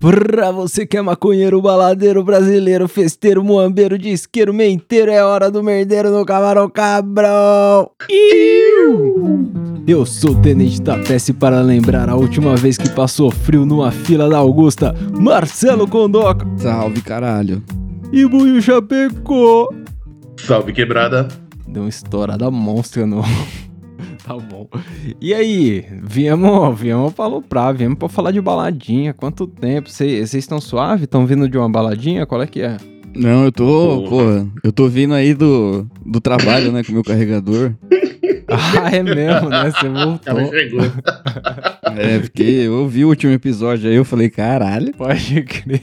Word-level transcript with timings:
Pra 0.00 0.52
você 0.52 0.86
que 0.86 0.96
é 0.96 1.02
maconheiro, 1.02 1.60
baladeiro, 1.60 2.22
brasileiro, 2.22 2.86
festeiro, 2.86 3.42
muambeiro, 3.42 3.98
disqueiro, 3.98 4.54
menteiro, 4.54 5.10
é 5.10 5.24
hora 5.24 5.50
do 5.50 5.60
merdeiro 5.62 6.10
no 6.10 6.24
camarão 6.24 6.70
cabrão. 6.70 7.90
Eu 9.88 10.06
sou 10.06 10.30
o 10.32 10.40
Tenente 10.40 10.80
da 10.80 10.96
Peste 10.98 11.32
para 11.32 11.60
lembrar 11.60 12.08
a 12.08 12.14
última 12.14 12.54
vez 12.54 12.78
que 12.78 12.88
passou 12.90 13.30
frio 13.30 13.66
numa 13.66 13.90
fila 13.90 14.28
da 14.28 14.38
Augusta, 14.38 14.94
Marcelo 15.18 15.88
Condoca 15.88 16.46
Salve, 16.58 17.00
caralho. 17.00 17.60
e 18.12 18.24
Buiu 18.24 18.62
Chapecó. 18.62 19.68
Salve 20.36 20.72
quebrada. 20.72 21.26
Deu 21.66 21.82
uma 21.82 21.88
estourada 21.88 22.48
monstra 22.52 23.04
no. 23.04 23.22
tá 24.28 24.36
bom. 24.36 24.68
E 25.20 25.32
aí, 25.34 25.84
viemos, 26.02 26.78
viemos 26.78 27.12
pra 27.12 27.24
aloprar, 27.24 27.74
viemos 27.74 27.98
pra 27.98 28.08
falar 28.08 28.30
de 28.30 28.40
baladinha. 28.40 29.12
Quanto 29.14 29.46
tempo? 29.46 29.90
Vocês 29.90 30.34
estão 30.34 30.60
suave? 30.60 31.04
Estão 31.04 31.26
vindo 31.26 31.48
de 31.48 31.56
uma 31.56 31.68
baladinha? 31.68 32.26
Qual 32.26 32.42
é 32.42 32.46
que 32.46 32.60
é? 32.60 32.76
Não, 33.16 33.44
eu 33.44 33.52
tô, 33.52 33.64
Porra. 33.64 34.08
porra, 34.10 34.46
eu 34.62 34.70
tô 34.70 34.86
vindo 34.88 35.14
aí 35.14 35.34
do, 35.34 35.86
do 36.04 36.20
trabalho, 36.20 36.70
né, 36.70 36.84
com 36.84 36.90
o 36.92 36.94
meu 36.94 37.04
carregador. 37.04 37.72
Ah, 38.50 38.88
é 38.90 39.02
mesmo, 39.02 39.50
né? 39.50 39.70
Você 39.70 39.86
voltou. 39.90 40.20
Ela 40.24 40.48
chegou. 40.48 40.80
É, 41.98 42.18
porque 42.18 42.42
eu 42.42 42.72
ouvi 42.80 43.04
o 43.04 43.08
último 43.08 43.30
episódio 43.30 43.90
aí, 43.90 43.96
eu 43.96 44.06
falei, 44.06 44.30
caralho, 44.30 44.90
Pode 44.94 45.42
crer. 45.42 45.82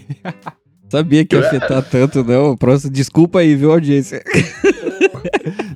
sabia 0.89 1.23
que 1.23 1.35
ia 1.35 1.41
afetar 1.45 1.83
tanto, 1.83 2.23
não. 2.23 2.57
Próximo, 2.57 2.91
desculpa 2.91 3.39
aí, 3.41 3.55
viu, 3.55 3.71
audiência? 3.71 4.23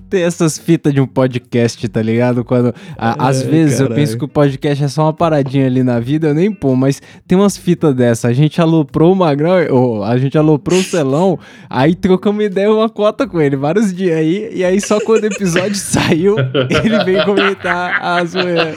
Tem 0.09 0.23
essas 0.23 0.57
fitas 0.57 0.93
de 0.93 0.99
um 0.99 1.05
podcast, 1.05 1.87
tá 1.87 2.01
ligado? 2.01 2.43
Quando 2.43 2.73
a- 2.97 3.27
às 3.27 3.41
É, 3.41 3.45
vezes 3.47 3.79
eu 3.79 3.87
caralho. 3.87 4.01
penso 4.01 4.17
que 4.17 4.25
o 4.25 4.27
podcast 4.27 4.83
é 4.83 4.87
só 4.87 5.03
uma 5.03 5.13
paradinha 5.13 5.67
ali 5.67 5.83
na 5.83 5.99
vida, 5.99 6.29
eu 6.29 6.33
nem 6.33 6.51
pô, 6.51 6.75
mas 6.75 7.01
tem 7.27 7.37
umas 7.37 7.55
fitas 7.55 7.93
dessa. 7.93 8.27
A 8.27 8.33
gente 8.33 8.59
aloprou 8.59 9.13
o 9.13 9.15
Magrão, 9.15 9.67
ou 9.69 10.03
a 10.03 10.17
gente 10.17 10.37
aloprou 10.37 10.79
o 10.79 10.83
Celão, 10.83 11.37
aí 11.69 11.93
trocamos 11.93 12.43
ideia 12.43 12.71
uma 12.71 12.89
cota 12.89 13.27
com 13.27 13.39
ele 13.39 13.55
vários 13.55 13.93
dias 13.93 14.17
aí, 14.17 14.49
e 14.53 14.63
aí 14.65 14.81
só 14.81 14.99
quando 14.99 15.23
o 15.23 15.27
episódio 15.27 15.75
saiu, 15.77 16.35
ele 16.83 17.03
veio 17.03 17.23
comentar 17.25 18.03
a 18.03 18.25
zoeira. 18.25 18.75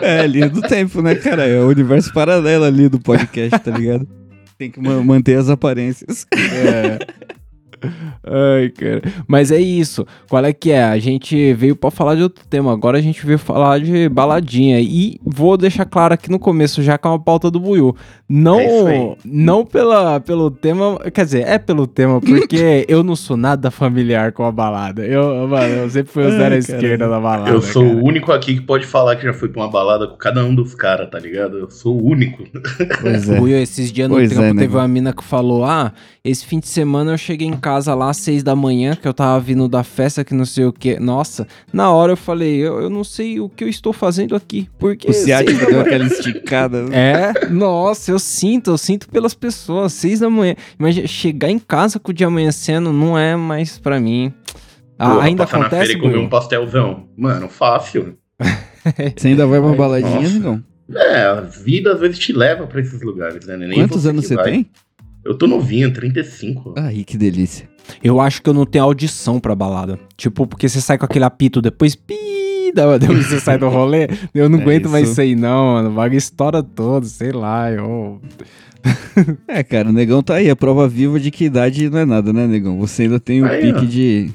É, 0.00 0.26
linha 0.26 0.48
do 0.48 0.60
tempo, 0.62 1.02
né, 1.02 1.14
cara? 1.16 1.46
É 1.46 1.60
o 1.60 1.68
universo 1.68 2.12
paralelo 2.12 2.64
ali 2.64 2.88
do 2.88 3.00
podcast, 3.00 3.58
tá 3.58 3.70
ligado? 3.72 4.06
Tem 4.56 4.70
que 4.70 4.80
ma- 4.80 5.02
manter 5.02 5.36
as 5.36 5.48
aparências. 5.48 6.26
É. 6.32 6.98
Ai, 8.26 8.68
cara. 8.70 9.02
Mas 9.26 9.50
é 9.50 9.58
isso. 9.60 10.06
Qual 10.28 10.44
é 10.44 10.52
que 10.52 10.70
é? 10.70 10.82
A 10.84 10.98
gente 10.98 11.52
veio 11.54 11.76
pra 11.76 11.90
falar 11.90 12.14
de 12.14 12.22
outro 12.22 12.44
tema. 12.48 12.72
Agora 12.72 12.98
a 12.98 13.00
gente 13.02 13.24
veio 13.24 13.38
falar 13.38 13.80
de 13.80 14.08
baladinha. 14.08 14.80
E 14.80 15.18
vou 15.24 15.56
deixar 15.56 15.84
claro 15.84 16.14
aqui 16.14 16.30
no 16.30 16.38
começo, 16.38 16.82
já 16.82 16.96
que 16.98 17.06
é 17.06 17.10
uma 17.10 17.18
pauta 17.18 17.50
do 17.50 17.60
Buiu. 17.60 17.94
Não, 18.28 18.60
É 18.60 19.16
não 19.24 19.64
pela, 19.64 20.20
pelo 20.20 20.50
tema. 20.50 20.98
Quer 21.12 21.24
dizer, 21.24 21.46
é 21.46 21.58
pelo 21.58 21.86
tema, 21.86 22.20
porque 22.20 22.84
eu 22.88 23.02
não 23.02 23.14
sou 23.14 23.36
nada 23.36 23.70
familiar 23.70 24.32
com 24.32 24.44
a 24.44 24.52
balada. 24.52 25.04
Eu, 25.06 25.46
mano, 25.46 25.74
eu 25.74 25.90
sempre 25.90 26.12
fui 26.12 26.24
o 26.26 26.30
zero 26.30 26.54
à 26.54 26.58
esquerda 26.58 27.08
da 27.08 27.20
balada. 27.20 27.50
Eu 27.50 27.60
sou 27.60 27.84
cara. 27.84 27.96
o 27.96 28.04
único 28.04 28.32
aqui 28.32 28.54
que 28.54 28.60
pode 28.62 28.86
falar 28.86 29.16
que 29.16 29.24
já 29.24 29.32
foi 29.32 29.48
pra 29.48 29.62
uma 29.62 29.70
balada 29.70 30.06
com 30.06 30.16
cada 30.16 30.42
um 30.44 30.54
dos 30.54 30.74
caras, 30.74 31.08
tá 31.10 31.18
ligado? 31.18 31.58
Eu 31.58 31.70
sou 31.70 31.96
o 32.00 32.06
único. 32.10 32.44
Pois 33.00 33.28
é. 33.28 33.38
Buiu, 33.38 33.58
esses 33.58 33.92
dias 33.92 34.08
no 34.08 34.14
Pois 34.16 34.30
trampo 34.30 34.44
é, 34.44 34.48
teve 34.50 34.60
nego. 34.62 34.78
uma 34.78 34.88
mina 34.88 35.12
que 35.12 35.22
falou: 35.24 35.64
Ah, 35.64 35.92
esse 36.24 36.46
fim 36.46 36.58
de 36.58 36.66
semana 36.68 37.12
eu 37.12 37.18
cheguei 37.18 37.46
em 37.46 37.56
casa 37.56 37.73
lá 37.94 38.10
às 38.10 38.16
seis 38.18 38.42
da 38.42 38.54
manhã, 38.54 38.94
que 38.94 39.06
eu 39.08 39.12
tava 39.14 39.40
vindo 39.40 39.68
da 39.68 39.82
festa 39.82 40.24
que 40.24 40.32
não 40.34 40.44
sei 40.44 40.64
o 40.64 40.72
que. 40.72 40.98
Nossa, 41.00 41.46
na 41.72 41.90
hora 41.90 42.12
eu 42.12 42.16
falei: 42.16 42.56
Eu, 42.56 42.80
eu 42.82 42.90
não 42.90 43.02
sei 43.04 43.40
o 43.40 43.48
que 43.48 43.64
eu 43.64 43.68
estou 43.68 43.92
fazendo 43.92 44.36
aqui. 44.36 44.68
Porque. 44.78 45.10
O 45.10 45.12
ciático 45.12 45.66
deu 45.66 45.80
aquela 45.80 46.04
esticada. 46.06 46.82
né? 46.84 47.32
É, 47.34 47.48
nossa, 47.48 48.10
eu 48.12 48.18
sinto, 48.18 48.70
eu 48.70 48.78
sinto 48.78 49.08
pelas 49.08 49.34
pessoas, 49.34 49.92
seis 49.92 50.20
da 50.20 50.30
manhã. 50.30 50.54
Imagina, 50.78 51.06
chegar 51.06 51.50
em 51.50 51.58
casa 51.58 51.98
com 51.98 52.10
o 52.10 52.14
dia 52.14 52.26
amanhecendo 52.28 52.92
não 52.92 53.18
é 53.18 53.34
mais 53.36 53.78
pra 53.78 53.98
mim. 53.98 54.32
Ah, 54.98 55.10
Porra, 55.10 55.24
ainda 55.26 55.44
passar 55.44 55.58
na 55.58 55.66
acontece, 55.66 55.86
feira 55.86 55.98
e 55.98 56.02
comer 56.02 56.18
um 56.18 56.28
pastelzão. 56.28 57.08
Mano, 57.16 57.48
fácil. 57.48 58.16
Você 59.16 59.28
ainda 59.28 59.46
vai 59.46 59.60
pra 59.60 59.72
baladinha, 59.72 60.20
Nossa. 60.20 60.32
negão? 60.34 60.62
É, 60.94 61.22
a 61.24 61.40
vida 61.40 61.94
às 61.94 62.00
vezes 62.00 62.18
te 62.18 62.32
leva 62.32 62.66
pra 62.66 62.80
esses 62.80 63.00
lugares, 63.00 63.46
né? 63.46 63.56
Nem 63.56 63.72
Quantos 63.72 64.06
anos 64.06 64.26
você 64.26 64.34
vai. 64.34 64.44
tem? 64.44 64.66
Eu 65.24 65.34
tô 65.36 65.46
novinho, 65.46 65.92
35. 65.92 66.74
Aí, 66.76 67.04
que 67.04 67.16
delícia. 67.16 67.68
Eu 68.02 68.20
acho 68.20 68.42
que 68.42 68.48
eu 68.48 68.54
não 68.54 68.66
tenho 68.66 68.84
audição 68.84 69.38
pra 69.40 69.54
balada. 69.54 69.98
Tipo, 70.16 70.46
porque 70.46 70.68
você 70.68 70.80
sai 70.80 70.98
com 70.98 71.04
aquele 71.04 71.24
apito 71.24 71.60
depois, 71.62 71.94
pi, 71.94 72.72
da- 72.74 72.98
depois 72.98 73.26
você 73.26 73.40
sai 73.40 73.58
do 73.58 73.68
rolê. 73.68 74.08
Eu 74.34 74.48
não 74.48 74.58
É 74.58 74.62
aguento 74.62 74.88
mais 74.88 75.04
isso. 75.04 75.12
isso 75.12 75.20
aí, 75.20 75.34
não, 75.34 75.74
mano. 75.74 75.90
O 75.90 75.92
bagulho 75.94 76.18
estoura 76.18 76.62
todo, 76.62 77.06
sei 77.06 77.32
lá. 77.32 77.70
Eu... 77.70 78.20
É, 79.48 79.62
cara, 79.62 79.88
o 79.88 79.92
negão 79.92 80.22
tá 80.22 80.34
aí, 80.34 80.50
a 80.50 80.56
prova 80.56 80.86
viva 80.88 81.18
de 81.18 81.30
que 81.30 81.44
idade 81.46 81.88
não 81.88 81.98
é 82.00 82.04
nada, 82.04 82.32
né, 82.32 82.46
negão? 82.46 82.78
Você 82.80 83.04
ainda 83.04 83.18
tem 83.18 83.42
o 83.42 83.46
Aí, 83.46 83.62
pique 83.72 83.78
ó. 83.78 83.88
de 83.88 84.30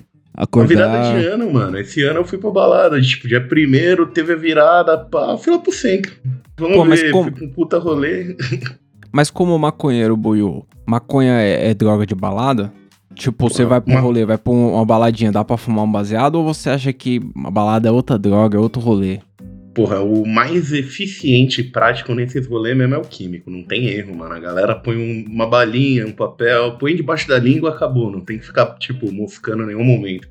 Uma 0.55 0.65
virada 0.65 0.99
acordar. 1.01 1.19
de 1.19 1.25
ano, 1.27 1.53
mano. 1.53 1.77
Esse 1.77 2.01
ano 2.03 2.19
eu 2.21 2.25
fui 2.25 2.37
pra 2.39 2.49
balada. 2.49 2.99
Tipo, 3.01 3.27
dia 3.27 3.41
primeiro 3.45 4.07
teve 4.07 4.33
a 4.33 4.35
virada, 4.35 4.97
pá, 4.97 5.37
fui 5.37 5.53
lá 5.53 5.59
pro 5.59 5.71
centro. 5.71 6.13
Vamos 6.57 6.77
Pô, 6.77 6.85
mas 6.85 7.01
ver, 7.01 7.11
como- 7.11 7.29
fui 7.31 7.39
com 7.39 7.45
um 7.45 7.49
puta 7.53 7.77
rolê. 7.77 8.35
Mas 9.11 9.29
como 9.31 9.57
maconheiro, 9.57 10.15
Buiu, 10.15 10.65
maconha 10.85 11.33
é, 11.33 11.69
é 11.69 11.73
droga 11.73 12.05
de 12.05 12.15
balada? 12.15 12.71
Tipo, 13.15 13.49
você 13.49 13.65
vai 13.65 13.81
pra 13.81 13.95
um 13.97 14.01
rolê, 14.01 14.23
vai 14.25 14.37
pra 14.37 14.53
um- 14.53 14.73
uma 14.75 14.85
baladinha, 14.85 15.31
dá 15.31 15.43
pra 15.43 15.57
fumar 15.57 15.83
um 15.83 15.91
baseado? 15.91 16.35
Ou 16.35 16.43
você 16.53 16.69
acha 16.69 16.93
que 16.93 17.19
uma 17.35 17.51
balada 17.51 17.89
é 17.89 17.91
outra 17.91 18.17
droga, 18.17 18.57
é 18.57 18.61
outro 18.61 18.81
rolê? 18.81 19.19
Porra, 19.73 19.99
o 20.01 20.25
mais 20.25 20.71
eficiente 20.73 21.61
e 21.61 21.63
prático 21.63 22.13
nesses 22.13 22.47
rolês 22.47 22.77
mesmo 22.77 22.95
é 22.95 22.97
o 22.97 23.01
químico, 23.01 23.49
não 23.49 23.63
tem 23.63 23.87
erro, 23.87 24.15
mano. 24.15 24.33
A 24.33 24.39
galera 24.39 24.75
põe 24.75 24.95
um- 24.97 25.25
uma 25.29 25.47
balinha, 25.47 26.05
um 26.07 26.11
papel, 26.11 26.77
põe 26.77 26.95
debaixo 26.95 27.27
da 27.27 27.37
língua, 27.39 27.71
acabou. 27.71 28.11
Não 28.11 28.21
tem 28.21 28.37
que 28.39 28.45
ficar, 28.45 28.65
tipo, 28.77 29.11
moscando 29.11 29.63
em 29.63 29.67
nenhum 29.67 29.83
momento. 29.83 30.27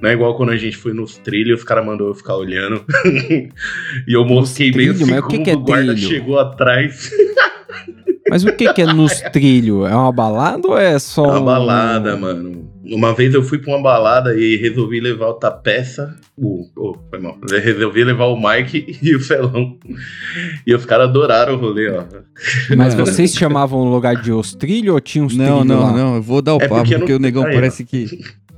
Não 0.00 0.08
é 0.08 0.12
igual 0.12 0.36
quando 0.36 0.50
a 0.50 0.56
gente 0.56 0.76
foi 0.76 0.92
nos 0.92 1.16
trilhos, 1.18 1.58
os 1.60 1.64
caras 1.64 1.84
mandou 1.84 2.08
eu 2.08 2.14
ficar 2.14 2.36
olhando. 2.36 2.84
e 4.06 4.12
eu 4.12 4.24
mosquei 4.24 4.70
assim, 4.88 5.10
Mas 5.10 5.18
o 5.24 5.26
que 5.28 5.38
que 5.40 5.50
é 5.50 5.54
o 5.54 5.60
guarda 5.60 5.92
trilho? 5.92 6.08
chegou 6.08 6.38
atrás. 6.38 7.10
Mas 8.30 8.44
o 8.44 8.52
que 8.52 8.72
que 8.72 8.82
é 8.82 8.92
nos 8.92 9.20
trilhos? 9.32 9.88
É 9.90 9.94
uma 9.94 10.12
balada 10.12 10.66
ou 10.68 10.78
é 10.78 10.98
só 10.98 11.24
Uma 11.24 11.40
um- 11.40 11.44
balada, 11.44 12.16
mano. 12.16 12.68
Uma 12.90 13.12
vez 13.14 13.34
eu 13.34 13.42
fui 13.42 13.58
pra 13.58 13.74
uma 13.74 13.82
balada 13.82 14.34
e 14.34 14.56
resolvi 14.56 14.98
levar 15.00 15.28
o 15.28 15.34
Tapeça. 15.34 16.16
O, 16.36 16.64
o, 16.76 16.96
foi 17.10 17.18
mal. 17.18 17.36
Eu 17.50 17.60
resolvi 17.60 18.02
levar 18.02 18.26
o 18.26 18.36
Mike 18.40 18.96
e 19.02 19.14
o 19.14 19.20
Felão. 19.20 19.76
E 20.66 20.74
os 20.74 20.86
caras 20.86 21.08
adoraram 21.10 21.54
o 21.54 21.58
rolê, 21.58 21.90
ó. 21.90 22.04
Mas 22.76 22.94
vocês 22.94 23.34
chamavam 23.34 23.80
o 23.80 23.90
lugar 23.90 24.16
de 24.22 24.32
os 24.32 24.54
trilhos 24.54 24.94
ou 24.94 25.00
tinha 25.00 25.22
uns 25.22 25.36
Não, 25.36 25.60
trilhos 25.60 25.66
não, 25.66 25.80
lá? 25.82 25.92
não, 25.92 26.14
eu 26.16 26.22
vou 26.22 26.40
dar 26.40 26.54
o 26.54 26.62
É 26.62 26.68
papo, 26.68 26.76
porque 26.82 26.96
porque, 26.96 27.12
não- 27.12 27.18
o 27.18 27.22
negão 27.22 27.44
Aí, 27.44 27.50
ó. 27.50 27.54
parece 27.54 27.84
que. 27.84 28.06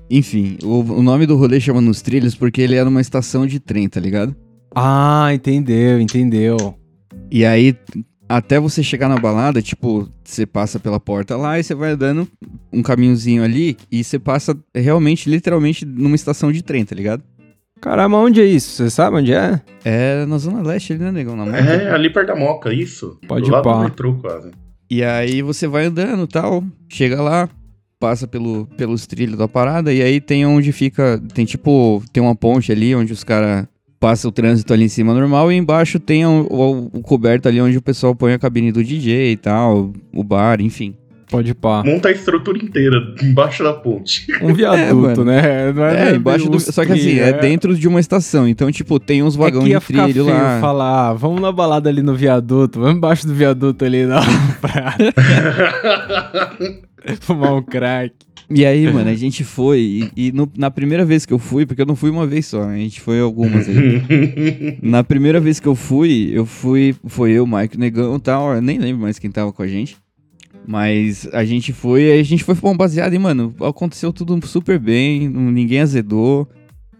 Enfim, 0.08 0.58
o, 0.62 0.80
o 0.80 1.02
nome 1.02 1.26
do 1.26 1.36
rolê 1.36 1.58
chama 1.60 1.80
Nos 1.80 2.00
Trilhos 2.02 2.34
porque 2.34 2.60
ele 2.60 2.74
era 2.76 2.88
uma 2.88 3.00
estação 3.00 3.46
de 3.46 3.58
trem, 3.60 3.88
tá 3.88 4.00
ligado? 4.00 4.34
Ah, 4.74 5.30
entendeu, 5.32 6.00
entendeu. 6.00 6.74
E 7.30 7.44
aí, 7.44 7.76
até 8.30 8.60
você 8.60 8.80
chegar 8.80 9.08
na 9.08 9.18
balada, 9.18 9.60
tipo, 9.60 10.08
você 10.22 10.46
passa 10.46 10.78
pela 10.78 11.00
porta 11.00 11.36
lá 11.36 11.58
e 11.58 11.64
você 11.64 11.74
vai 11.74 11.90
andando 11.90 12.28
um 12.72 12.80
caminhozinho 12.80 13.42
ali 13.42 13.76
e 13.90 14.04
você 14.04 14.20
passa 14.20 14.56
realmente, 14.72 15.28
literalmente, 15.28 15.84
numa 15.84 16.14
estação 16.14 16.52
de 16.52 16.62
trem, 16.62 16.84
tá 16.84 16.94
ligado? 16.94 17.24
Caramba, 17.80 18.18
onde 18.18 18.40
é 18.40 18.44
isso? 18.44 18.84
Você 18.84 18.88
sabe 18.88 19.16
onde 19.16 19.32
é? 19.32 19.60
É 19.84 20.24
na 20.26 20.38
Zona 20.38 20.62
Leste 20.62 20.92
ali, 20.92 21.02
né, 21.02 21.10
negão? 21.10 21.34
Na 21.34 21.44
moca. 21.44 21.58
É, 21.58 21.90
ali 21.92 22.08
perto 22.08 22.28
da 22.28 22.36
Moca, 22.36 22.72
isso. 22.72 23.18
Pode 23.26 23.50
pá. 23.50 23.62
do 23.62 23.80
metrô, 23.80 24.14
quase. 24.14 24.52
E 24.88 25.02
aí 25.02 25.42
você 25.42 25.66
vai 25.66 25.86
andando 25.86 26.22
e 26.22 26.28
tal, 26.28 26.62
chega 26.88 27.20
lá, 27.20 27.48
passa 27.98 28.28
pelo, 28.28 28.68
pelos 28.76 29.08
trilhos 29.08 29.38
da 29.38 29.48
parada, 29.48 29.92
e 29.92 30.00
aí 30.02 30.20
tem 30.20 30.46
onde 30.46 30.70
fica. 30.70 31.20
Tem 31.34 31.44
tipo. 31.44 32.00
Tem 32.12 32.22
uma 32.22 32.36
ponte 32.36 32.70
ali 32.70 32.94
onde 32.94 33.12
os 33.12 33.24
caras 33.24 33.66
passam 34.00 34.30
o 34.30 34.32
trânsito 34.32 34.72
ali 34.72 34.84
em 34.84 34.88
cima 34.88 35.12
normal, 35.14 35.52
e 35.52 35.56
embaixo 35.56 36.00
tem 36.00 36.24
o, 36.26 36.46
o- 36.50 36.90
o 36.98 37.02
coberto 37.02 37.46
ali 37.48 37.60
onde 37.60 37.76
o 37.76 37.82
pessoal 37.82 38.14
põe 38.14 38.32
a 38.32 38.38
cabine 38.38 38.72
do 38.72 38.82
DJ 38.82 39.32
e 39.32 39.36
tal, 39.36 39.92
o 40.12 40.24
bar, 40.24 40.60
enfim. 40.60 40.94
Pode 41.30 41.54
pá. 41.54 41.84
Monta 41.86 42.08
a 42.08 42.10
estrutura 42.10 42.58
inteira 42.58 42.96
embaixo 43.22 43.62
da 43.62 43.72
ponte. 43.72 44.26
Um 44.42 44.50
viaduto, 44.52 44.96
mano. 44.96 45.24
né? 45.26 45.72
Não 45.72 45.84
É, 45.84 46.16
embaixo 46.16 46.50
do. 46.50 46.58
Só 46.58 46.84
que 46.84 46.90
assim, 46.90 47.02
trilhos, 47.02 47.20
é 47.28 47.32
dentro 47.34 47.76
de 47.76 47.86
uma 47.86 48.00
estação. 48.00 48.48
Então, 48.48 48.68
tipo, 48.72 48.98
tem 48.98 49.22
uns 49.22 49.36
É 49.36 49.38
vagões 49.38 49.62
que 49.64 49.70
ia 49.70 49.78
de 49.78 49.84
ficar 49.84 50.04
trilho 50.08 50.24
feio 50.24 50.36
lá. 50.36 50.60
falar, 50.60 51.10
"Ah, 51.10 51.14
vamos 51.14 51.40
na 51.40 51.52
balada 51.52 51.88
ali 51.88 52.02
no 52.02 52.16
viaduto, 52.16 52.80
vamos 52.80 52.96
embaixo 52.96 53.28
do 53.28 53.34
viaduto 53.34 53.84
ali 53.84 54.06
na 54.06 54.20
praia, 54.60 55.14
fumar 57.20 57.54
um 57.54 57.62
crack. 57.62 58.12
E 58.52 58.66
aí, 58.66 58.92
mano, 58.92 59.08
a 59.10 59.14
gente 59.14 59.44
foi. 59.44 60.10
E, 60.16 60.28
e 60.28 60.32
no- 60.32 60.50
na 60.56 60.70
primeira 60.70 61.04
vez 61.04 61.24
que 61.24 61.32
eu 61.32 61.38
fui, 61.38 61.64
porque 61.66 61.82
eu 61.82 61.86
não 61.86 61.94
fui 61.96 62.10
uma 62.10 62.26
vez 62.26 62.46
só, 62.46 62.62
a 62.64 62.76
gente 62.76 63.00
foi 63.00 63.20
algumas 63.20 63.68
aí. 63.68 64.78
Na 64.82 65.04
primeira 65.04 65.40
vez 65.40 65.60
que 65.60 65.68
eu 65.68 65.74
fui, 65.74 66.30
eu 66.32 66.44
fui. 66.44 66.94
Foi 67.06 67.30
eu, 67.32 67.46
Mike 67.46 67.78
Negão 67.78 68.16
e 68.16 68.20
tal. 68.20 68.54
Eu 68.54 68.60
nem 68.62 68.78
lembro 68.78 69.02
mais 69.02 69.18
quem 69.18 69.30
tava 69.30 69.52
com 69.52 69.62
a 69.62 69.66
gente. 69.68 69.96
Mas 70.66 71.28
a 71.32 71.44
gente 71.44 71.72
foi, 71.72 72.12
aí 72.12 72.20
a 72.20 72.24
gente 72.24 72.44
foi 72.44 72.54
fumar 72.54 72.74
um 72.74 72.76
baseado 72.76 73.14
e, 73.14 73.18
mano, 73.18 73.54
aconteceu 73.60 74.12
tudo 74.12 74.38
super 74.46 74.78
bem, 74.78 75.28
ninguém 75.28 75.80
azedou. 75.80 76.46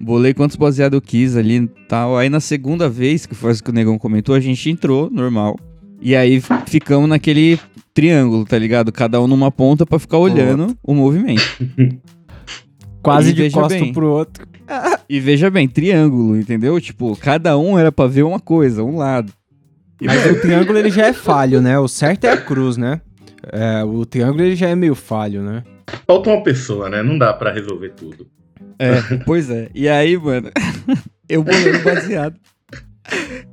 Bolei 0.01 0.33
quantos 0.33 0.57
baseados 0.57 0.97
eu 0.97 1.03
quis 1.03 1.37
ali 1.37 1.57
e 1.57 1.69
tal. 1.87 2.17
Aí 2.17 2.31
na 2.31 2.41
segunda 2.41 2.89
vez, 2.89 3.27
que 3.27 3.35
foi 3.35 3.53
isso 3.53 3.63
que 3.63 3.69
o 3.71 3.73
Negão 3.73 3.99
comentou, 3.99 4.35
a 4.35 4.41
gente 4.41 4.71
entrou, 4.71 5.11
normal. 5.11 5.59
E 6.01 6.17
aí 6.17 6.43
ficamos 6.67 7.09
naquele 7.09 7.59
triângulo, 7.93 8.45
tá 8.45 8.59
ligado? 8.59 8.91
Cada 8.91 9.21
um 9.21 9.27
numa 9.27 9.51
ponta 9.51 9.85
pra 9.85 9.99
ficar 9.99 10.19
olhando 10.19 10.77
o 10.83 10.95
movimento. 10.95 11.43
Quase 13.03 13.31
E 13.31 13.33
de 13.33 13.51
costa 13.51 13.79
bem. 13.79 13.93
pro 13.93 14.07
outro. 14.11 14.47
E 15.09 15.19
veja 15.21 15.51
bem, 15.51 15.67
triângulo, 15.67 16.37
entendeu? 16.39 16.81
Tipo, 16.81 17.17
cada 17.17 17.57
um 17.59 17.79
era 17.79 17.91
pra 17.91 18.07
ver 18.07 18.23
uma 18.23 18.39
coisa, 18.39 18.85
um 18.85 18.97
lado. 18.97 19.33
Mas 20.01 20.25
o 20.31 20.41
triângulo 20.41 20.79
ele 20.79 20.91
já 20.91 21.07
é 21.07 21.13
falho, 21.13 21.61
né? 21.61 21.79
O 21.79 21.89
certo 21.89 22.25
é 22.25 22.33
a 22.33 22.37
cruz, 22.37 22.77
né? 22.77 23.01
É, 23.53 23.83
o 23.85 24.05
triângulo 24.07 24.43
ele 24.45 24.55
já 24.57 24.69
é 24.69 24.75
meio 24.75 24.95
falho, 24.95 25.43
né? 25.43 25.63
Falta 26.07 26.31
uma 26.31 26.43
pessoa, 26.43 26.89
né? 26.89 27.03
Não 27.03 27.19
dá 27.19 27.33
pra 27.33 27.53
resolver 27.53 27.91
tudo. 27.91 28.27
É, 28.79 29.17
pois 29.27 29.51
é. 29.51 29.69
E 29.75 29.89
aí, 29.89 30.17
mano, 30.17 30.51
eu 31.29 31.43
bolando 31.43 31.83
baseado. 31.83 32.37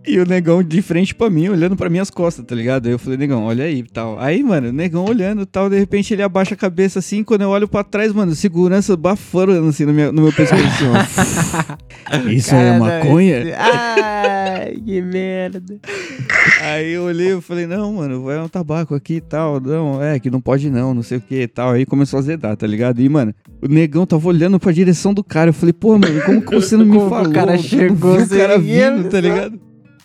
E 0.05 0.19
o 0.19 0.25
negão 0.25 0.63
de 0.63 0.81
frente 0.81 1.13
pra 1.13 1.29
mim, 1.29 1.49
olhando 1.49 1.75
pra 1.75 1.89
minhas 1.89 2.09
costas, 2.09 2.45
tá 2.45 2.55
ligado? 2.55 2.85
Aí 2.85 2.93
eu 2.93 2.99
falei, 2.99 3.17
negão, 3.17 3.43
olha 3.43 3.65
aí 3.65 3.79
e 3.79 3.83
tal. 3.83 4.17
Aí, 4.19 4.41
mano, 4.41 4.69
o 4.69 4.71
negão 4.71 5.03
olhando 5.03 5.41
e 5.41 5.45
tal, 5.45 5.69
de 5.69 5.77
repente 5.77 6.13
ele 6.13 6.21
abaixa 6.23 6.53
a 6.53 6.57
cabeça 6.57 6.99
assim, 6.99 7.23
quando 7.23 7.41
eu 7.41 7.49
olho 7.49 7.67
pra 7.67 7.83
trás, 7.83 8.13
mano, 8.13 8.33
segurança 8.33 8.95
bafando 8.95 9.51
assim 9.67 9.85
no 9.85 9.93
meu, 9.93 10.13
no 10.13 10.21
meu 10.21 10.31
pescoço. 10.33 10.63
assim, 10.63 10.85
ó. 12.25 12.29
Isso 12.29 12.55
aí 12.55 12.65
é 12.67 12.79
maconha? 12.79 13.43
Ai, 13.57 14.75
que 14.85 15.01
merda. 15.01 15.61
Aí 16.61 16.93
eu 16.93 17.03
olhei 17.03 17.35
e 17.37 17.41
falei, 17.41 17.67
não, 17.67 17.93
mano, 17.93 18.23
vai 18.23 18.39
um 18.39 18.47
tabaco 18.47 18.95
aqui 18.95 19.15
e 19.15 19.21
tal. 19.21 19.59
Não, 19.59 20.01
é, 20.01 20.19
que 20.19 20.29
não 20.29 20.39
pode 20.39 20.69
não, 20.69 20.93
não 20.93 21.03
sei 21.03 21.17
o 21.17 21.21
que 21.21 21.41
e 21.41 21.47
tal. 21.47 21.71
Aí 21.71 21.85
começou 21.85 22.19
a 22.19 22.21
zedar, 22.21 22.55
tá 22.55 22.65
ligado? 22.65 23.01
E, 23.01 23.09
mano, 23.09 23.33
o 23.61 23.67
negão 23.67 24.05
tava 24.05 24.27
olhando 24.27 24.57
pra 24.59 24.71
direção 24.71 25.13
do 25.13 25.23
cara. 25.23 25.49
Eu 25.49 25.53
falei, 25.53 25.73
pô, 25.73 25.97
mano, 25.97 26.21
como 26.25 26.41
que 26.41 26.55
você 26.55 26.77
não 26.77 26.85
me 26.87 26.91
Como 26.97 27.01
que 27.01 27.07
o 27.07 27.09
falou? 27.09 27.33
cara 27.33 27.53
Eu 27.55 27.59
chegou 27.59 28.17
o 28.17 28.29
cara 28.29 28.57
vindo, 28.57 29.09
tá 29.09 29.17
avisar? 29.17 29.21
ligado? 29.21 29.46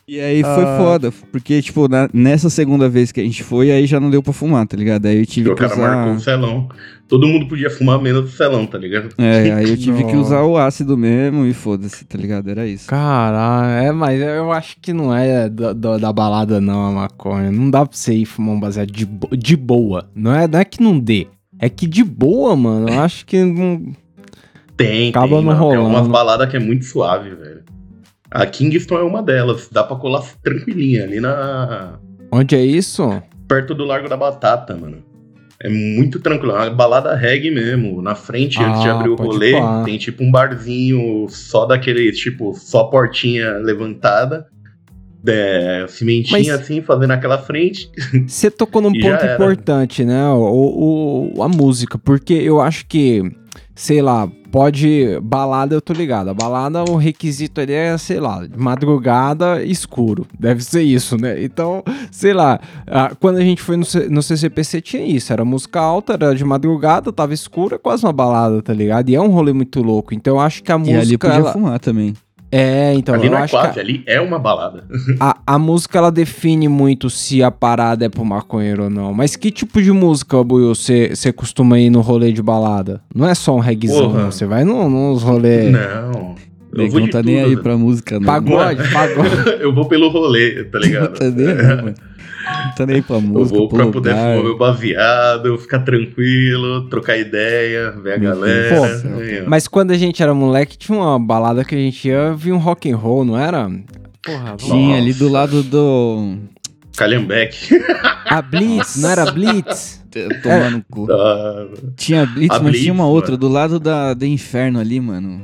E 0.07 0.19
aí 0.21 0.43
foi 0.43 0.65
Ah. 0.65 0.77
foda, 0.79 1.13
porque, 1.31 1.63
tipo, 1.63 1.87
na- 1.89 2.09
nessa 2.13 2.51
segunda 2.51 2.89
vez 2.89 3.13
que 3.13 3.21
a 3.21 3.23
gente 3.25 3.43
foi, 3.43 3.71
aí 3.71 3.87
já 3.87 4.01
não 4.01 4.11
deu 4.11 4.23
pra 4.23 4.33
fumar, 4.33 4.67
tá 4.67 4.77
ligado? 4.77 5.07
Aí 5.07 5.19
eu 5.19 5.25
tive 5.27 5.51
o 5.51 5.55
que 5.55 5.63
cara 5.63 5.77
marcou 5.77 6.13
usar... 6.15 6.17
o 6.17 6.21
celão. 6.21 6.69
Todo 7.09 7.27
mundo 7.29 7.47
podia 7.47 7.71
fumar 7.71 8.01
menos 8.01 8.33
o 8.33 8.37
celão, 8.37 8.67
tá 8.67 8.79
ligado? 8.79 9.11
É, 9.19 9.53
aí 9.53 9.69
eu 9.71 9.77
tive 9.77 10.03
que 10.05 10.17
usar 10.17 10.43
o 10.43 10.57
ácido 10.57 10.97
mesmo 10.99 11.47
e 11.47 11.53
foda-se, 11.55 12.05
tá 12.05 12.19
ligado? 12.19 12.49
Era 12.51 12.67
isso. 12.67 12.89
Caralho, 12.89 13.87
é, 13.87 13.93
mas 13.93 14.21
eu 14.21 14.51
acho 14.51 14.77
que 14.81 14.93
não 14.93 15.15
é 15.15 15.49
da, 15.49 15.73
da, 15.73 15.99
da 15.99 16.13
balada 16.13 16.61
não, 16.61 16.85
a 16.87 16.91
maconha. 16.91 17.53
Não 17.53 17.71
dá 17.71 17.85
pra 17.87 17.97
você 17.97 18.15
ir 18.15 18.25
fumar 18.25 18.55
um 18.57 18.61
baseado 18.61 18.91
de, 18.91 19.07
de 19.37 19.57
boa. 19.57 20.09
Não 20.15 20.35
é, 20.35 20.49
não 20.49 20.59
é 20.59 20.65
que 20.65 20.83
não 20.83 20.99
dê. 20.99 21.27
É 21.59 21.69
que 21.69 21.87
de 21.87 22.03
boa, 22.03 22.57
mano, 22.57 22.89
eu 22.89 23.01
acho 23.01 23.25
que 23.25 23.45
não... 23.45 23.93
Tem, 24.77 25.11
Acaba 25.11 25.37
tem, 25.37 25.45
mano. 25.45 25.51
É 25.59 25.61
rolando. 25.61 25.87
umas 25.87 26.09
baladas 26.09 26.49
que 26.51 26.57
é 26.57 26.61
muito 26.61 26.85
suave, 26.87 27.29
velho. 27.31 27.42
A 28.33 28.47
Kingston 28.47 28.97
é 28.99 29.03
uma 29.03 29.23
delas. 29.23 29.69
Dá 29.71 29.83
pra 29.85 29.97
colar 29.97 30.23
tranquilinha 30.43 31.05
ali 31.05 31.21
na. 31.21 31.99
Onde 32.31 32.55
é 32.57 32.65
isso? 32.65 33.23
perto 33.49 33.75
do 33.75 33.85
Largo 33.85 34.09
da 34.09 34.17
Batata, 34.17 34.75
mano. 34.75 35.03
É 35.63 35.69
muito 35.69 36.19
tranquilo. 36.19 36.55
É 36.57 36.61
uma 36.69 36.71
balada 36.71 37.15
reggae 37.15 37.51
mesmo. 37.51 38.01
Na 38.01 38.15
frente, 38.15 38.59
antes 38.63 38.81
de 38.81 38.89
Ah, 38.89 38.95
abrir 38.99 39.11
o 39.11 39.15
rolê, 39.15 39.53
tem 39.85 39.99
tipo 39.99 40.25
um 40.25 40.31
barzinho 40.31 41.27
só 41.29 41.67
daqueles, 41.67 42.17
tipo, 42.19 42.55
só 42.55 42.85
portinha 42.85 43.59
levantada. 43.59 44.47
É, 45.27 45.85
cimentinha 45.89 46.39
Mas- 46.39 46.49
assim, 46.63 46.81
fazendo 46.83 47.13
aquela 47.13 47.39
frente. 47.39 47.89
Você 48.27 48.51
tocou 48.51 48.83
num 48.83 48.91
ponto 48.99 49.07
era. 49.07 49.35
importante, 49.35 50.05
né? 50.05 50.27
O, 50.31 51.31
o- 51.37 51.43
a 51.43 51.49
música, 51.49 51.97
porque 51.99 52.33
eu 52.35 52.61
acho 52.61 52.87
que, 52.87 53.23
sei 53.75 54.03
lá, 54.03 54.29
pode. 54.51 55.19
Balada, 55.23 55.75
eu 55.75 55.81
tô 55.81 55.93
ligado. 55.93 56.29
A 56.29 56.35
balada, 56.35 56.85
o 56.85 56.97
requisito 56.97 57.61
ali 57.61 57.73
é, 57.73 57.97
sei 57.99 58.21
lá, 58.21 58.47
madrugada, 58.57 59.63
escuro. 59.63 60.27
Deve 60.39 60.63
ser 60.63 60.83
isso, 60.83 61.17
né? 61.17 61.43
Então, 61.43 61.83
sei 62.11 62.33
lá, 62.33 62.61
quando 63.21 63.37
a 63.39 63.43
gente 63.43 63.63
foi 63.63 63.77
no, 63.77 63.85
C- 63.85 64.09
no 64.09 64.23
CCPC 64.23 64.81
tinha 64.81 65.05
isso. 65.05 65.33
Era 65.33 65.45
música 65.45 65.81
alta, 65.81 66.15
era 66.15 66.35
de 66.35 66.45
madrugada, 66.45 67.13
tava 67.13 67.33
escuro, 67.35 67.75
é 67.77 67.79
quase 67.79 68.05
uma 68.05 68.13
balada, 68.13 68.61
tá 68.63 68.73
ligado? 68.73 69.09
E 69.09 69.15
é 69.15 69.21
um 69.21 69.29
rolê 69.31 69.53
muito 69.53 69.81
louco. 69.83 70.15
Então 70.15 70.35
eu 70.35 70.41
acho 70.41 70.63
que 70.63 70.71
a 70.73 70.77
E 70.77 70.79
música. 70.79 71.01
ali 71.01 71.19
podia 71.19 71.37
ela- 71.37 71.53
fumar 71.53 71.79
também. 71.79 72.15
É, 72.55 72.93
então, 72.93 73.15
ali 73.15 73.27
eu 73.29 73.31
não 73.33 73.39
é 73.39 73.43
acho 73.45 73.53
que. 73.53 73.57
a- 73.57 73.63
quase, 73.63 73.81
ali 73.81 74.03
é 74.07 74.21
uma 74.21 74.39
balada. 74.39 74.85
a, 75.19 75.39
a 75.47 75.59
música 75.59 75.97
ela 75.97 76.13
define 76.13 76.69
muito 76.69 77.09
se 77.09 77.43
a 77.43 77.51
parada 77.51 78.05
é 78.05 78.11
pro 78.11 78.25
maconheiro 78.27 78.85
ou 78.85 78.91
não. 78.91 79.15
Mas 79.15 79.37
que 79.37 79.51
tipo 79.51 79.81
de 79.81 79.91
música, 79.91 80.45
Buiu, 80.45 80.75
você 80.75 81.33
costuma 81.35 81.79
ir 81.79 81.89
no 81.89 82.03
rolê 82.03 82.31
de 82.31 82.43
balada? 82.43 83.01
Não 83.15 83.27
é 83.27 83.35
só 83.35 83.57
um 83.57 83.59
reggaezão, 83.59 84.13
não. 84.13 84.31
Você 84.31 84.45
vai 84.45 84.65
num, 84.65 84.91
nos 84.91 85.23
rolês. 85.23 85.73
Não. 85.73 86.35
Eu 86.75 86.89
de 86.89 87.11
tá 87.11 87.23
nem 87.23 87.41
aí 87.41 87.57
pra 87.57 87.77
música, 87.77 88.19
não. 88.19 88.27
Pagode, 88.27 88.83
pagode. 88.93 89.31
Eu 89.61 89.75
vou 89.75 89.87
pelo 89.87 90.09
rolê, 90.09 90.65
tá 90.65 90.79
ligado? 90.79 91.19
Tá 91.19 91.31
nem 91.31 91.49
aí, 91.49 91.55
mano. 91.57 91.95
Não 92.67 92.73
tá 92.75 92.87
nem 92.87 93.03
pra 93.03 93.17
Eu 93.17 93.23
música, 93.23 93.59
vou 93.59 93.69
pro 93.69 93.77
pra 93.79 93.87
poder 93.89 94.11
lugar. 94.11 94.29
fumar 94.37 94.45
meu 94.45 94.59
baseado, 94.59 95.59
ficar 95.59 95.81
tranquilo, 95.81 96.89
trocar 96.89 97.17
ideia, 97.17 97.91
ver 97.93 98.15
a 98.15 98.19
Meu 98.19 98.31
galera. 98.31 98.87
Aí, 99.19 99.43
ó. 99.43 99.49
Mas 99.49 99.69
quando 99.69 99.91
a 99.93 99.99
gente 99.99 100.23
era 100.23 100.35
moleque, 100.35 100.77
tinha 100.79 100.97
uma 100.99 101.19
balada 101.19 101.65
que 101.65 101.75
a 101.75 101.79
gente 101.79 102.09
ia 102.09 102.33
vir 102.35 102.53
um 102.53 102.59
rock 102.59 102.91
and 102.91 102.97
roll, 102.97 103.25
não 103.25 103.39
era? 103.39 103.71
Porra, 104.25 104.57
Tinha 104.57 104.97
ali 104.99 105.13
do 105.13 105.25
Nossa. 105.25 105.35
lado 105.35 105.63
do... 105.63 106.37
Calhambeque. 106.97 107.75
a 108.27 108.43
Blitz, 108.43 108.97
não 109.01 109.11
era 109.11 109.31
Blitz? 109.33 110.05
Tomar 110.43 110.71
no 110.71 110.85
cu. 110.91 111.07
Ah, 111.11 111.67
Tinha 111.97 112.27
Blitz, 112.27 112.51
A 112.51 112.55
mas 112.59 112.63
Blitz, 112.65 112.81
tinha 112.83 112.93
uma 112.93 113.07
outra 113.07 113.31
mano. 113.33 113.39
do 113.41 113.49
lado 113.49 113.81
da, 113.81 114.13
do 114.15 114.27
inferno 114.27 114.79
ali, 114.79 115.01
mano. 115.01 115.43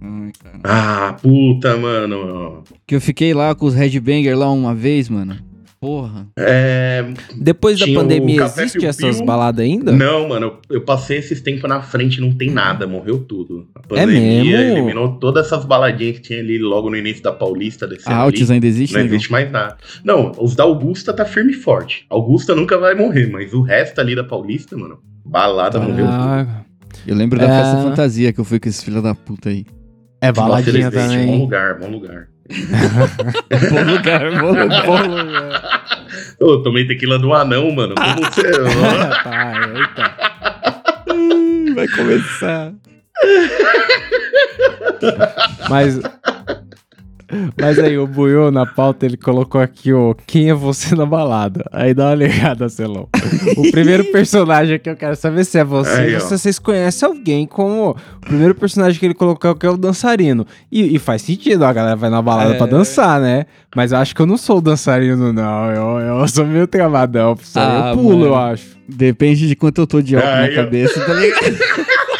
Ai, 0.00 0.32
cara. 0.42 0.58
Ah, 0.64 1.12
puta, 1.20 1.76
mano. 1.76 2.64
Que 2.86 2.94
eu 2.96 3.00
fiquei 3.00 3.32
lá 3.34 3.54
com 3.54 3.66
os 3.66 3.74
Headbanger 3.74 4.36
lá 4.36 4.50
uma 4.50 4.74
vez, 4.74 5.08
mano. 5.08 5.36
Porra. 5.82 6.28
É. 6.38 7.04
Depois 7.36 7.76
da 7.76 7.86
pandemia, 7.88 8.44
existe 8.44 8.78
Piu 8.78 8.88
essas 8.88 9.16
Piu. 9.16 9.26
baladas 9.26 9.64
ainda? 9.64 9.90
Não, 9.90 10.28
mano, 10.28 10.46
eu, 10.70 10.76
eu 10.76 10.80
passei 10.84 11.18
esses 11.18 11.40
tempos 11.40 11.68
na 11.68 11.82
frente, 11.82 12.20
não 12.20 12.32
tem 12.32 12.48
nada, 12.50 12.86
morreu 12.86 13.18
tudo. 13.18 13.66
A 13.74 13.80
É 13.80 14.06
pandemia 14.06 14.44
mesmo? 14.44 14.76
eliminou 14.78 15.18
todas 15.18 15.46
essas 15.46 15.64
baladinhas 15.64 16.18
que 16.18 16.22
tinha 16.22 16.38
ali 16.38 16.56
logo 16.56 16.88
no 16.88 16.96
início 16.96 17.20
da 17.20 17.32
Paulista, 17.32 17.84
descendo 17.88 18.10
A 18.10 18.18
ali. 18.18 18.22
Altis 18.26 18.48
ainda 18.48 18.64
existe, 18.64 18.94
Não 18.94 19.00
existe 19.00 19.32
mais 19.32 19.50
nada. 19.50 19.76
Não, 20.04 20.30
os 20.38 20.54
da 20.54 20.62
Augusta 20.62 21.12
tá 21.12 21.24
firme 21.24 21.50
e 21.50 21.56
forte. 21.56 22.06
Augusta 22.08 22.54
nunca 22.54 22.78
vai 22.78 22.94
morrer, 22.94 23.26
mas 23.28 23.52
o 23.52 23.60
resto 23.62 24.00
ali 24.00 24.14
da 24.14 24.22
Paulista, 24.22 24.76
mano, 24.76 25.00
balada 25.26 25.80
morreu 25.80 26.06
tudo. 26.06 26.16
Ah, 26.16 26.64
Eu 27.04 27.16
lembro 27.16 27.40
da 27.40 27.46
É. 27.46 27.48
festa 27.60 27.82
fantasia 27.82 28.32
que 28.32 28.38
eu 28.38 28.44
fui 28.44 28.60
com 28.60 28.68
esses 28.68 28.84
filhos 28.84 29.02
da 29.02 29.16
puta 29.16 29.48
aí. 29.48 29.66
é 30.20 30.28
Nossa, 30.28 30.40
baladinha 30.42 30.76
eles 30.76 30.90
deixam, 30.90 31.08
Bom 31.08 31.18
também. 31.24 31.40
lugar, 31.40 31.78
bom 31.80 31.88
lugar. 31.90 32.28
Bom 33.70 33.82
lugar, 33.84 34.30
bom 34.40 34.52
lugar. 34.52 34.86
Bom 34.86 34.96
lugar. 35.06 35.84
Ô, 36.40 36.62
tomei 36.62 36.86
tequila 36.86 37.18
do 37.18 37.32
anão, 37.32 37.70
mano. 37.70 37.94
Como 37.94 38.16
você. 38.16 38.50
tá, 39.22 39.54
eita. 39.74 40.16
Vai 41.74 41.88
começar. 41.88 42.72
Mas. 45.68 46.00
Mas 47.60 47.78
aí, 47.78 47.96
o 47.98 48.06
Buiô 48.06 48.50
na 48.50 48.66
pauta 48.66 49.06
ele 49.06 49.16
colocou 49.16 49.60
aqui 49.60 49.92
o 49.92 50.14
Quem 50.26 50.50
é 50.50 50.54
você 50.54 50.94
na 50.94 51.06
balada? 51.06 51.64
Aí 51.72 51.94
dá 51.94 52.06
uma 52.08 52.14
ligada, 52.14 52.68
Celão. 52.68 53.08
O 53.56 53.70
primeiro 53.70 54.04
personagem 54.12 54.78
que 54.78 54.90
eu 54.90 54.96
quero 54.96 55.16
saber 55.16 55.44
se 55.44 55.58
é 55.58 55.64
você 55.64 55.90
Aí, 56.00 56.20
se 56.20 56.30
vocês 56.30 56.58
conhecem 56.58 57.08
alguém 57.08 57.46
como. 57.46 57.90
O 58.16 58.20
primeiro 58.20 58.54
personagem 58.54 58.98
que 59.00 59.06
ele 59.06 59.14
colocou 59.14 59.54
que 59.54 59.66
é 59.66 59.70
o 59.70 59.76
dançarino. 59.76 60.46
E, 60.70 60.94
e 60.94 60.98
faz 60.98 61.22
sentido, 61.22 61.64
a 61.64 61.72
galera 61.72 61.96
vai 61.96 62.10
na 62.10 62.20
balada 62.22 62.54
É. 62.54 62.58
pra 62.58 62.66
dançar, 62.66 63.20
né? 63.20 63.46
Mas 63.74 63.92
eu 63.92 63.98
acho 63.98 64.14
que 64.14 64.20
eu 64.20 64.26
não 64.26 64.36
sou 64.36 64.58
o 64.58 64.60
dançarino, 64.62 65.32
não. 65.32 65.70
Eu, 65.70 65.98
eu 66.20 66.28
sou 66.28 66.44
meio 66.44 66.66
travadão. 66.66 67.36
Só 67.42 67.60
Ah, 67.60 67.90
eu 67.90 67.96
pulo, 67.96 68.10
mano. 68.18 68.24
eu 68.26 68.36
acho. 68.36 68.76
Depende 68.88 69.48
de 69.48 69.56
quanto 69.56 69.80
eu 69.80 69.86
tô 69.86 70.02
de 70.02 70.16
álcool 70.16 70.28
Aí, 70.28 70.54
na 70.56 70.62
cabeça, 70.62 71.00
tá 71.00 71.14
ligado? 71.14 71.56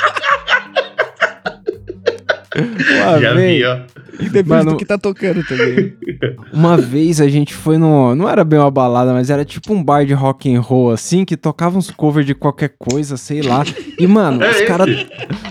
Uma 2.57 3.21
Já 3.21 3.33
vez- 3.35 3.59
vi, 3.59 3.65
ó. 3.65 3.79
E 4.21 4.25
depende 4.29 4.49
Mano- 4.49 4.71
do 4.73 4.77
que 4.77 4.85
tá 4.85 4.99
tocando 4.99 5.43
também. 5.45 5.95
Uma 6.53 6.77
vez 6.77 7.21
a 7.21 7.29
gente 7.29 7.55
foi 7.55 7.79
no. 7.79 8.15
Não 8.15 8.29
era 8.29 8.45
bem 8.45 8.59
uma 8.59 8.71
balada, 8.71 9.13
mas 9.13 9.31
era 9.31 9.43
tipo 9.45 9.73
um 9.73 9.83
bar 9.83 10.05
de 10.05 10.13
rock 10.13 10.55
and 10.55 10.61
roll, 10.61 10.91
assim, 10.91 11.25
que 11.25 11.35
tocava 11.37 11.79
uns 11.79 11.91
covers 11.91 12.27
de 12.27 12.35
qualquer 12.35 12.75
coisa, 12.79 13.17
sei 13.17 13.41
lá. 13.41 13.65
E, 13.99 14.07
mano, 14.07 14.43
É 14.45 14.51
os 14.51 14.61
caras. 14.63 15.07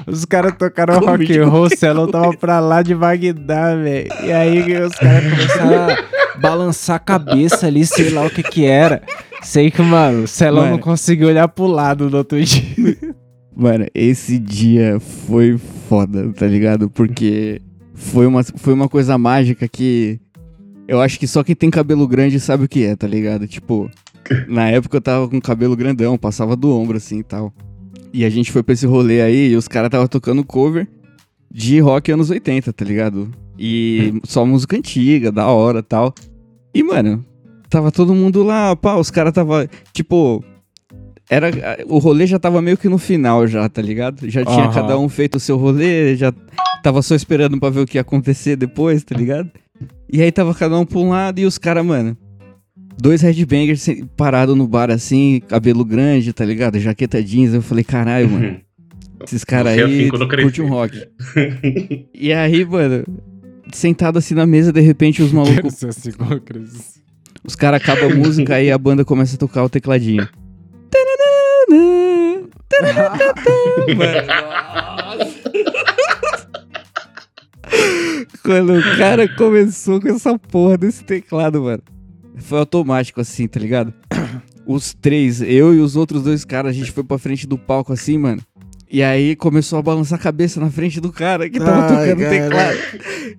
Os 0.05 0.25
caras 0.25 0.53
tocaram 0.57 0.93
Cover 0.99 1.09
rock 1.19 1.37
and 1.39 1.47
roll, 1.47 1.63
o 1.63 1.75
Celão 1.75 2.07
tava 2.07 2.35
pra 2.37 2.59
lá 2.59 2.81
de 2.83 2.93
Bagdá, 2.93 3.75
velho. 3.75 4.07
E 4.23 4.31
aí 4.31 4.81
os 4.83 4.93
caras 4.95 5.23
começaram 5.31 5.89
a 5.93 6.39
balançar 6.39 6.97
a 6.97 6.99
cabeça 6.99 7.65
ali, 7.67 7.85
sei 7.85 8.09
lá 8.11 8.23
o 8.25 8.29
que 8.29 8.43
que 8.43 8.65
era. 8.65 9.01
Sei 9.41 9.71
que, 9.71 9.81
mano, 9.81 10.23
o 10.23 10.27
Celão 10.27 10.61
Mano. 10.63 10.71
não 10.73 10.79
conseguiu 10.79 11.29
olhar 11.29 11.47
pro 11.47 11.65
lado 11.65 12.09
no 12.11 12.17
outro 12.17 12.39
dia. 12.43 12.63
Mano, 13.55 13.85
esse 13.93 14.39
dia 14.39 14.99
foi 14.99 15.57
foda, 15.57 16.31
tá 16.33 16.47
ligado? 16.47 16.89
Porque 16.89 17.61
foi 17.93 18.25
uma, 18.25 18.43
foi 18.43 18.73
uma 18.73 18.87
coisa 18.87 19.17
mágica 19.17 19.67
que 19.67 20.19
eu 20.87 21.01
acho 21.01 21.19
que 21.19 21.27
só 21.27 21.43
quem 21.43 21.55
tem 21.55 21.69
cabelo 21.69 22.07
grande 22.07 22.39
sabe 22.39 22.65
o 22.65 22.67
que 22.67 22.83
é, 22.83 22.95
tá 22.95 23.07
ligado? 23.07 23.47
Tipo, 23.47 23.89
na 24.47 24.69
época 24.69 24.97
eu 24.97 25.01
tava 25.01 25.27
com 25.27 25.39
cabelo 25.39 25.75
grandão, 25.75 26.17
passava 26.17 26.55
do 26.55 26.75
ombro 26.75 26.97
assim 26.97 27.19
e 27.19 27.23
tal. 27.23 27.53
E 28.13 28.25
a 28.25 28.29
gente 28.29 28.51
foi 28.51 28.63
pra 28.63 28.73
esse 28.73 28.85
rolê 28.85 29.21
aí 29.21 29.51
e 29.51 29.55
os 29.55 29.67
caras 29.67 29.89
tava 29.89 30.07
tocando 30.07 30.43
cover 30.43 30.87
de 31.49 31.79
rock 31.79 32.11
anos 32.11 32.29
80, 32.29 32.71
tá 32.73 32.85
ligado? 32.85 33.29
E 33.57 34.19
só 34.23 34.45
música 34.45 34.75
antiga, 34.75 35.31
da 35.31 35.47
hora 35.47 35.83
tal. 35.83 36.13
E, 36.73 36.81
mano, 36.83 37.25
tava 37.69 37.91
todo 37.91 38.15
mundo 38.15 38.43
lá, 38.43 38.75
pá, 38.75 38.95
os 38.95 39.11
caras 39.11 39.33
tava, 39.33 39.69
tipo, 39.93 40.43
era, 41.31 41.49
o 41.87 41.97
rolê 41.97 42.27
já 42.27 42.37
tava 42.37 42.61
meio 42.61 42.75
que 42.75 42.89
no 42.89 42.97
final 42.97 43.47
já, 43.47 43.69
tá 43.69 43.81
ligado? 43.81 44.29
Já 44.29 44.43
tinha 44.43 44.65
Aham. 44.65 44.73
cada 44.73 44.99
um 44.99 45.07
feito 45.07 45.35
o 45.35 45.39
seu 45.39 45.55
rolê, 45.55 46.13
já 46.17 46.33
tava 46.83 47.01
só 47.01 47.15
esperando 47.15 47.57
pra 47.57 47.69
ver 47.69 47.79
o 47.79 47.85
que 47.85 47.97
ia 47.97 48.01
acontecer 48.01 48.57
depois, 48.57 49.01
tá 49.01 49.15
ligado? 49.15 49.49
E 50.11 50.21
aí 50.21 50.29
tava 50.29 50.53
cada 50.53 50.77
um 50.77 50.85
pra 50.85 50.99
um 50.99 51.07
lado 51.07 51.39
e 51.39 51.45
os 51.45 51.57
caras, 51.57 51.85
mano, 51.85 52.17
dois 53.01 53.21
headbangers 53.21 53.87
parado 54.17 54.57
no 54.57 54.67
bar 54.67 54.91
assim, 54.91 55.41
cabelo 55.47 55.85
grande, 55.85 56.33
tá 56.33 56.43
ligado? 56.43 56.77
Jaqueta 56.77 57.23
jeans, 57.23 57.53
eu 57.53 57.61
falei, 57.61 57.85
caralho, 57.85 58.29
mano, 58.29 58.57
esses 59.23 59.45
caras 59.45 59.77
é 59.77 59.85
aí 59.85 60.09
curtem 60.09 60.65
um 60.65 60.67
rock. 60.67 61.01
E 62.13 62.33
aí, 62.33 62.65
mano, 62.65 63.05
sentado 63.71 64.19
assim 64.19 64.33
na 64.33 64.45
mesa, 64.45 64.73
de 64.73 64.81
repente 64.81 65.23
os 65.23 65.31
malucos, 65.31 65.81
assim 65.81 66.11
os 67.41 67.55
caras 67.55 67.81
acabam 67.81 68.11
a 68.11 68.15
música 68.15 68.55
aí 68.55 68.69
a 68.69 68.77
banda 68.77 69.05
começa 69.05 69.35
a 69.35 69.39
tocar 69.39 69.63
o 69.63 69.69
tecladinho. 69.69 70.27
Quando 78.43 78.73
o 78.73 78.97
cara 78.97 79.27
começou 79.35 80.01
com 80.01 80.09
essa 80.09 80.37
porra 80.37 80.77
desse 80.77 81.03
teclado, 81.03 81.61
mano. 81.61 81.83
Foi 82.37 82.59
automático 82.59 83.21
assim, 83.21 83.47
tá 83.47 83.59
ligado? 83.59 83.93
Os 84.65 84.93
três, 84.93 85.41
eu 85.41 85.73
e 85.73 85.79
os 85.79 85.95
outros 85.95 86.23
dois 86.23 86.45
caras, 86.45 86.69
a 86.69 86.73
gente 86.73 86.91
foi 86.91 87.03
pra 87.03 87.17
frente 87.17 87.47
do 87.47 87.57
palco 87.57 87.91
assim, 87.91 88.17
mano. 88.17 88.41
E 88.93 89.01
aí 89.01 89.37
começou 89.37 89.79
a 89.79 89.81
balançar 89.81 90.19
a 90.19 90.21
cabeça 90.21 90.59
na 90.59 90.69
frente 90.69 90.99
do 90.99 91.13
cara 91.13 91.49
que 91.49 91.57
tava 91.59 91.81
Ai, 91.83 91.87
tocando 92.09 92.19
cara. 92.19 92.29
teclado. 92.29 92.77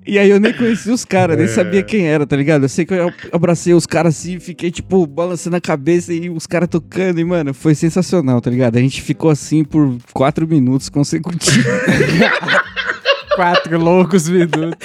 E 0.07 0.19
aí 0.19 0.31
eu 0.31 0.41
nem 0.41 0.53
conhecia 0.55 0.95
os 0.95 1.05
caras, 1.05 1.37
nem 1.37 1.45
É. 1.45 1.49
sabia 1.49 1.83
quem 1.83 2.07
era, 2.07 2.27
tá 2.27 2.35
ligado? 2.35 2.63
Eu 2.65 2.69
sei 2.71 2.87
que 2.87 2.95
eu 2.95 3.13
abracei 3.31 3.75
os 3.75 3.85
caras 3.85 4.17
assim, 4.17 4.41
fiquei 4.41 4.71
tipo 4.71 5.07
balançando 5.07 5.57
a 5.57 5.61
cabeça 5.61 6.13
e 6.15 6.31
os 6.31 6.47
caras 6.47 6.71
tocando. 6.71 7.21
E, 7.21 7.25
mano, 7.25 7.53
foi 7.53 7.75
sensacional, 7.75 8.41
tá 8.41 8.49
ligado? 8.51 8.77
A 8.77 8.81
gente 8.81 9.03
ficou 9.03 9.31
assim 9.31 9.63
por 9.63 9.99
quatro 10.15 10.49
minutos 10.49 10.89
consecutivos. 10.89 11.63
Quatro 13.37 13.79
loucos 13.79 14.29
minutos. 14.29 14.77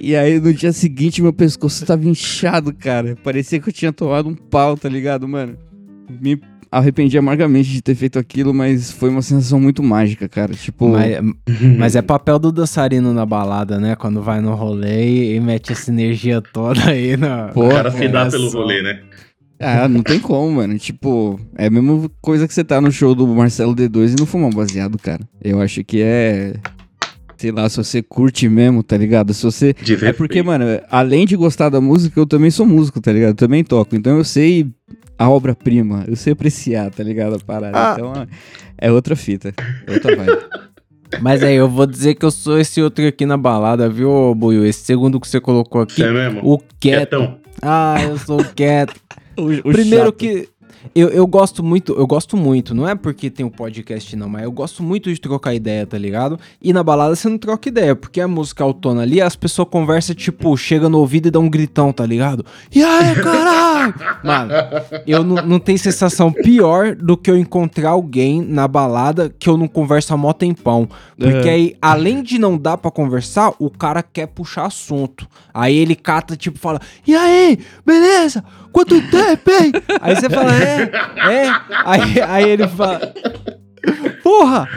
E 0.00 0.16
aí 0.16 0.40
no 0.40 0.52
dia 0.52 0.72
seguinte 0.72 1.22
meu 1.22 1.32
pescoço 1.32 1.86
tava 1.86 2.04
inchado, 2.08 2.74
cara. 2.74 3.16
Parecia 3.22 3.60
que 3.60 3.68
eu 3.68 3.72
tinha 3.72 3.92
tomado 3.92 4.28
um 4.28 4.34
pau, 4.34 4.76
tá 4.76 4.88
ligado, 4.88 5.28
mano? 5.28 5.56
Me 6.20 6.40
arrependi 6.72 7.18
amargamente 7.18 7.70
de 7.70 7.82
ter 7.82 7.94
feito 7.94 8.18
aquilo, 8.18 8.54
mas 8.54 8.90
foi 8.90 9.10
uma 9.10 9.20
sensação 9.20 9.60
muito 9.60 9.82
mágica, 9.82 10.26
cara. 10.26 10.54
Tipo, 10.54 10.88
Mas, 10.88 11.18
mas 11.78 11.94
é 11.94 12.00
papel 12.00 12.38
do 12.38 12.50
dançarino 12.50 13.12
na 13.12 13.26
balada, 13.26 13.78
né? 13.78 13.94
Quando 13.94 14.22
vai 14.22 14.40
no 14.40 14.54
rolê 14.54 15.34
e, 15.34 15.40
mete 15.40 15.72
essa 15.72 15.90
energia 15.90 16.40
toda 16.40 16.88
aí 16.88 17.14
na. 17.18 17.48
Pô, 17.48 17.66
O 17.66 17.68
cara 17.68 17.90
se 17.90 18.08
dá 18.08 18.26
pelo 18.30 18.48
rolê, 18.48 18.82
né? 18.82 19.00
ah, 19.60 19.86
não 19.86 20.02
tem 20.02 20.18
como, 20.18 20.56
mano. 20.56 20.78
Tipo, 20.78 21.38
é 21.58 21.66
a 21.66 21.70
mesma 21.70 22.10
coisa 22.22 22.48
que 22.48 22.54
você 22.54 22.64
tá 22.64 22.80
no 22.80 22.90
show 22.90 23.14
do 23.14 23.26
Marcelo 23.28 23.76
D2 23.76 24.12
e 24.12 24.16
não 24.18 24.26
fumar 24.26 24.48
um 24.48 24.54
baseado, 24.54 24.98
cara. 24.98 25.20
Eu 25.44 25.60
acho 25.60 25.84
que 25.84 26.00
é. 26.00 26.54
Sei 27.36 27.50
lá, 27.50 27.68
se 27.68 27.76
você 27.76 28.00
curte 28.02 28.48
mesmo, 28.48 28.82
tá 28.82 28.96
ligado? 28.96 29.34
Se 29.34 29.42
você. 29.42 29.74
De 29.74 30.02
É 30.04 30.12
porque, 30.12 30.42
mano, 30.42 30.64
além 30.90 31.26
de 31.26 31.36
gostar 31.36 31.68
da 31.68 31.80
música, 31.80 32.18
eu 32.18 32.26
também 32.26 32.50
sou 32.50 32.64
músico, 32.64 33.00
tá 33.00 33.12
ligado? 33.12 33.30
Eu 33.30 33.34
também 33.34 33.62
toco. 33.62 33.94
Então 33.94 34.16
eu 34.16 34.24
sei 34.24 34.72
a 35.22 35.28
obra-prima, 35.30 36.04
eu 36.08 36.16
sei 36.16 36.32
apreciar, 36.32 36.90
tá 36.90 37.02
ligado? 37.02 37.36
A 37.36 37.38
parada. 37.38 37.78
Ah. 37.78 37.94
Então 37.96 38.12
é- 38.78 38.90
outra 38.92 39.14
fita. 39.16 39.54
É 39.86 39.92
outra 39.92 40.16
vibe. 40.16 40.38
Mas 41.20 41.42
aí, 41.42 41.54
eu 41.56 41.68
vou 41.68 41.86
dizer 41.86 42.14
que 42.14 42.24
eu 42.24 42.30
sou 42.30 42.58
esse 42.58 42.80
outro 42.80 43.06
aqui 43.06 43.26
na 43.26 43.36
balada, 43.36 43.88
viu, 43.88 44.34
Buiu? 44.34 44.64
Esse 44.64 44.80
segundo 44.84 45.20
que 45.20 45.28
você 45.28 45.38
colocou 45.40 45.82
aqui. 45.82 45.96
Você 45.96 46.04
é 46.04 46.10
mesmo? 46.10 46.40
O 46.42 46.58
quieto. 46.80 47.08
Quietão. 47.10 47.38
Ah, 47.60 47.96
eu 48.02 48.16
sou 48.18 48.40
o 48.40 48.44
quieto. 48.44 48.94
O- 49.36 49.50
o 49.50 49.72
Primeiro 49.72 50.06
chato. 50.06 50.16
que. 50.16 50.48
Eu, 50.94 51.08
eu 51.08 51.26
gosto 51.26 51.62
muito, 51.62 51.92
eu 51.92 52.06
gosto 52.06 52.36
muito, 52.36 52.74
não 52.74 52.88
é 52.88 52.94
porque 52.94 53.30
tem 53.30 53.44
um 53.46 53.50
podcast 53.50 54.14
não, 54.16 54.28
mas 54.28 54.42
eu 54.42 54.52
gosto 54.52 54.82
muito 54.82 55.12
de 55.12 55.20
trocar 55.20 55.54
ideia, 55.54 55.86
tá 55.86 55.96
ligado? 55.96 56.38
E 56.60 56.72
na 56.72 56.82
balada 56.82 57.14
você 57.14 57.28
não 57.28 57.38
troca 57.38 57.68
ideia, 57.68 57.94
porque 57.94 58.20
a 58.20 58.28
música 58.28 58.64
autona 58.64 59.02
ali, 59.02 59.20
as 59.20 59.36
pessoas 59.36 59.68
conversam, 59.68 60.14
tipo, 60.14 60.56
chega 60.56 60.88
no 60.88 60.98
ouvido 60.98 61.28
e 61.28 61.30
dá 61.30 61.38
um 61.38 61.48
gritão, 61.48 61.92
tá 61.92 62.04
ligado? 62.04 62.44
E 62.74 62.82
aí, 62.82 63.14
caralho! 63.14 63.94
Mano, 64.22 64.52
eu 65.06 65.24
não, 65.24 65.36
não 65.46 65.58
tenho 65.58 65.78
sensação 65.78 66.32
pior 66.32 66.94
do 66.94 67.16
que 67.16 67.30
eu 67.30 67.36
encontrar 67.36 67.90
alguém 67.90 68.40
na 68.40 68.68
balada 68.68 69.32
que 69.38 69.48
eu 69.48 69.56
não 69.56 69.66
converso 69.66 70.14
há 70.14 70.16
mó 70.16 70.32
tempão. 70.32 70.88
Porque 71.18 71.48
É. 71.48 71.52
aí, 71.52 71.76
além 71.80 72.22
de 72.22 72.38
não 72.38 72.56
dar 72.56 72.76
pra 72.76 72.90
conversar, 72.90 73.52
o 73.58 73.70
cara 73.70 74.02
quer 74.02 74.26
puxar 74.28 74.66
assunto. 74.66 75.26
Aí 75.52 75.76
ele 75.76 75.94
cata, 75.96 76.36
tipo, 76.36 76.58
fala: 76.58 76.80
E 77.06 77.14
aí, 77.14 77.58
beleza? 77.84 78.44
Quanto 78.72 79.00
tempo, 79.10 79.50
hein? 79.50 79.72
Aí 80.00 80.16
você 80.16 80.30
fala: 80.30 80.52
É, 80.54 80.90
é. 81.30 81.54
Aí, 81.84 82.20
aí 82.20 82.50
ele 82.50 82.66
fala: 82.68 83.12
Porra! 84.22 84.68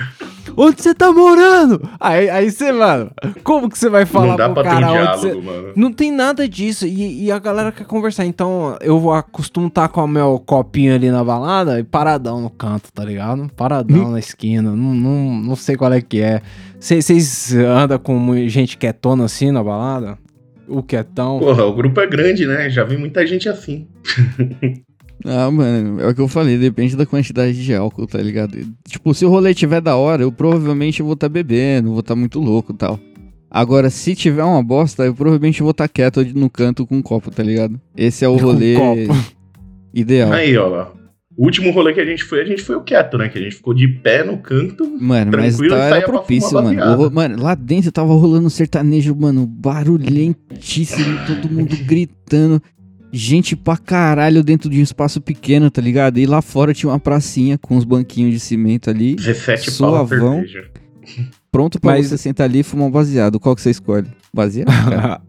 Onde 0.58 0.82
você 0.82 0.94
tá 0.94 1.12
morando? 1.12 1.82
Aí, 2.00 2.30
aí 2.30 2.50
você, 2.50 2.72
mano, 2.72 3.12
como 3.44 3.70
que 3.70 3.78
você 3.78 3.90
vai 3.90 4.06
falar 4.06 4.28
não 4.28 4.36
dá 4.38 4.46
pro 4.50 4.64
pra 4.64 4.64
ter 4.64 4.86
um 4.86 4.88
diálogo, 4.88 5.18
você... 5.18 5.34
mano. 5.34 5.74
Não 5.76 5.92
tem 5.92 6.12
nada 6.12 6.48
disso. 6.48 6.86
E, 6.86 7.26
e 7.26 7.32
a 7.32 7.38
galera 7.38 7.72
quer 7.72 7.86
conversar. 7.86 8.26
Então, 8.26 8.78
eu 8.80 9.12
acostumo 9.12 9.68
estar 9.68 9.90
com 9.90 10.04
o 10.04 10.08
meu 10.08 10.42
copinho 10.46 10.96
ali 10.96 11.12
na 11.12 11.24
balada 11.24 11.80
e 11.80 11.84
paradão 11.84 12.40
no 12.40 12.50
canto, 12.50 12.92
tá 12.94 13.04
ligado? 13.04 13.50
Paradão 13.56 14.12
na 14.12 14.20
esquina. 14.20 14.72
Não, 14.72 14.94
não, 14.94 15.36
não 15.36 15.56
sei 15.56 15.76
qual 15.76 15.92
é 15.92 16.02
que 16.02 16.22
é. 16.22 16.42
Vocês 16.80 17.54
andam 17.54 18.00
com 18.00 18.48
gente 18.48 18.78
quietona 18.78 19.26
assim 19.26 19.52
na 19.52 19.64
balada? 19.64 20.18
O 20.68 20.82
quietão? 20.84 21.40
Porra, 21.40 21.66
o 21.66 21.74
grupo 21.74 22.00
é 22.00 22.08
grande, 22.08 22.46
né? 22.46 22.70
Já 22.70 22.84
vi 22.84 22.98
muita 22.98 23.26
gente 23.26 23.50
assim. 23.50 23.88
Ah, 25.28 25.50
mano, 25.50 26.00
é 26.02 26.08
o 26.08 26.14
que 26.14 26.22
eu 26.22 26.28
falei, 26.28 26.56
depende 26.56 26.96
da 26.96 27.06
quantidade 27.06 27.64
de 27.64 27.74
álcool, 27.74 28.06
tá 28.06 28.20
ligado? 28.20 28.60
Tipo, 28.88 29.12
se 29.12 29.26
o 29.26 29.30
rolê 29.30 29.56
tiver 29.56 29.82
da 29.82 29.96
hora, 29.96 30.22
eu 30.22 30.32
provavelmente 30.32 31.02
vou 31.02 31.14
estar 31.14 31.30
bebendo, 31.30 31.90
vou 31.90 32.02
estar 32.02 32.16
muito 32.16 32.40
louco 32.40 32.74
e 32.74 32.76
tal. 32.76 33.00
Agora, 33.50 33.90
se 33.90 34.14
tiver 34.14 34.44
uma 34.44 34.62
bosta, 34.62 35.04
eu 35.04 35.16
provavelmente 35.16 35.64
vou 35.64 35.72
estar 35.72 35.88
quieto 35.88 36.20
ali 36.20 36.34
no 36.34 36.50
canto 36.50 36.86
com 36.86 36.98
um 36.98 37.02
copo, 37.02 37.32
tá 37.32 37.42
ligado? 37.42 37.80
Esse 37.98 38.24
é 38.24 38.28
o 38.28 38.36
rolê 38.36 38.76
copo. 38.76 39.16
ideal. 39.94 40.32
Aí, 40.32 40.56
ó. 40.58 40.88
O 41.38 41.44
último 41.46 41.70
rolê 41.72 41.94
que 41.94 42.00
a 42.00 42.06
gente 42.06 42.24
foi, 42.24 42.42
a 42.42 42.46
gente 42.46 42.62
foi 42.62 42.76
o 42.78 42.82
quieto, 42.82 43.18
né? 43.18 43.28
Que 43.28 43.38
a 43.38 43.42
gente 43.42 43.56
ficou 43.58 43.74
de 43.74 43.88
pé 43.88 44.24
no 44.24 44.38
canto. 44.38 44.86
Mano, 45.00 45.32
mas 45.36 45.56
Tranquilo, 45.58 45.76
tá, 45.76 45.90
saia 45.90 45.98
era 46.02 46.08
propício, 46.08 46.54
mano. 46.54 47.08
O 47.08 47.12
mano. 47.12 47.42
Lá 47.44 47.56
dentro 47.56 47.92
tava 47.92 48.14
rolando 48.14 48.48
um 48.48 48.50
sertanejo, 48.50 49.14
mano, 49.16 49.46
barulhentíssimo, 49.46 51.20
todo 51.28 51.52
mundo 51.52 51.76
gritando. 51.86 52.62
Gente 53.12 53.56
pra 53.56 53.78
caralho 53.78 54.44
dentro 54.44 54.70
de 54.70 54.80
um 54.80 54.84
espaço 54.84 55.22
pequeno, 55.22 55.70
tá 55.72 55.82
ligado? 55.82 56.20
E 56.20 56.26
lá 56.26 56.42
fora 56.42 56.74
tinha 56.74 56.90
uma 56.90 57.00
pracinha 57.00 57.58
com 57.58 57.76
uns 57.78 57.84
banquinhos 57.86 58.32
de 58.34 58.40
cimento 58.40 58.90
ali, 58.90 59.16
17 59.16 59.72
pau 59.78 59.96
a 59.96 60.08
Suavão. 60.08 60.44
pronto 61.52 61.80
pra 61.80 61.92
Mas- 61.92 62.08
você 62.08 62.18
sentar 62.18 62.46
ali 62.46 62.60
e 62.60 62.64
fumar 62.64 62.88
um 62.88 62.92
baseado. 62.92 63.40
Qual 63.40 63.56
que 63.56 63.62
você 63.62 63.70
escolhe? 63.70 64.08
Baseado, 64.34 64.68
cara? 64.90 65.22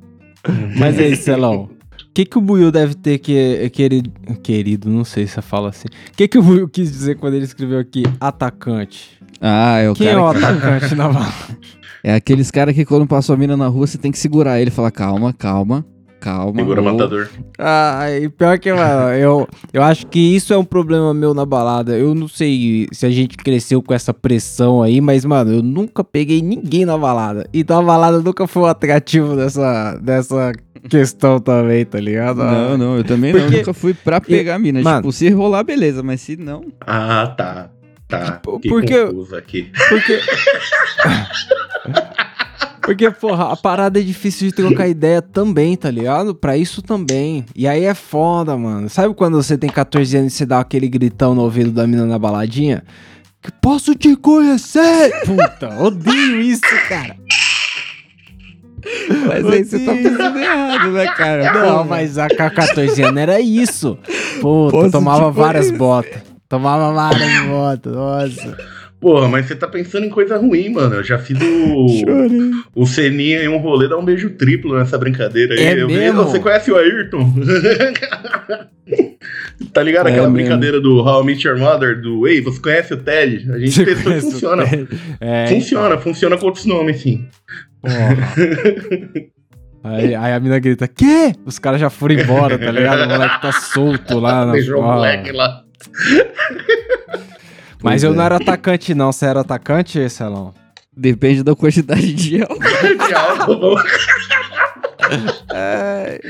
Mas 0.78 0.98
aí, 0.98 1.14
Celão. 1.16 1.68
O 2.16 2.18
que, 2.18 2.24
que 2.24 2.38
o 2.38 2.40
Buiu 2.40 2.72
deve 2.72 2.94
ter 2.94 3.18
que, 3.18 3.68
querido, 3.68 4.10
querido, 4.42 4.88
não 4.88 5.04
sei 5.04 5.26
se 5.26 5.38
fala 5.42 5.68
assim. 5.68 5.84
O 5.86 6.16
que, 6.16 6.26
que 6.26 6.38
o 6.38 6.42
Buiu 6.42 6.66
quis 6.66 6.90
dizer 6.90 7.16
quando 7.16 7.34
ele 7.34 7.44
escreveu 7.44 7.78
aqui 7.78 8.04
atacante? 8.18 9.18
Ah, 9.38 9.80
é 9.80 9.90
o 9.90 9.94
Quem 9.94 10.06
é 10.08 10.14
cara 10.14 10.22
o 10.24 10.32
que- 10.32 10.38
atacante 10.42 10.94
na 10.94 11.08
balada? 11.12 11.34
É 12.02 12.14
aqueles 12.14 12.50
caras 12.50 12.74
que 12.74 12.86
quando 12.86 13.06
passou 13.06 13.34
a 13.34 13.36
mina 13.36 13.54
na 13.54 13.66
rua, 13.66 13.86
você 13.86 13.98
tem 13.98 14.10
que 14.10 14.18
segurar 14.18 14.58
ele 14.58 14.70
e 14.70 14.72
falar, 14.72 14.90
calma, 14.92 15.34
calma, 15.34 15.84
calma. 16.20 16.54
Segura 16.58 16.80
ô." 16.80 16.84
matador. 16.84 17.28
Ah, 17.58 18.06
e 18.10 18.28
pior 18.28 18.58
que, 18.58 18.72
mano, 18.72 19.10
eu, 19.14 19.48
eu 19.72 19.82
acho 19.82 20.06
que 20.06 20.18
isso 20.18 20.52
é 20.52 20.58
um 20.58 20.64
problema 20.64 21.12
meu 21.14 21.32
na 21.34 21.44
balada. 21.46 21.96
Eu 21.96 22.14
não 22.14 22.28
sei 22.28 22.86
se 22.92 23.04
a 23.06 23.10
gente 23.10 23.36
cresceu 23.36 23.82
com 23.82 23.92
essa 23.94 24.12
pressão 24.14 24.82
aí, 24.82 25.00
mas, 25.00 25.24
mano, 25.24 25.52
eu 25.52 25.62
nunca 25.62 26.02
peguei 26.04 26.42
ninguém 26.42 26.84
na 26.84 26.96
balada. 26.98 27.48
Então 27.52 27.78
a 27.78 27.82
balada 27.82 28.20
nunca 28.20 28.46
foi 28.46 28.62
um 28.62 28.66
atrativo 28.66 29.36
dessa, 29.36 29.96
dessa 30.02 30.52
questão 30.88 31.40
também, 31.40 31.84
tá 31.84 31.98
ligado? 31.98 32.38
Não, 32.44 32.76
não, 32.78 32.96
eu 32.96 33.04
também 33.04 33.32
não. 33.32 33.40
Porque- 33.40 33.56
Nunca 33.58 33.74
fui 33.74 33.92
pra 33.94 34.20
pegar 34.20 34.54
a 34.56 34.58
mina. 34.58 34.80
Mano- 34.82 34.98
Tipo, 35.02 35.12
se 35.12 35.28
rolar, 35.30 35.64
beleza, 35.64 36.02
mas 36.02 36.20
se 36.20 36.36
não. 36.36 36.64
Ah, 36.86 37.34
tá. 37.36 37.70
Tá. 38.08 38.38
Por- 38.42 38.60
Que 38.60 38.68
porque-. 38.68 39.06
Porque. 39.88 40.20
Porque, 42.86 43.10
porra, 43.10 43.52
a 43.52 43.56
parada 43.56 43.98
é 43.98 44.02
difícil 44.02 44.46
de 44.46 44.54
trocar 44.54 44.86
ideia 44.86 45.20
também, 45.20 45.76
tá 45.76 45.90
ligado? 45.90 46.36
Pra 46.36 46.56
isso 46.56 46.80
também. 46.80 47.44
E 47.54 47.66
aí 47.66 47.82
é 47.84 47.94
foda, 47.94 48.56
mano. 48.56 48.88
Sabe 48.88 49.12
quando 49.12 49.34
você 49.42 49.58
tem 49.58 49.68
14 49.68 50.16
anos 50.16 50.32
e 50.32 50.36
você 50.36 50.46
dá 50.46 50.60
aquele 50.60 50.88
gritão 50.88 51.34
no 51.34 51.42
ouvido 51.42 51.72
da 51.72 51.84
mina 51.84 52.06
na 52.06 52.16
baladinha? 52.16 52.84
Que 53.42 53.50
posso 53.60 53.92
te 53.96 54.14
conhecer? 54.14 55.12
Puta, 55.24 55.68
odeio 55.82 56.40
isso, 56.40 56.62
cara. 56.88 57.16
Mas 59.26 59.44
aí 59.46 59.64
você 59.64 59.80
tá 59.80 59.92
pensando 59.92 60.38
errado, 60.38 60.92
né, 60.92 61.06
cara? 61.08 61.52
Não, 61.52 61.72
Porra. 61.78 61.84
mas 61.84 62.18
a 62.18 62.28
com 62.28 62.36
14 62.36 63.02
anos 63.02 63.20
era 63.20 63.40
isso. 63.40 63.98
Puta, 64.40 64.92
tomava 64.92 65.28
várias 65.32 65.72
botas. 65.72 66.22
Tomava 66.48 66.92
várias 66.92 67.46
botas, 67.46 67.92
nossa. 67.92 68.56
Porra, 69.00 69.28
mas 69.28 69.46
você 69.46 69.54
tá 69.54 69.68
pensando 69.68 70.06
em 70.06 70.08
coisa 70.10 70.36
ruim, 70.38 70.70
mano. 70.70 70.94
Eu 70.96 71.04
já 71.04 71.18
fiz 71.18 71.38
o. 71.40 71.86
O 72.74 72.86
Seninha 72.86 73.42
em 73.44 73.48
um 73.48 73.58
rolê 73.58 73.88
dar 73.88 73.98
um 73.98 74.04
beijo 74.04 74.30
triplo 74.30 74.76
nessa 74.78 74.96
brincadeira 74.98 75.54
aí. 75.54 75.60
É 75.60 75.82
Eu 75.82 75.86
mesmo? 75.86 76.24
Você 76.24 76.40
conhece 76.40 76.70
o 76.70 76.76
Ayrton? 76.76 77.32
tá 79.72 79.82
ligado 79.82 80.08
É 80.08 80.12
aquela 80.12 80.28
mesmo. 80.28 80.34
brincadeira 80.42 80.80
do 80.80 81.00
How 81.02 81.22
I 81.22 81.26
Met 81.26 81.46
Your 81.46 81.58
Mother? 81.58 82.00
Do 82.00 82.26
Ei, 82.26 82.40
você 82.40 82.60
conhece 82.60 82.94
o 82.94 82.96
Ted? 82.96 83.52
A 83.52 83.58
gente 83.58 83.72
Você 83.72 83.84
testou 83.84 84.12
e 84.12 84.20
funciona. 84.20 84.64
É, 85.20 85.46
Funciona, 85.48 85.98
funciona 85.98 86.36
com 86.38 86.46
outros 86.46 86.64
nomes, 86.64 87.00
sim. 87.00 87.26
Porra. 87.82 88.16
Aí, 89.84 90.14
aí 90.16 90.32
a 90.32 90.40
mina 90.40 90.58
grita, 90.58 90.88
quê? 90.88 91.32
Os 91.44 91.58
caras 91.60 91.80
já 91.80 91.88
foram 91.88 92.16
embora, 92.16 92.58
tá 92.58 92.70
ligado? 92.72 93.04
O 93.04 93.08
moleque 93.08 93.40
tá 93.42 93.52
solto 93.52 94.18
lá 94.18 94.46
na 94.46 94.52
Deixou 94.56 94.80
o 94.80 94.82
moleque 94.82 95.30
lá. 95.32 95.62
Mas 97.82 98.02
eu 98.02 98.12
é. 98.12 98.16
não 98.16 98.24
era 98.24 98.36
atacante, 98.36 98.94
não. 98.94 99.12
Você 99.12 99.26
era 99.26 99.40
atacante, 99.40 100.08
Celão? 100.10 100.54
Depende 100.96 101.42
da 101.42 101.54
quantidade 101.54 102.12
de 102.14 102.40
álcool. 102.42 102.58
De 103.06 103.14
álcool. 103.14 103.76
É, 105.52 106.20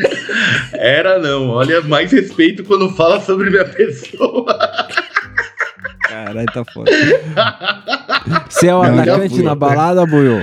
Era 0.73 1.19
não. 1.19 1.49
Olha, 1.51 1.81
mais 1.83 2.11
respeito 2.13 2.65
quando 2.65 2.91
fala 2.91 3.21
sobre 3.21 3.49
minha 3.49 3.65
pessoa. 3.65 4.59
Caralho, 6.03 6.47
tá 6.53 6.65
foda. 6.65 6.91
Você 8.49 8.67
é 8.69 8.75
o 8.75 8.83
Não, 8.83 8.99
atacante 9.01 9.35
fui. 9.37 9.45
na 9.45 9.55
balada, 9.55 10.05
Buiu? 10.05 10.41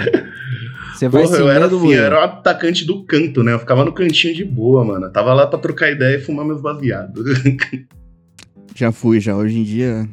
Você 0.95 1.10
vai 1.10 1.24
Porra, 1.24 1.38
eu 1.38 1.50
era 1.50 1.65
assim, 1.65 1.93
eu 1.93 2.03
era 2.03 2.19
o 2.19 2.24
atacante 2.24 2.86
do 2.86 3.03
canto, 3.03 3.43
né? 3.43 3.53
Eu 3.53 3.60
ficava 3.60 3.83
no 3.83 3.91
cantinho 3.91 4.33
de 4.33 4.45
boa, 4.45 4.86
mano. 4.86 5.05
Eu 5.07 5.12
tava 5.12 5.33
lá 5.33 5.45
pra 5.45 5.60
trocar 5.60 5.91
ideia 5.91 6.17
e 6.17 6.22
fumar 6.22 6.45
meus 6.45 6.62
baseados. 6.62 7.25
Já 8.75 8.91
fui, 8.91 9.19
já. 9.19 9.36
Hoje 9.36 9.60
em 9.60 9.63
dia. 9.63 10.07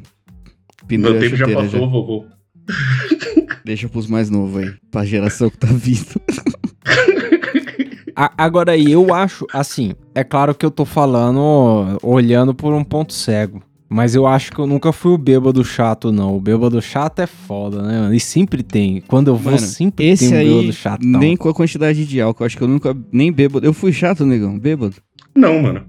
Pendurei 0.97 1.19
Meu 1.19 1.21
tempo 1.29 1.35
já 1.37 1.47
passou, 1.61 1.89
vovô. 1.89 2.25
Deixa 3.65 3.87
pros 3.89 4.07
mais 4.07 4.29
novos 4.29 4.61
aí. 4.63 4.71
Pra 4.89 5.05
geração 5.05 5.49
que 5.49 5.57
tá 5.57 5.67
vindo. 5.67 6.05
A- 8.15 8.31
Agora 8.37 8.73
aí, 8.73 8.91
eu 8.91 9.13
acho, 9.13 9.45
assim, 9.53 9.93
é 10.13 10.23
claro 10.23 10.53
que 10.53 10.65
eu 10.65 10.71
tô 10.71 10.85
falando 10.85 11.97
olhando 12.03 12.53
por 12.53 12.73
um 12.73 12.83
ponto 12.83 13.13
cego. 13.13 13.61
Mas 13.93 14.15
eu 14.15 14.25
acho 14.25 14.51
que 14.53 14.59
eu 14.59 14.65
nunca 14.67 14.93
fui 14.93 15.11
o 15.11 15.17
bêbado 15.17 15.63
chato, 15.65 16.11
não. 16.13 16.35
O 16.35 16.39
bêbado 16.39 16.81
chato 16.81 17.19
é 17.19 17.27
foda, 17.27 17.81
né, 17.81 17.99
mano? 17.99 18.13
E 18.13 18.19
sempre 18.21 18.63
tem. 18.63 19.01
Quando 19.01 19.27
eu 19.29 19.35
vou, 19.35 19.51
Mano, 19.53 19.65
sempre 19.65 20.07
Esse 20.07 20.29
tem 20.29 20.49
um 20.49 20.55
bêbado 20.59 20.73
chato. 20.73 21.01
nem 21.03 21.35
com 21.35 21.49
a 21.49 21.53
quantidade 21.53 22.05
de 22.05 22.21
álcool. 22.21 22.45
Acho 22.45 22.55
que 22.57 22.63
eu 22.63 22.69
nunca. 22.69 22.95
Nem 23.11 23.31
bêbado. 23.33 23.65
Eu 23.65 23.73
fui 23.73 23.91
chato, 23.91 24.25
negão. 24.25 24.57
Bêbado. 24.57 24.95
Não, 25.35 25.61
mano. 25.61 25.83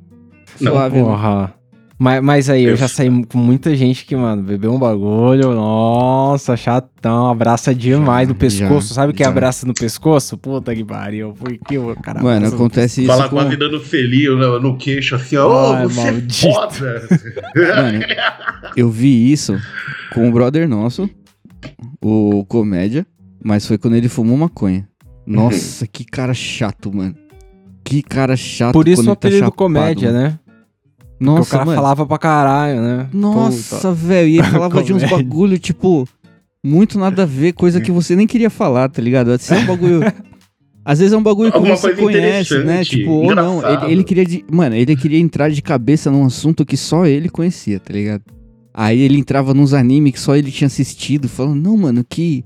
Não, 0.60 0.72
Suave, 0.72 0.96
né? 1.00 1.50
Mas, 2.02 2.20
mas 2.20 2.50
aí, 2.50 2.64
eu 2.64 2.70
Eu- 2.70 2.76
já 2.76 2.88
saí 2.88 3.08
com 3.26 3.38
muita 3.38 3.76
gente 3.76 4.04
que, 4.04 4.16
mano, 4.16 4.42
bebeu 4.42 4.72
um 4.74 4.78
bagulho, 4.78 5.54
nossa, 5.54 6.56
chatão, 6.56 7.28
abraça 7.30 7.72
demais 7.72 8.26
Já, 8.26 8.34
no 8.34 8.38
pescoço. 8.38 8.88
já, 8.88 8.94
Sabe 8.96 9.12
o 9.12 9.14
que 9.14 9.22
é 9.22 9.26
abraça 9.26 9.64
no 9.64 9.72
pescoço? 9.72 10.36
Puta 10.36 10.74
que 10.74 10.84
pariu. 10.84 11.32
Por 11.32 11.56
que 11.56 11.78
o 11.78 11.94
cara 11.94 12.20
Mano, 12.20 12.48
acontece 12.48 13.02
isso 13.04 13.06
Fala 13.12 13.28
com... 13.28 13.36
dando 13.56 13.78
selinho 13.84 14.36
no, 14.36 14.58
no 14.58 14.76
queixo, 14.76 15.14
assim, 15.14 15.36
ó, 15.36 15.74
Ai, 15.74 15.86
você 15.86 16.10
maldito. 16.10 16.46
é 16.48 16.52
foda. 16.52 17.08
Mano, 17.54 18.04
eu 18.76 18.90
vi 18.90 19.30
isso 19.30 19.56
com 20.12 20.28
o 20.28 20.32
brother 20.32 20.68
nosso, 20.68 21.08
o 22.02 22.44
Comédia, 22.46 23.06
mas 23.44 23.64
foi 23.64 23.78
quando 23.78 23.94
ele 23.94 24.08
fumou 24.08 24.36
maconha. 24.36 24.88
Nossa, 25.24 25.86
que 25.90 26.04
cara 26.04 26.34
chato, 26.34 26.92
mano. 26.92 27.14
Que 27.84 28.02
cara 28.02 28.36
chato 28.36 28.72
Por 28.72 28.88
isso 28.88 29.02
o 29.02 29.06
tá 29.06 29.12
apelido 29.12 29.38
chapado, 29.40 29.56
comédia, 29.56 30.12
mano. 30.12 30.24
né? 30.24 30.38
Nossa, 31.24 31.48
o 31.48 31.50
cara 31.50 31.64
mano. 31.64 31.76
falava 31.76 32.06
pra 32.06 32.18
caralho, 32.18 32.80
né? 32.82 33.08
Nossa, 33.12 33.92
velho. 33.92 34.28
E 34.28 34.38
ele 34.38 34.46
falava 34.50 34.82
de 34.82 34.92
uns 34.92 35.04
bagulho, 35.08 35.58
tipo, 35.58 36.06
muito 36.64 36.98
nada 36.98 37.22
a 37.22 37.26
ver, 37.26 37.52
coisa 37.52 37.80
que 37.80 37.90
você 37.90 38.14
nem 38.16 38.26
queria 38.26 38.50
falar, 38.50 38.88
tá 38.88 39.00
ligado? 39.02 39.30
Assim, 39.32 39.54
é 39.54 39.58
um 39.58 39.66
bagulho. 39.66 40.00
Às 40.84 40.98
vezes 40.98 41.12
é 41.12 41.16
um 41.16 41.22
bagulho 41.22 41.50
que 41.52 41.56
Alguma 41.56 41.76
você 41.76 41.94
conhece, 41.94 42.58
né? 42.64 42.84
Tipo, 42.84 43.10
ou 43.10 43.34
não. 43.36 43.62
Ele, 43.64 43.92
ele 43.92 44.04
queria. 44.04 44.24
de- 44.26 44.44
Mano, 44.50 44.74
ele 44.74 44.96
queria 44.96 45.18
entrar 45.20 45.48
de 45.48 45.62
cabeça 45.62 46.10
num 46.10 46.24
assunto 46.24 46.66
que 46.66 46.76
só 46.76 47.06
ele 47.06 47.28
conhecia, 47.28 47.78
tá 47.78 47.92
ligado? 47.92 48.22
Aí 48.74 49.00
ele 49.00 49.16
entrava 49.18 49.54
nos 49.54 49.74
animes 49.74 50.12
que 50.14 50.20
só 50.20 50.34
ele 50.34 50.50
tinha 50.50 50.66
assistido, 50.66 51.28
falando, 51.28 51.62
não, 51.62 51.76
mano, 51.76 52.04
que. 52.08 52.44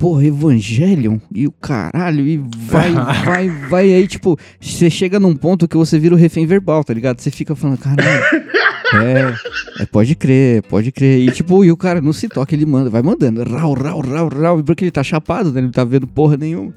Porra, 0.00 0.24
Evangelion 0.24 1.18
e 1.30 1.46
o 1.46 1.52
caralho, 1.52 2.26
e 2.26 2.38
vai, 2.38 2.90
vai, 3.22 3.48
vai. 3.50 3.92
Aí, 3.92 4.08
tipo, 4.08 4.38
você 4.58 4.88
chega 4.88 5.20
num 5.20 5.36
ponto 5.36 5.68
que 5.68 5.76
você 5.76 5.98
vira 5.98 6.14
o 6.14 6.18
refém 6.18 6.46
verbal, 6.46 6.82
tá 6.82 6.94
ligado? 6.94 7.20
Você 7.20 7.30
fica 7.30 7.54
falando, 7.54 7.76
caralho. 7.76 8.08
É, 8.94 9.82
é, 9.82 9.86
pode 9.86 10.14
crer, 10.14 10.62
pode 10.62 10.90
crer. 10.90 11.28
E 11.28 11.30
tipo, 11.30 11.62
e 11.64 11.70
o 11.70 11.76
cara 11.76 12.00
não 12.00 12.14
se 12.14 12.28
toca, 12.28 12.54
ele 12.54 12.64
manda, 12.64 12.88
vai 12.88 13.02
mandando. 13.02 13.44
Rau, 13.44 13.74
rau, 13.74 14.00
rau, 14.00 14.28
rau. 14.28 14.64
Porque 14.64 14.84
ele 14.84 14.90
tá 14.90 15.02
chapado, 15.02 15.52
né? 15.52 15.60
Ele 15.60 15.66
não 15.66 15.72
tá 15.72 15.84
vendo 15.84 16.06
porra 16.06 16.36
nenhuma. 16.38 16.74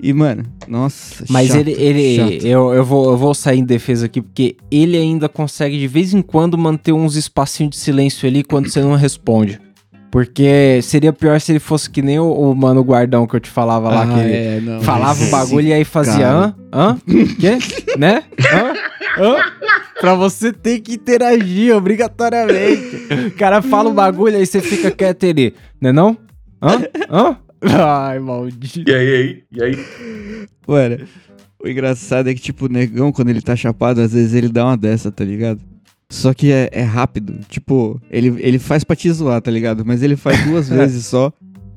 E, 0.00 0.14
mano, 0.14 0.44
nossa. 0.66 1.26
Mas 1.28 1.48
chato, 1.48 1.58
ele, 1.58 1.72
ele 1.72 2.16
chato. 2.16 2.46
eu, 2.46 2.72
eu, 2.72 2.84
vou, 2.84 3.10
eu 3.10 3.16
vou 3.18 3.34
sair 3.34 3.58
em 3.58 3.64
defesa 3.64 4.06
aqui, 4.06 4.22
porque 4.22 4.56
ele 4.70 4.96
ainda 4.96 5.28
consegue 5.28 5.78
de 5.78 5.86
vez 5.86 6.14
em 6.14 6.22
quando 6.22 6.56
manter 6.56 6.92
uns 6.92 7.16
espacinhos 7.16 7.70
de 7.70 7.76
silêncio 7.76 8.26
ali 8.26 8.42
quando 8.42 8.70
você 8.70 8.80
não 8.80 8.94
responde. 8.94 9.60
Porque 10.10 10.80
seria 10.82 11.12
pior 11.12 11.40
se 11.40 11.52
ele 11.52 11.58
fosse 11.58 11.90
que 11.90 12.00
nem 12.00 12.18
o, 12.18 12.30
o 12.32 12.54
mano 12.54 12.82
guardão 12.82 13.26
que 13.26 13.36
eu 13.36 13.40
te 13.40 13.50
falava 13.50 13.88
lá, 13.88 14.02
Ah, 14.02 14.06
que 14.06 14.20
ele 14.20 14.32
é, 14.34 14.60
não, 14.60 14.80
falava 14.80 15.22
o 15.22 15.30
bagulho 15.30 15.68
e 15.68 15.72
aí 15.72 15.84
fazia 15.84 16.28
hã? 16.30 16.54
Hã? 16.72 16.98
Quê? 17.38 17.58
né? 17.98 18.22
Hã? 18.52 18.72
Hã? 19.22 19.36
Pra 20.00 20.14
você 20.14 20.52
ter 20.52 20.80
que 20.80 20.94
interagir 20.94 21.74
obrigatoriamente. 21.74 23.08
O 23.28 23.30
cara 23.32 23.60
fala 23.62 23.90
o 23.90 23.94
bagulho 23.94 24.36
aí 24.36 24.46
você 24.46 24.60
fica 24.60 24.90
quieto 24.90 25.24
ele. 25.24 25.54
Né 25.80 25.92
não? 25.92 26.16
Hã? 26.62 26.82
Hã? 27.10 27.36
Ai, 27.62 28.18
maldito. 28.18 28.88
E 28.88 28.94
aí, 28.94 29.08
aí, 29.14 29.42
e 29.52 29.62
aí? 29.62 29.78
Mano, 30.68 30.98
o 31.62 31.68
engraçado 31.68 32.28
é 32.28 32.34
que, 32.34 32.40
tipo, 32.40 32.66
o 32.66 32.68
negão, 32.68 33.10
quando 33.10 33.30
ele 33.30 33.40
tá 33.40 33.56
chapado, 33.56 34.00
às 34.00 34.12
vezes 34.12 34.34
ele 34.34 34.48
dá 34.48 34.64
uma 34.66 34.76
dessa, 34.76 35.10
tá 35.10 35.24
ligado? 35.24 35.60
Só 36.10 36.32
que 36.32 36.52
é, 36.52 36.68
é 36.72 36.82
rápido. 36.82 37.38
Tipo, 37.48 38.00
ele, 38.10 38.34
ele 38.38 38.58
faz 38.58 38.84
pra 38.84 38.94
te 38.96 39.10
zoar, 39.10 39.40
tá 39.42 39.50
ligado? 39.50 39.84
Mas 39.84 40.02
ele 40.02 40.16
faz 40.16 40.44
duas 40.44 40.68
vezes 40.70 41.06
só. 41.06 41.32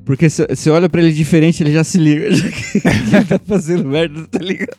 Porque 0.06 0.30
se 0.30 0.46
você 0.48 0.70
olha 0.70 0.90
pra 0.90 1.02
ele 1.02 1.12
diferente, 1.12 1.62
ele 1.62 1.72
já 1.72 1.84
se 1.84 1.98
liga. 1.98 2.32
Já 2.34 2.50
que 2.50 3.16
ele 3.16 3.26
tá 3.26 3.40
fazendo 3.46 3.86
merda, 3.88 4.26
tá 4.28 4.40
ligado? 4.40 4.76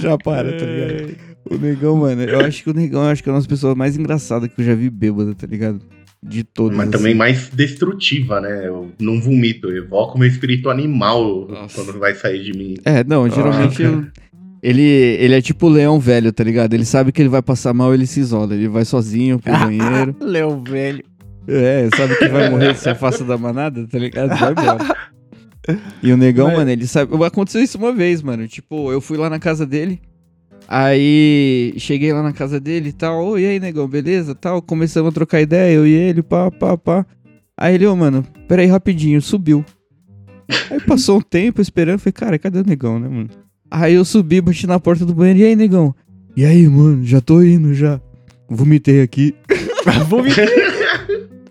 Já 0.00 0.16
para, 0.18 0.56
tá 0.56 0.64
ligado? 0.64 1.16
O 1.50 1.56
negão, 1.56 1.96
mano, 1.96 2.22
eu 2.22 2.40
acho 2.40 2.62
que 2.62 2.70
o 2.70 2.74
negão 2.74 3.02
eu 3.04 3.08
acho 3.10 3.22
que 3.22 3.28
é 3.28 3.32
uma 3.32 3.38
das 3.38 3.46
pessoas 3.46 3.74
mais 3.74 3.96
engraçadas 3.96 4.50
que 4.52 4.60
eu 4.60 4.64
já 4.64 4.74
vi 4.74 4.90
bêbada, 4.90 5.34
tá 5.34 5.46
ligado? 5.46 5.80
De 6.22 6.42
todas. 6.44 6.76
Mas 6.76 6.88
assim. 6.88 6.96
também 6.98 7.14
mais 7.14 7.48
destrutiva, 7.48 8.40
né? 8.40 8.66
Eu 8.66 8.90
não 9.00 9.20
vomito, 9.20 9.68
eu 9.70 9.84
evoco 9.84 10.18
meu 10.18 10.28
espírito 10.28 10.68
animal 10.68 11.46
Nossa. 11.48 11.74
quando 11.82 11.98
vai 11.98 12.14
sair 12.14 12.42
de 12.42 12.52
mim. 12.56 12.74
É, 12.84 13.02
não, 13.04 13.28
geralmente 13.30 13.82
Ah. 13.82 13.86
eu- 13.86 14.06
ele, 14.62 14.82
ele 14.82 15.34
é 15.34 15.40
tipo 15.40 15.66
o 15.66 15.70
leão 15.70 15.98
velho, 16.00 16.32
tá 16.32 16.42
ligado? 16.44 16.74
Ele 16.74 16.84
sabe 16.84 17.12
que 17.12 17.20
ele 17.22 17.28
vai 17.28 17.42
passar 17.42 17.72
mal, 17.74 17.92
ele 17.94 18.06
se 18.06 18.20
isola. 18.20 18.54
Ele 18.54 18.68
vai 18.68 18.84
sozinho 18.84 19.38
pro 19.38 19.52
banheiro. 19.58 20.14
Leo 20.20 20.62
velho. 20.62 21.04
É, 21.46 21.88
sabe 21.96 22.16
que 22.16 22.28
vai 22.28 22.50
morrer 22.50 22.74
se 22.76 22.88
afasta 22.90 23.24
da 23.24 23.38
manada, 23.38 23.86
tá 23.86 23.98
ligado? 23.98 24.28
Vai 24.38 24.52
embora. 24.52 24.96
E 26.02 26.12
o 26.12 26.16
negão, 26.16 26.48
Mas- 26.48 26.56
mano, 26.58 26.70
ele 26.70 26.86
sabe. 26.86 27.24
Aconteceu 27.24 27.62
isso 27.62 27.78
uma 27.78 27.92
vez, 27.92 28.20
mano. 28.22 28.46
Tipo, 28.48 28.90
eu 28.92 29.00
fui 29.00 29.16
lá 29.16 29.30
na 29.30 29.38
casa 29.38 29.64
dele. 29.66 30.00
Aí 30.66 31.72
cheguei 31.78 32.12
lá 32.12 32.22
na 32.22 32.32
casa 32.32 32.60
dele 32.60 32.90
e 32.90 32.92
tal. 32.92 33.24
Oi, 33.24 33.42
e 33.42 33.46
aí, 33.46 33.60
negão, 33.60 33.88
beleza? 33.88 34.34
Tal. 34.34 34.60
Começamos 34.60 35.08
a 35.10 35.12
trocar 35.12 35.40
ideia, 35.40 35.72
eu 35.74 35.86
e 35.86 35.92
ele, 35.92 36.22
pá, 36.22 36.50
pá, 36.50 36.76
pá. 36.76 37.06
Aí 37.56 37.74
ele, 37.74 37.86
ô, 37.86 37.96
mano, 37.96 38.24
peraí 38.46 38.66
rapidinho, 38.66 39.20
subiu. 39.22 39.64
Aí 40.70 40.80
passou 40.80 41.18
um 41.18 41.22
tempo 41.22 41.60
esperando, 41.60 41.98
falei, 41.98 42.12
cara, 42.12 42.38
cadê 42.38 42.60
o 42.60 42.64
negão, 42.66 42.98
né, 42.98 43.08
mano? 43.08 43.28
Aí 43.70 43.94
eu 43.94 44.04
subi, 44.04 44.40
bati 44.40 44.66
na 44.66 44.80
porta 44.80 45.04
do 45.04 45.14
banheiro, 45.14 45.40
e 45.40 45.44
aí, 45.44 45.56
negão? 45.56 45.94
E 46.36 46.44
aí, 46.44 46.68
mano, 46.68 47.04
já 47.04 47.20
tô 47.20 47.42
indo 47.42 47.74
já. 47.74 48.00
Vomitei 48.48 49.02
aqui. 49.02 49.34
Vomitei. 50.08 50.48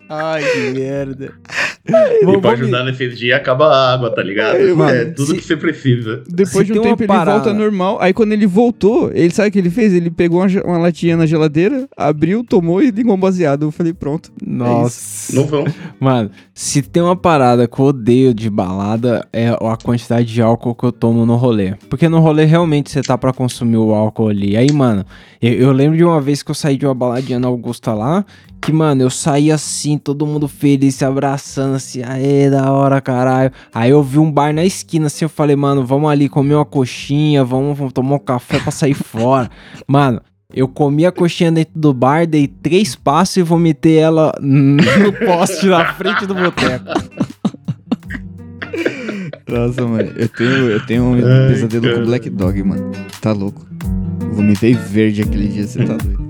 Ai, 0.09 0.43
que 0.43 0.71
merda. 0.71 1.33
E 2.21 2.25
Vou- 2.25 2.41
pra 2.41 2.51
ajudar 2.51 2.83
nesse 2.83 3.07
dia 3.09 3.37
acaba 3.37 3.67
a 3.67 3.93
água, 3.93 4.09
tá 4.13 4.21
ligado? 4.21 4.55
Aí, 4.57 4.73
mano, 4.73 4.91
é 4.91 5.05
tudo 5.05 5.27
se- 5.31 5.35
que 5.37 5.43
você 5.43 5.55
precisa. 5.55 6.23
Depois 6.27 6.67
Se 6.67 6.73
de 6.73 6.79
um 6.79 6.81
tempo 6.81 7.01
ele 7.03 7.07
parada- 7.07 7.31
volta 7.39 7.53
normal. 7.53 7.97
Aí 8.01 8.13
quando 8.13 8.33
ele 8.33 8.45
voltou, 8.47 9.11
ele 9.13 9.29
sabe 9.31 9.49
o 9.49 9.51
que 9.51 9.59
ele 9.59 9.69
fez? 9.69 9.93
Ele 9.93 10.09
pegou 10.09 10.41
uma, 10.41 10.47
uma 10.63 10.77
latinha 10.77 11.15
na 11.15 11.25
geladeira, 11.25 11.87
abriu, 11.95 12.43
tomou 12.43 12.81
e 12.81 12.91
ligou 12.91 13.13
um 13.15 13.19
baseado. 13.19 13.63
Eu 13.63 13.71
falei, 13.71 13.93
pronto. 13.93 14.31
Nossa. 14.45 15.35
Não 15.35 15.45
vão. 15.45 15.65
Mano, 15.99 16.29
se 16.53 16.81
tem 16.81 17.01
uma 17.03 17.15
parada 17.15 17.67
que 17.67 17.79
eu 17.79 17.85
odeio 17.85 18.33
de 18.33 18.49
balada 18.49 19.25
é 19.31 19.49
a 19.49 19.77
quantidade 19.81 20.25
de 20.31 20.41
álcool 20.41 20.75
que 20.75 20.83
eu 20.83 20.91
tomo 20.91 21.25
no 21.25 21.35
rolê. 21.35 21.75
Porque 21.89 22.09
no 22.09 22.19
rolê 22.19 22.45
realmente 22.45 22.89
você 22.91 23.01
tá 23.01 23.17
pra 23.17 23.31
consumir 23.33 23.77
o 23.77 23.93
álcool 23.93 24.29
ali. 24.29 24.57
Aí, 24.57 24.71
mano, 24.71 25.05
eu, 25.41 25.53
eu 25.53 25.71
lembro 25.71 25.95
de 25.97 26.03
uma 26.03 26.19
vez 26.19 26.41
que 26.43 26.51
eu 26.51 26.55
saí 26.55 26.77
de 26.77 26.85
uma 26.85 26.93
baladinha 26.95 27.39
na 27.39 27.47
Augusta 27.47 27.93
lá, 27.93 28.25
que, 28.61 28.71
mano, 28.73 29.01
eu 29.01 29.09
saí 29.09 29.51
assim, 29.51 29.97
todo 29.97 30.25
mundo 30.25 30.47
feliz, 30.47 30.95
se 30.95 31.05
abraçando 31.05 31.75
assim, 31.75 32.01
aê, 32.03 32.49
da 32.49 32.71
hora, 32.71 32.99
caralho. 32.99 33.51
Aí 33.73 33.91
eu 33.91 34.03
vi 34.03 34.19
um 34.19 34.31
bar 34.31 34.53
na 34.53 34.65
esquina 34.65 35.07
assim, 35.07 35.25
eu 35.25 35.29
falei, 35.29 35.55
mano, 35.55 35.85
vamos 35.85 36.09
ali 36.09 36.27
comer 36.27 36.55
uma 36.55 36.65
coxinha, 36.65 37.43
vamos, 37.43 37.77
vamos 37.77 37.93
tomar 37.93 38.15
um 38.15 38.19
café 38.19 38.59
pra 38.59 38.71
sair 38.71 38.93
fora. 38.95 39.49
Mano, 39.87 40.21
Eu 40.53 40.67
comi 40.67 41.05
a 41.05 41.11
coxinha 41.11 41.51
dentro 41.51 41.73
do 41.79 41.93
bar, 41.93 42.25
dei 42.25 42.47
três 42.47 42.95
passos 42.95 43.37
e 43.37 43.41
vomitei 43.43 43.97
ela 43.97 44.31
no 44.41 45.11
poste 45.25 45.65
na 45.67 45.93
frente 45.93 46.25
do 46.25 46.33
boteco. 46.33 46.85
Nossa, 49.47 49.85
mano, 49.85 50.11
eu 50.17 50.27
tenho, 50.29 50.69
eu 50.69 50.85
tenho 50.85 51.03
um 51.03 51.13
Ai, 51.15 51.47
pesadelo 51.49 51.83
cara. 51.83 51.95
com 51.99 52.05
Black 52.05 52.29
Dog, 52.29 52.63
mano. 52.63 52.91
Tá 53.21 53.31
louco. 53.31 53.65
Vomitei 54.33 54.73
verde 54.73 55.21
aquele 55.21 55.47
dia, 55.47 55.65
você 55.67 55.83
tá 55.85 55.95
doido. 55.95 56.27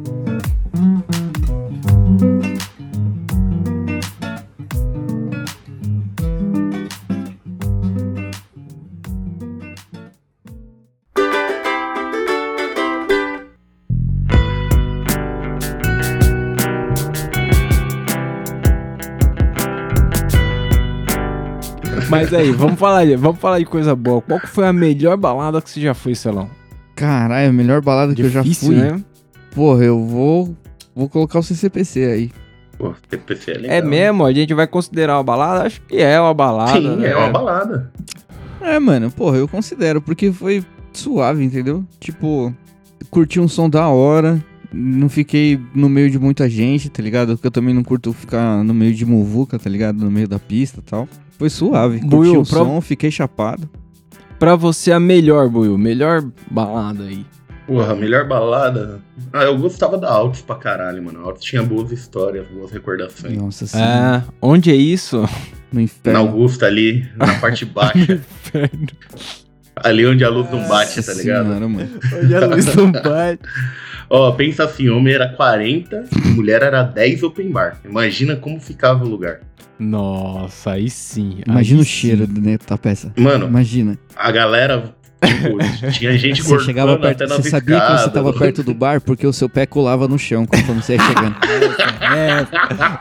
Mas 22.10 22.34
aí, 22.34 22.52
vamos 22.52 22.80
falar, 22.80 23.06
de- 23.06 23.16
vamos 23.16 23.40
falar 23.40 23.60
de 23.60 23.66
coisa 23.66 23.96
boa. 23.96 24.22
Qual 24.22 24.40
que 24.40 24.48
foi 24.48 24.66
a 24.66 24.74
melhor 24.74 25.18
balada 25.18 25.62
que 25.62 25.70
você 25.70 25.82
já 25.82 25.94
foi, 25.94 26.16
Celão? 26.16 26.50
Caralho, 26.96 27.50
a 27.50 27.54
melhor 27.54 27.82
balada 27.82 28.14
que 28.16 28.22
eu 28.22 28.30
já 28.30 28.42
Difícil, 28.42 28.68
fui. 28.70 28.76
né? 28.78 29.02
Porra, 29.54 29.84
eu 29.84 30.04
vou. 30.04 30.56
Vou 30.96 31.08
colocar 31.10 31.40
o 31.40 31.44
CCPC 31.44 32.06
aí. 32.06 32.32
Pô, 32.78 32.94
TPC 33.10 33.52
é 33.52 33.54
legal. 33.58 33.78
É 33.78 33.82
mesmo? 33.82 34.26
A 34.26 34.32
gente 34.34 34.54
vai 34.54 34.68
considerar 34.68 35.18
uma 35.18 35.24
balada? 35.24 35.66
Acho 35.66 35.82
que 35.82 35.98
é 35.98 36.20
uma 36.20 36.34
balada. 36.34 36.80
Sim, 36.80 36.96
né? 36.96 37.10
é 37.12 37.16
uma 37.16 37.30
balada. 37.30 37.92
É, 38.62 38.80
mano, 38.80 39.12
porra, 39.12 39.38
eu 39.38 39.48
considero, 39.48 40.02
porque 40.02 40.32
foi 40.32 40.64
suave, 40.94 41.44
entendeu? 41.44 41.84
Tipo, 42.00 42.54
curti 43.12 43.40
um 43.40 43.48
som 43.48 43.70
da 43.70 43.88
hora, 43.88 44.44
não 44.74 45.08
fiquei 45.10 45.60
no 45.76 45.88
meio 45.88 46.10
de 46.10 46.18
muita 46.18 46.50
gente, 46.50 46.90
tá 46.90 47.02
ligado? 47.04 47.34
Porque 47.36 47.48
eu 47.48 47.52
também 47.52 47.74
não 47.74 47.84
curto 47.84 48.12
ficar 48.14 48.64
no 48.64 48.74
meio 48.74 48.94
de 48.94 49.06
muvuca, 49.06 49.60
tá 49.60 49.70
ligado? 49.70 50.00
No 50.04 50.10
meio 50.10 50.28
da 50.28 50.40
pista 50.40 50.80
e 50.80 50.84
tal. 50.84 51.08
Foi 51.38 51.50
suave, 51.50 52.00
curti 52.00 52.10
Buiu, 52.16 52.42
o 52.42 52.46
pra- 52.48 52.60
som, 52.60 52.82
fiquei 52.82 53.12
chapado. 53.12 53.70
Pra 54.40 54.56
você, 54.56 54.92
a 54.92 55.00
melhor, 55.00 55.50
Buiu. 55.50 55.78
Melhor 55.78 56.24
balada 56.50 57.04
aí. 57.04 57.26
Porra, 57.66 57.94
melhor 57.96 58.26
balada. 58.28 59.02
Ah, 59.34 59.44
eu 59.44 59.58
gostava 59.58 59.98
da 59.98 60.10
Altos 60.10 60.42
pra 60.42 60.56
caralho, 60.56 61.04
mano. 61.04 61.20
A 61.20 61.24
Altos 61.24 61.44
tinha 61.44 61.62
boas 61.62 61.92
histórias, 61.92 62.48
boas 62.48 62.72
recordações. 62.72 63.36
Nossa 63.38 63.68
sim, 63.68 63.78
É, 63.78 64.24
onde 64.42 64.72
é 64.72 64.76
isso? 64.76 65.18
no 65.22 65.28
Na 65.74 65.82
inferno. 65.82 66.20
Augusta 66.20 66.66
ali, 66.66 67.06
na 67.18 67.40
parte 67.40 67.66
baixa. 67.66 68.22
Ali 69.84 70.06
onde 70.06 70.24
a 70.24 70.30
luz 70.30 70.50
não 70.52 70.68
bate, 70.68 70.96
tá 70.96 71.12
Nossa 71.12 71.14
ligado? 71.14 71.46
senhora, 71.46 71.68
mano. 71.68 71.90
Onde 72.24 72.36
a 72.36 72.46
luz 72.46 72.76
não 72.76 72.92
bate. 72.92 73.40
Ó, 74.10 74.32
pensa 74.32 74.64
assim, 74.64 74.88
homem 74.90 75.14
era 75.14 75.28
40, 75.30 76.06
mulher 76.34 76.64
era 76.64 76.82
10 76.84 77.24
open 77.24 77.52
bar. 77.52 77.78
Imagina 77.84 78.36
como 78.38 78.60
ficava 78.60 79.04
o 79.04 79.08
lugar. 79.08 79.42
Nossa, 79.78 80.72
aí 80.72 80.90
sim. 80.90 81.42
Imagina 81.46 81.80
aí 81.80 81.84
o 81.84 81.86
cheiro 81.86 82.26
sim. 82.26 82.34
dentro 82.34 82.68
da 82.68 82.78
peça. 82.78 83.12
Mano, 83.18 83.48
Imagina. 83.48 83.98
a 84.16 84.32
galera. 84.32 84.96
tipo, 85.24 85.58
tinha 85.92 86.18
gente 86.18 86.42
Você 86.42 86.66
chegava 86.66 86.98
perto, 86.98 87.24
até 87.24 87.28
nas 87.28 87.44
você 87.44 87.50
sabia 87.50 87.80
que 87.80 87.86
você 87.88 87.94
escadas. 87.94 88.14
tava 88.14 88.34
perto 88.34 88.64
do 88.64 88.74
bar 88.74 89.02
porque 89.02 89.28
o 89.28 89.34
seu 89.34 89.50
pé 89.50 89.66
colava 89.66 90.08
no 90.08 90.18
chão 90.18 90.46
conforme 90.46 90.82
você 90.82 90.94
ia 90.96 91.02
chegando. 91.02 91.36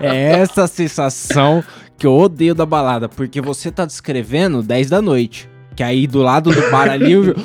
É, 0.00 0.06
é 0.08 0.32
essa 0.40 0.66
sensação 0.66 1.62
que 1.96 2.06
eu 2.06 2.12
odeio 2.12 2.54
da 2.56 2.66
balada, 2.66 3.08
porque 3.08 3.40
você 3.40 3.70
tá 3.70 3.86
descrevendo 3.86 4.62
10 4.62 4.90
da 4.90 5.00
noite. 5.00 5.48
Que 5.76 5.82
aí 5.82 6.06
do 6.06 6.20
lado 6.22 6.50
do 6.50 6.70
bar 6.70 6.88
ali, 6.90 7.12
eu- 7.12 7.36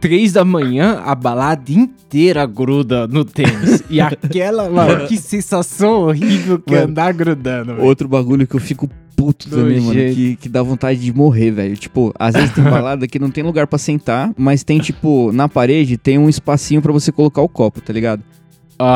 3 0.00 0.30
da 0.34 0.44
manhã, 0.44 1.00
a 1.04 1.14
balada 1.14 1.72
inteira 1.72 2.46
gruda 2.46 3.06
no 3.08 3.24
tênis. 3.24 3.82
E 3.90 4.00
aquela, 4.00 4.68
mano, 4.70 5.06
que 5.08 5.16
sensação 5.16 6.02
horrível 6.02 6.58
que 6.60 6.72
Mano, 6.72 6.88
andar 6.90 7.12
grudando, 7.14 7.74
velho. 7.74 7.84
Outro 7.86 8.06
bagulho 8.06 8.46
que 8.46 8.54
eu 8.54 8.60
fico 8.60 8.88
puto 9.16 9.48
também, 9.50 9.80
mano, 9.80 9.86
Nojento. 9.86 10.14
que, 10.14 10.36
que 10.36 10.48
dá 10.48 10.62
vontade 10.62 11.00
de 11.00 11.12
morrer, 11.12 11.50
velho. 11.50 11.76
Tipo, 11.76 12.14
às 12.16 12.34
vezes 12.34 12.52
tem 12.52 12.62
balada 12.62 13.08
que 13.08 13.18
não 13.18 13.30
tem 13.30 13.42
lugar 13.42 13.66
pra 13.66 13.76
sentar, 13.78 14.30
mas 14.36 14.62
tem, 14.62 14.78
tipo, 14.78 15.32
na 15.32 15.48
parede 15.48 15.96
tem 15.96 16.16
um 16.18 16.28
espacinho 16.28 16.80
pra 16.80 16.92
você 16.92 17.10
colocar 17.10 17.42
o 17.42 17.48
copo, 17.48 17.80
tá 17.80 17.92
ligado? 17.92 18.22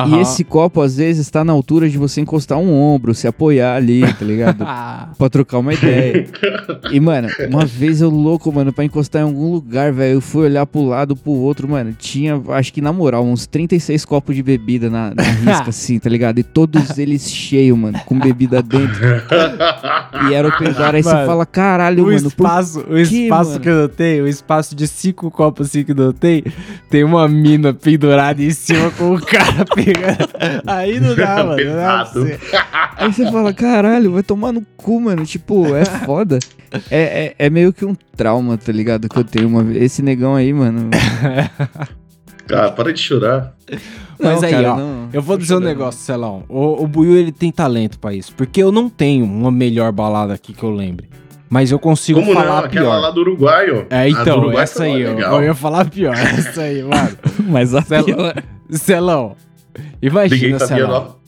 E 0.09 0.21
esse 0.21 0.45
copo, 0.45 0.81
às 0.81 0.97
vezes, 0.97 1.29
tá 1.29 1.45
na 1.45 1.53
altura 1.53 1.88
de 1.88 1.99
você 1.99 2.21
encostar 2.21 2.59
um 2.59 2.73
ombro, 2.73 3.14
se 3.14 3.27
apoiar 3.27 3.75
ali, 3.75 4.01
tá 4.14 4.25
ligado? 4.25 4.62
Ah, 4.75 5.09
pra 5.18 5.29
trocar 5.29 5.59
uma 5.59 5.75
ideia. 5.75 6.27
E, 6.90 6.99
mano, 6.99 7.29
uma 7.49 7.64
vez 7.66 8.01
eu 8.01 8.09
louco, 8.09 8.51
mano, 8.53 8.73
pra 8.73 8.85
encostar 8.85 9.21
em 9.23 9.25
algum 9.25 9.51
lugar, 9.51 9.92
velho, 9.92 10.14
eu 10.14 10.21
fui 10.21 10.45
olhar 10.45 10.64
pro 10.64 10.83
lado, 10.83 11.14
pro 11.16 11.33
outro, 11.33 11.68
mano, 11.68 11.95
tinha, 11.99 12.40
acho 12.51 12.73
que 12.73 12.81
na 12.81 12.92
moral, 12.92 13.25
uns 13.25 13.47
36 13.47 14.05
copos 14.05 14.35
de 14.35 14.42
bebida 14.42 14.88
na, 14.88 15.14
na 15.14 15.23
risca, 15.23 15.68
assim, 15.71 15.99
tá 15.99 16.09
ligado? 16.09 16.38
E 16.38 16.42
todos 16.42 16.97
eles 16.99 17.31
cheios, 17.31 17.77
mano, 17.77 18.01
com 18.07 18.18
bebida 18.18 18.62
dentro. 18.62 19.01
E 20.29 20.35
era 20.35 20.49
open 20.49 20.73
bar, 20.73 20.95
aí 20.95 21.03
você 21.03 21.12
Mano, 21.12 21.27
fala, 21.27 21.47
caralho, 21.47 22.05
o 22.05 22.07
mano, 22.07 22.21
por 22.23 22.29
espaço, 22.29 22.85
o 22.88 22.99
espaço 22.99 23.51
mano? 23.51 23.61
que 23.61 23.68
eu 23.68 23.83
notei, 23.83 24.21
o 24.21 24.29
espaço 24.29 24.75
de 24.75 24.87
cinco 24.87 25.31
copos 25.31 25.68
assim 25.68 25.85
que 25.85 25.92
eu 25.92 25.97
notei, 25.97 26.45
tem 26.88 27.05
uma 27.05 27.29
mina 27.29 27.75
pendurada 27.75 28.42
em 28.42 28.51
cima 28.51 28.90
com 28.92 29.14
o 29.14 29.21
cara. 29.21 29.64
Aí 30.67 31.01
não 31.01 31.15
dá, 31.15 31.45
mano. 31.45 31.65
Não 31.65 31.75
dá 31.77 32.05
ser. 32.07 32.41
Aí 32.97 33.13
você 33.13 33.31
fala, 33.31 33.53
caralho, 33.53 34.13
vai 34.13 34.23
tomar 34.23 34.53
no 34.53 34.63
cu, 34.77 35.01
mano. 35.01 35.25
Tipo, 35.25 35.75
é 35.75 35.85
foda. 35.85 36.39
É, 36.91 37.35
é, 37.39 37.47
é 37.47 37.51
meio 37.51 37.73
que 37.73 37.85
um 37.85 37.95
trauma, 38.17 38.57
tá 38.57 38.73
ligado? 38.73 39.09
Que 39.09 39.19
eu 39.19 39.25
tenho 39.25 39.49
uma 39.49 39.63
vez. 39.63 39.83
Esse 39.83 40.03
negão 40.03 40.35
aí, 40.35 40.53
mano. 40.53 40.91
Ah, 42.53 42.71
para 42.71 42.93
de 42.93 43.01
chorar. 43.01 43.55
Mas 44.19 44.41
Não, 44.41 44.49
aí, 44.49 44.51
cara, 44.53 44.73
ó, 44.75 44.77
não, 44.77 45.09
Eu 45.13 45.23
vou 45.23 45.39
dizer 45.39 45.57
um 45.57 45.61
negócio, 45.61 46.01
Celão. 46.01 46.45
O, 46.49 46.83
o 46.83 46.87
Buiu, 46.87 47.17
ele 47.17 47.33
tem 47.33 47.51
talento 47.51 47.99
pra 47.99 48.13
isso. 48.13 48.35
Porque 48.37 48.63
eu 48.63 48.71
não 48.71 48.91
tenho 48.91 49.25
uma 49.25 49.51
melhor 49.51 49.91
balada 49.93 50.35
aqui 50.35 50.53
que 50.53 50.63
eu 50.63 50.71
lembre. 50.71 51.09
Mas 51.49 51.71
eu 51.71 51.79
consigo 51.79 52.21
Como 52.21 52.33
falar 52.35 52.47
não? 52.47 52.59
Aquela 52.65 52.71
pior. 52.91 53.01
lá 53.01 53.11
do 53.11 53.21
Uruguai, 53.21 53.71
ó. 53.71 53.85
É, 53.89 54.09
então, 54.09 54.39
Uruguai 54.39 54.65
essa 54.65 54.83
aí, 54.85 55.07
ó. 55.07 55.41
Eu 55.41 55.45
ia 55.45 55.55
falar 55.55 55.89
pior. 55.89 56.15
Essa 56.19 56.63
aí, 56.63 56.83
mano. 56.83 57.17
Mas 57.49 57.75
a 57.75 57.83
Celão, 57.83 58.05
pior- 58.05 58.43
Celão. 58.71 59.37
Imagina, 60.01 60.59
sabia, 60.59 60.85
Celão. 60.87 61.05
não. 61.05 61.23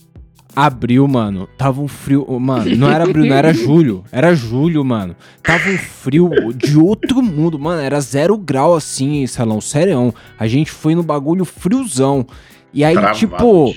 Abril, 0.56 1.08
mano, 1.08 1.48
tava 1.58 1.80
um 1.80 1.88
frio. 1.88 2.24
Mano, 2.38 2.76
não 2.76 2.88
era 2.88 3.02
abril, 3.02 3.24
não 3.26 3.34
era 3.34 3.52
julho. 3.52 4.04
Era 4.12 4.34
julho, 4.36 4.84
mano. 4.84 5.16
Tava 5.42 5.68
um 5.68 5.76
frio 5.78 6.30
de 6.54 6.78
outro 6.78 7.20
mundo, 7.20 7.58
mano. 7.58 7.80
Era 7.82 8.00
zero 8.00 8.38
grau 8.38 8.76
assim, 8.76 9.22
em 9.22 9.26
salão, 9.26 9.60
sério. 9.60 10.14
A 10.38 10.46
gente 10.46 10.70
foi 10.70 10.94
no 10.94 11.02
bagulho 11.02 11.44
friozão. 11.44 12.24
E 12.72 12.84
aí, 12.84 12.94
Travado 12.94 13.18
tipo, 13.18 13.74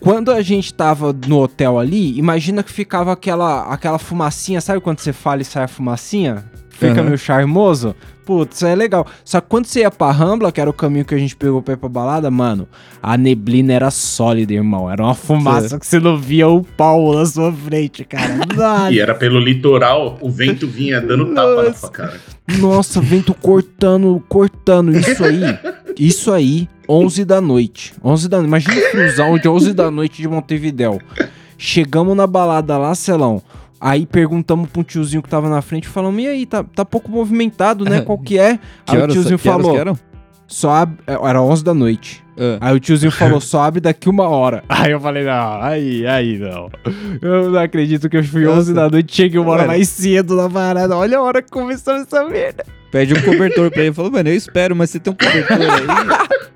quando 0.00 0.32
a 0.32 0.42
gente 0.42 0.74
tava 0.74 1.14
no 1.28 1.40
hotel 1.40 1.78
ali, 1.78 2.18
imagina 2.18 2.62
que 2.64 2.72
ficava 2.72 3.12
aquela, 3.12 3.72
aquela 3.72 3.98
fumacinha. 3.98 4.60
Sabe 4.60 4.80
quando 4.80 4.98
você 4.98 5.12
fala 5.12 5.42
e 5.42 5.44
sai 5.44 5.62
a 5.64 5.68
fumacinha? 5.68 6.44
Fica 6.70 6.92
Aham. 6.94 7.04
meio 7.04 7.18
charmoso. 7.18 7.94
Putz, 8.24 8.56
isso 8.56 8.66
é 8.66 8.74
legal. 8.74 9.06
Só 9.24 9.40
que 9.40 9.48
quando 9.48 9.66
você 9.66 9.80
ia 9.80 9.90
pra 9.90 10.10
Rambla, 10.10 10.50
que 10.50 10.60
era 10.60 10.70
o 10.70 10.72
caminho 10.72 11.04
que 11.04 11.14
a 11.14 11.18
gente 11.18 11.36
pegou 11.36 11.60
pra 11.60 11.74
ir 11.74 11.76
pra 11.76 11.88
balada, 11.88 12.30
mano, 12.30 12.66
a 13.02 13.16
neblina 13.16 13.72
era 13.72 13.90
sólida, 13.90 14.52
irmão. 14.54 14.90
Era 14.90 15.02
uma 15.02 15.14
fumaça 15.14 15.78
que 15.78 15.86
você 15.86 16.00
não 16.00 16.16
via 16.16 16.48
o 16.48 16.62
pau 16.64 17.14
na 17.14 17.26
sua 17.26 17.52
frente, 17.52 18.04
cara. 18.04 18.34
Nossa, 18.56 18.90
E 18.92 18.98
era 18.98 19.14
pelo 19.14 19.38
litoral, 19.38 20.18
o 20.20 20.30
vento 20.30 20.66
vinha 20.66 21.00
dando 21.00 21.34
tapa 21.34 21.48
na 21.56 21.62
Nossa. 21.64 21.78
sua 21.80 21.90
cara. 21.90 22.20
Nossa, 22.58 23.00
vento 23.00 23.34
cortando, 23.34 24.22
cortando. 24.28 24.96
Isso 24.96 25.24
aí, 25.24 25.40
isso 25.98 26.32
aí, 26.32 26.68
11 26.88 27.24
da 27.24 27.40
noite. 27.40 27.94
11 28.02 28.28
da 28.28 28.36
noite. 28.38 28.48
Imagina 28.48 28.74
o 28.86 28.90
friozão 28.90 29.38
de 29.38 29.48
11 29.48 29.72
da 29.74 29.90
noite 29.90 30.20
de 30.22 30.28
Montevidéu. 30.28 30.98
Chegamos 31.56 32.16
na 32.16 32.26
balada 32.26 32.76
lá, 32.76 32.94
Celão. 32.94 33.42
Aí 33.84 34.06
perguntamos 34.06 34.70
pra 34.70 34.80
um 34.80 34.82
tiozinho 34.82 35.22
que 35.22 35.28
tava 35.28 35.46
na 35.50 35.60
frente, 35.60 35.86
falamos, 35.86 36.22
e 36.22 36.26
aí, 36.26 36.46
tá, 36.46 36.64
tá 36.64 36.86
pouco 36.86 37.10
movimentado, 37.10 37.84
né? 37.84 38.00
Qual 38.06 38.16
que 38.16 38.38
é? 38.38 38.58
Que 38.86 38.96
Aí 38.96 39.02
o 39.02 39.08
tiozinho 39.08 39.38
que 39.38 39.46
horas 39.46 39.60
falou, 39.62 39.74
que 39.74 39.78
eram? 39.78 39.98
só 40.46 40.70
abre... 40.70 40.96
Era 41.06 41.42
11 41.42 41.62
da 41.62 41.74
noite. 41.74 42.24
Ah. 42.38 42.56
Aí 42.62 42.74
o 42.74 42.80
tiozinho 42.80 43.12
falou, 43.12 43.42
só 43.42 43.60
abre 43.60 43.82
daqui 43.82 44.08
uma 44.08 44.26
hora. 44.26 44.64
Aí 44.70 44.90
eu 44.90 44.98
falei, 44.98 45.24
não, 45.24 45.60
aí, 45.60 46.06
aí 46.06 46.38
não. 46.38 46.70
Eu 47.20 47.50
não 47.50 47.60
acredito 47.60 48.08
que 48.08 48.16
eu 48.16 48.24
fui 48.24 48.46
11 48.46 48.72
da 48.72 48.88
noite, 48.88 49.14
cheguei 49.14 49.38
uma 49.38 49.52
hora 49.52 49.66
mais 49.66 49.86
cedo 49.90 50.34
na 50.34 50.48
parada. 50.48 50.96
Olha 50.96 51.18
a 51.18 51.22
hora 51.22 51.42
que 51.42 51.50
começou 51.50 51.92
essa 51.96 52.24
merda. 52.24 52.64
Pede 52.90 53.12
um 53.12 53.20
cobertor 53.20 53.70
pra 53.70 53.82
ele. 53.82 53.92
Falou, 53.92 54.10
mano, 54.10 54.30
eu 54.30 54.34
espero, 54.34 54.74
mas 54.74 54.88
você 54.88 54.98
tem 54.98 55.12
um 55.12 55.16
cobertor 55.16 55.58
aí. 55.60 56.48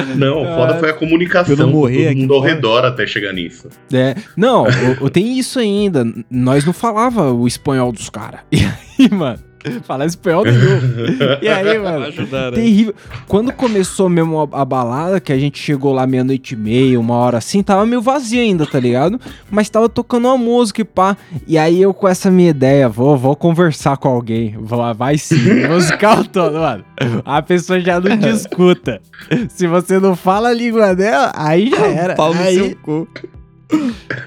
Não, 0.16 0.44
foda 0.44 0.78
foi 0.78 0.90
a 0.90 0.92
comunicação 0.92 1.54
eu 1.56 1.64
com 1.66 1.70
morrer 1.72 1.96
todo 2.04 2.06
aqui 2.10 2.20
mundo 2.20 2.34
ao 2.34 2.40
fora. 2.40 2.54
redor 2.54 2.84
até 2.84 3.06
chegar 3.06 3.32
nisso. 3.32 3.68
É, 3.92 4.14
não, 4.36 4.64
o- 5.00 5.04
o- 5.06 5.10
tem 5.10 5.38
isso 5.38 5.58
ainda. 5.58 6.04
Nós 6.30 6.64
não 6.64 6.72
falava 6.72 7.32
o 7.32 7.46
espanhol 7.46 7.92
dos 7.92 8.08
caras. 8.10 8.40
E 8.52 9.04
aí, 9.04 9.10
mano, 9.10 9.38
Falar 9.84 10.06
espanhol 10.06 10.44
novo. 10.44 11.38
E 11.40 11.48
aí, 11.48 11.78
mano, 11.78 12.06
Ajudar, 12.06 12.50
né? 12.50 12.56
terrível. 12.56 12.94
Quando 13.28 13.52
começou 13.52 14.08
mesmo 14.08 14.48
a, 14.52 14.62
a 14.62 14.64
balada, 14.64 15.20
que 15.20 15.32
a 15.32 15.38
gente 15.38 15.58
chegou 15.58 15.92
lá 15.92 16.06
meia-noite 16.06 16.54
e 16.54 16.56
meia, 16.56 16.98
uma 16.98 17.14
hora 17.14 17.38
assim, 17.38 17.62
tava 17.62 17.86
meio 17.86 18.02
vazio 18.02 18.40
ainda, 18.40 18.66
tá 18.66 18.78
ligado? 18.80 19.20
Mas 19.50 19.68
tava 19.70 19.88
tocando 19.88 20.26
uma 20.28 20.36
música 20.36 20.80
e 20.80 20.84
pá. 20.84 21.16
E 21.46 21.56
aí 21.56 21.80
eu 21.80 21.94
com 21.94 22.08
essa 22.08 22.30
minha 22.30 22.50
ideia, 22.50 22.88
vou, 22.88 23.16
vou 23.16 23.36
conversar 23.36 23.96
com 23.96 24.08
alguém. 24.08 24.56
Vou 24.58 24.78
lá, 24.78 24.92
vai 24.92 25.16
sim, 25.18 25.36
musical 25.68 26.24
todo, 26.24 26.58
mano. 26.58 26.84
A 27.24 27.42
pessoa 27.42 27.80
já 27.80 28.00
não 28.00 28.16
te 28.18 28.28
escuta. 28.28 29.00
Se 29.48 29.66
você 29.66 29.98
não 29.98 30.16
fala 30.16 30.48
a 30.48 30.54
língua 30.54 30.94
dela, 30.94 31.32
aí 31.34 31.70
já 31.70 31.86
era. 31.86 32.14
Pau 32.14 32.34
no 32.34 32.40
aí, 32.40 32.56
seu 32.56 32.76
cu. 32.76 33.08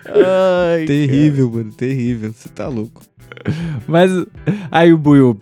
Ai, 0.08 0.86
Terrível, 0.86 1.52
mano, 1.52 1.72
terrível. 1.72 2.34
Você 2.34 2.50
tá 2.50 2.68
louco. 2.68 3.02
Mas 3.88 4.12
aí 4.72 4.94
o 4.94 4.98
Buiu, 4.98 5.40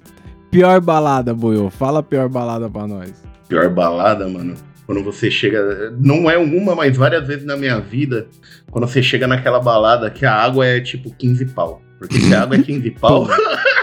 pior 0.52 0.80
balada, 0.82 1.34
Buiu. 1.34 1.70
Fala 1.70 2.00
a 2.00 2.04
pior 2.04 2.30
balada 2.30 2.70
pra 2.70 2.88
nós. 2.88 3.14
Pior 3.48 3.70
balada, 3.70 4.28
mano. 4.28 4.56
Quando 4.86 5.04
você 5.04 5.32
chega. 5.32 5.94
Não 6.00 6.30
é 6.30 6.38
uma, 6.38 6.76
mas 6.76 6.98
várias 6.98 7.26
vezes 7.26 7.46
na 7.46 7.56
minha 7.56 7.80
vida. 7.80 8.28
Quando 8.70 8.88
você 8.88 9.02
chega 9.02 9.28
naquela 9.28 9.60
balada 9.60 10.10
que 10.10 10.26
a 10.26 10.34
água 10.34 10.66
é 10.66 10.80
tipo 10.82 11.14
15 11.14 11.46
pau. 11.48 11.82
Porque 12.00 12.20
se 12.20 12.34
a 12.36 12.42
água 12.42 12.58
é 12.58 12.62
15 12.62 12.92
pau. 13.00 13.28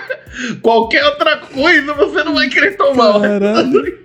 qualquer 0.63 1.05
outra 1.05 1.39
coisa 1.39 1.95
você 1.95 2.23
não 2.25 2.35
vai 2.35 2.49
querer 2.49 2.77
tomar. 2.77 3.21
Caralho. 3.21 3.99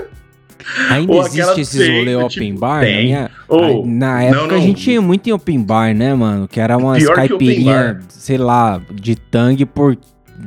Ainda 0.90 1.12
Ou 1.12 1.26
existe 1.26 1.60
esses 1.60 1.88
rolê 1.88 2.14
open 2.16 2.28
tipo, 2.28 2.60
bar? 2.60 2.80
Na, 2.80 2.86
tem. 2.86 3.04
minha- 3.04 3.30
Ou, 3.48 3.86
na 3.86 4.12
não, 4.14 4.18
época 4.20 4.54
a 4.54 4.58
não. 4.58 4.60
gente 4.60 4.90
ia 4.90 5.00
muito 5.02 5.28
em 5.28 5.32
open 5.32 5.62
bar, 5.62 5.94
né, 5.94 6.14
mano? 6.14 6.46
Que 6.48 6.60
era 6.60 6.76
caipirinhas, 7.14 7.96
bar. 7.96 8.02
sei 8.08 8.38
lá, 8.38 8.80
de 8.92 9.14
tangue 9.16 9.64
por, 9.66 9.96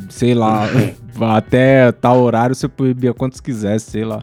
sei 0.10 0.34
lá, 0.34 0.68
até 1.36 1.92
tal 1.92 2.20
horário 2.22 2.56
você 2.56 2.68
bebia 2.68 3.14
quantos 3.14 3.40
quisesse, 3.42 3.92
sei 3.92 4.06
lá. 4.06 4.22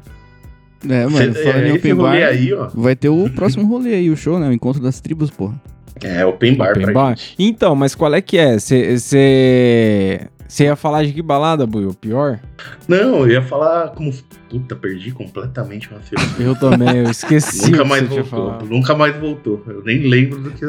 É, 0.88 1.06
mano, 1.06 1.34
Cê- 1.34 1.42
falando 1.44 1.64
em 1.64 1.68
esse 1.68 1.78
open 1.78 1.94
bar, 1.96 2.12
aí, 2.14 2.52
ó. 2.54 2.68
vai 2.74 2.96
ter 2.96 3.08
o 3.10 3.28
próximo 3.30 3.66
rolê 3.66 3.94
aí, 3.94 4.08
o 4.10 4.16
show, 4.16 4.38
né? 4.38 4.48
O 4.48 4.52
encontro 4.52 4.80
das 4.82 4.98
tribos, 5.00 5.30
porra. 5.30 5.60
É, 6.02 6.24
open 6.24 6.54
bar 6.54 6.70
Open 6.70 6.82
pra 6.84 6.92
bar? 6.94 7.08
gente. 7.10 7.34
Então, 7.38 7.74
mas 7.76 7.94
qual 7.94 8.14
é 8.14 8.22
que 8.22 8.38
é? 8.38 8.58
Você 8.58 10.26
ia 10.58 10.74
falar 10.76 11.04
de 11.04 11.12
que 11.12 11.22
balada, 11.22 11.66
Buiu? 11.66 11.94
Pior? 11.94 12.40
Não, 12.88 13.20
eu 13.20 13.28
ia 13.30 13.42
falar 13.42 13.88
como. 13.90 14.12
Puta, 14.48 14.74
perdi 14.74 15.12
completamente 15.12 15.88
o 15.92 15.94
raciocínio. 15.96 16.48
Eu 16.48 16.56
também, 16.56 16.96
eu 16.98 17.10
esqueci 17.10 17.70
Nunca 17.70 17.84
o 17.84 17.86
mais 17.86 18.08
você 18.08 18.22
voltou. 18.22 18.68
Nunca 18.68 18.94
mais 18.96 19.16
voltou. 19.16 19.62
Eu 19.68 19.84
nem 19.84 19.98
lembro 20.08 20.40
do 20.40 20.50
que. 20.50 20.64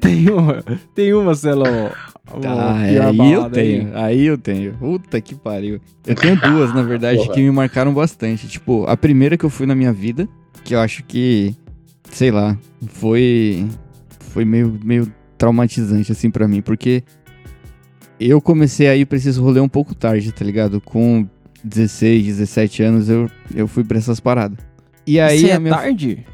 Tem 0.00 0.30
uma, 0.30 0.62
tem 0.94 1.12
uma, 1.12 1.34
Celão. 1.34 1.90
uma 2.32 2.70
Ah, 2.70 2.86
pior 2.88 3.06
aí 3.08 3.12
eu 3.12 3.12
balada 3.14 3.60
aí. 3.60 3.66
tenho. 3.66 3.90
Aí 3.98 4.26
eu 4.26 4.38
tenho. 4.38 4.72
Puta 4.74 5.20
que 5.20 5.34
pariu. 5.34 5.80
Eu 6.06 6.14
tenho 6.14 6.40
duas, 6.40 6.72
na 6.72 6.82
verdade, 6.82 7.28
que 7.30 7.40
me 7.42 7.50
marcaram 7.50 7.92
bastante. 7.92 8.46
Tipo, 8.46 8.84
a 8.86 8.96
primeira 8.96 9.36
que 9.36 9.44
eu 9.44 9.50
fui 9.50 9.66
na 9.66 9.74
minha 9.74 9.92
vida, 9.92 10.28
que 10.62 10.74
eu 10.74 10.80
acho 10.80 11.02
que, 11.04 11.56
sei 12.12 12.30
lá, 12.30 12.56
foi 12.88 13.66
foi 14.30 14.44
meio, 14.44 14.78
meio 14.84 15.12
traumatizante 15.36 16.12
assim 16.12 16.30
pra 16.30 16.46
mim, 16.46 16.60
porque 16.62 17.02
eu 18.28 18.40
comecei 18.40 18.88
a 18.88 18.96
ir 18.96 19.06
pra 19.06 19.16
esses 19.16 19.36
rolê 19.36 19.60
um 19.60 19.68
pouco 19.68 19.94
tarde, 19.94 20.32
tá 20.32 20.44
ligado? 20.44 20.80
Com 20.80 21.26
16, 21.64 22.26
17 22.26 22.82
anos 22.82 23.08
eu, 23.08 23.30
eu 23.54 23.66
fui 23.66 23.84
pra 23.84 23.98
essas 23.98 24.20
paradas. 24.20 24.58
E 25.06 25.18
aí 25.18 25.40
Cê 25.40 25.52
a 25.52 25.54
é 25.54 25.58
minha 25.58 25.74
tarde? 25.74 26.26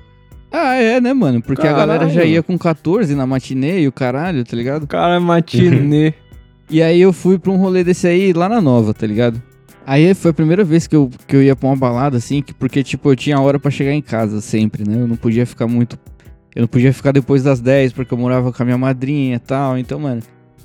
Ah, 0.51 0.75
é, 0.75 1.01
né, 1.01 1.13
mano? 1.13 1.43
Porque 1.43 1.67
a 1.67 1.73
galera 1.73 2.09
já 2.09 2.15
Caralho. 2.15 2.31
ia 2.31 2.43
com 2.43 2.57
14 2.57 3.15
na 3.15 3.27
matinê 3.27 3.81
e 3.81 3.89
o 3.89 3.93
caralho, 3.93 4.45
tá 4.45 4.57
ligado? 4.57 4.87
Cara, 4.87 5.21
matinê. 5.21 6.15
E 6.69 6.83
aí 6.83 7.01
eu 7.01 7.13
fui 7.13 7.39
pra 7.39 7.53
um 7.53 7.57
rolê 7.57 7.85
desse 7.85 8.09
aí 8.09 8.33
lá 8.33 8.49
na 8.49 8.61
Nova, 8.61 8.93
tá 8.93 9.07
ligado? 9.07 9.41
Aí 9.87 10.13
foi 10.15 10.33
a 10.33 10.35
primeira 10.35 10.65
vez 10.65 10.89
que 10.89 10.97
eu, 10.97 11.09
que 11.25 11.37
eu 11.37 11.41
ia 11.41 11.55
pra 11.55 11.69
uma 11.69 11.77
balada, 11.77 12.17
assim, 12.17 12.43
que, 12.43 12.53
porque, 12.53 12.83
tipo, 12.83 13.09
eu 13.09 13.15
tinha 13.15 13.41
hora 13.41 13.57
pra 13.57 13.71
chegar 13.71 13.93
em 13.93 14.03
casa 14.03 14.41
sempre, 14.41 14.83
né? 14.83 15.01
Eu 15.01 15.07
não 15.07 15.15
podia 15.15 15.47
ficar 15.47 15.69
muito. 15.69 15.97
Eu 16.57 16.63
não 16.63 16.69
podia 16.69 16.93
ficar 16.93 17.13
depois 17.13 17.45
das 17.45 17.61
10, 17.61 17.93
porque 17.93 18.13
eu 18.13 18.19
morava 18.19 18.53
com 18.53 18.61
a 18.61 18.67
minha 18.67 18.77
madrinha 18.77 19.37
e 19.37 19.39
tal. 19.39 19.79
Então, 19.79 20.01
mano, 20.01 20.21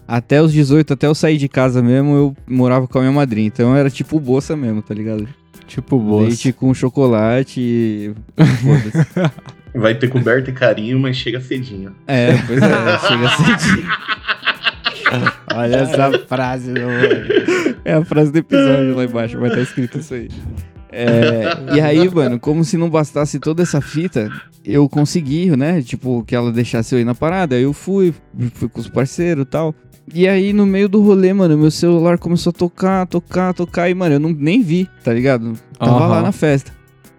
até 0.07 0.41
os 0.41 0.51
18, 0.51 0.93
até 0.93 1.07
eu 1.07 1.15
sair 1.15 1.37
de 1.37 1.47
casa 1.47 1.81
mesmo, 1.81 2.15
eu 2.15 2.35
morava 2.47 2.87
com 2.87 2.97
a 2.97 3.01
minha 3.01 3.13
madrinha. 3.13 3.47
Então 3.47 3.75
era 3.75 3.89
tipo 3.89 4.19
bolsa 4.19 4.55
mesmo, 4.55 4.81
tá 4.81 4.93
ligado? 4.93 5.27
tipo, 5.71 5.97
bolsa. 5.97 6.27
Leite 6.27 6.53
com 6.53 6.73
chocolate 6.73 7.59
e. 7.61 8.13
Foda-se. 8.35 9.31
Vai 9.73 9.95
ter 9.95 10.09
coberta 10.09 10.49
e 10.49 10.53
carinho, 10.53 10.99
mas 10.99 11.15
chega 11.15 11.39
cedinho. 11.39 11.95
É, 12.05 12.33
pois 12.45 12.61
é, 12.61 12.99
chega 13.07 13.29
cedinho. 13.29 13.87
Olha 15.55 15.75
essa 15.77 16.19
frase 16.27 16.73
do 16.73 16.81
É 17.85 17.93
a 17.93 18.03
frase 18.03 18.31
do 18.31 18.37
episódio 18.37 18.95
lá 18.95 19.05
embaixo, 19.05 19.39
vai 19.39 19.49
estar 19.49 19.61
escrito 19.61 19.99
isso 19.99 20.13
aí. 20.13 20.29
É, 20.91 21.75
e 21.75 21.79
aí, 21.79 22.09
mano, 22.13 22.37
como 22.37 22.65
se 22.65 22.75
não 22.75 22.89
bastasse 22.89 23.39
toda 23.39 23.63
essa 23.63 23.79
fita, 23.79 24.29
eu 24.63 24.89
consegui, 24.89 25.55
né? 25.55 25.81
Tipo, 25.81 26.21
que 26.25 26.35
ela 26.35 26.51
deixasse 26.51 26.93
eu 26.93 26.99
ir 26.99 27.05
na 27.05 27.15
parada. 27.15 27.55
Aí 27.55 27.63
eu 27.63 27.71
fui, 27.71 28.13
fui 28.53 28.67
com 28.67 28.81
os 28.81 28.89
parceiros 28.89 29.43
e 29.43 29.47
tal. 29.47 29.73
E 30.13 30.27
aí, 30.27 30.51
no 30.51 30.65
meio 30.65 30.89
do 30.89 31.01
rolê, 31.01 31.33
mano, 31.33 31.57
meu 31.57 31.71
celular 31.71 32.17
começou 32.17 32.51
a 32.51 32.53
tocar, 32.53 33.07
tocar, 33.07 33.53
tocar. 33.53 33.89
E, 33.89 33.93
mano, 33.93 34.15
eu 34.15 34.19
não, 34.19 34.29
nem 34.31 34.61
vi, 34.61 34.89
tá 35.03 35.13
ligado? 35.13 35.53
Tava 35.77 36.07
lá 36.07 36.15
Aham. 36.15 36.21
na 36.23 36.31
festa. 36.31 36.71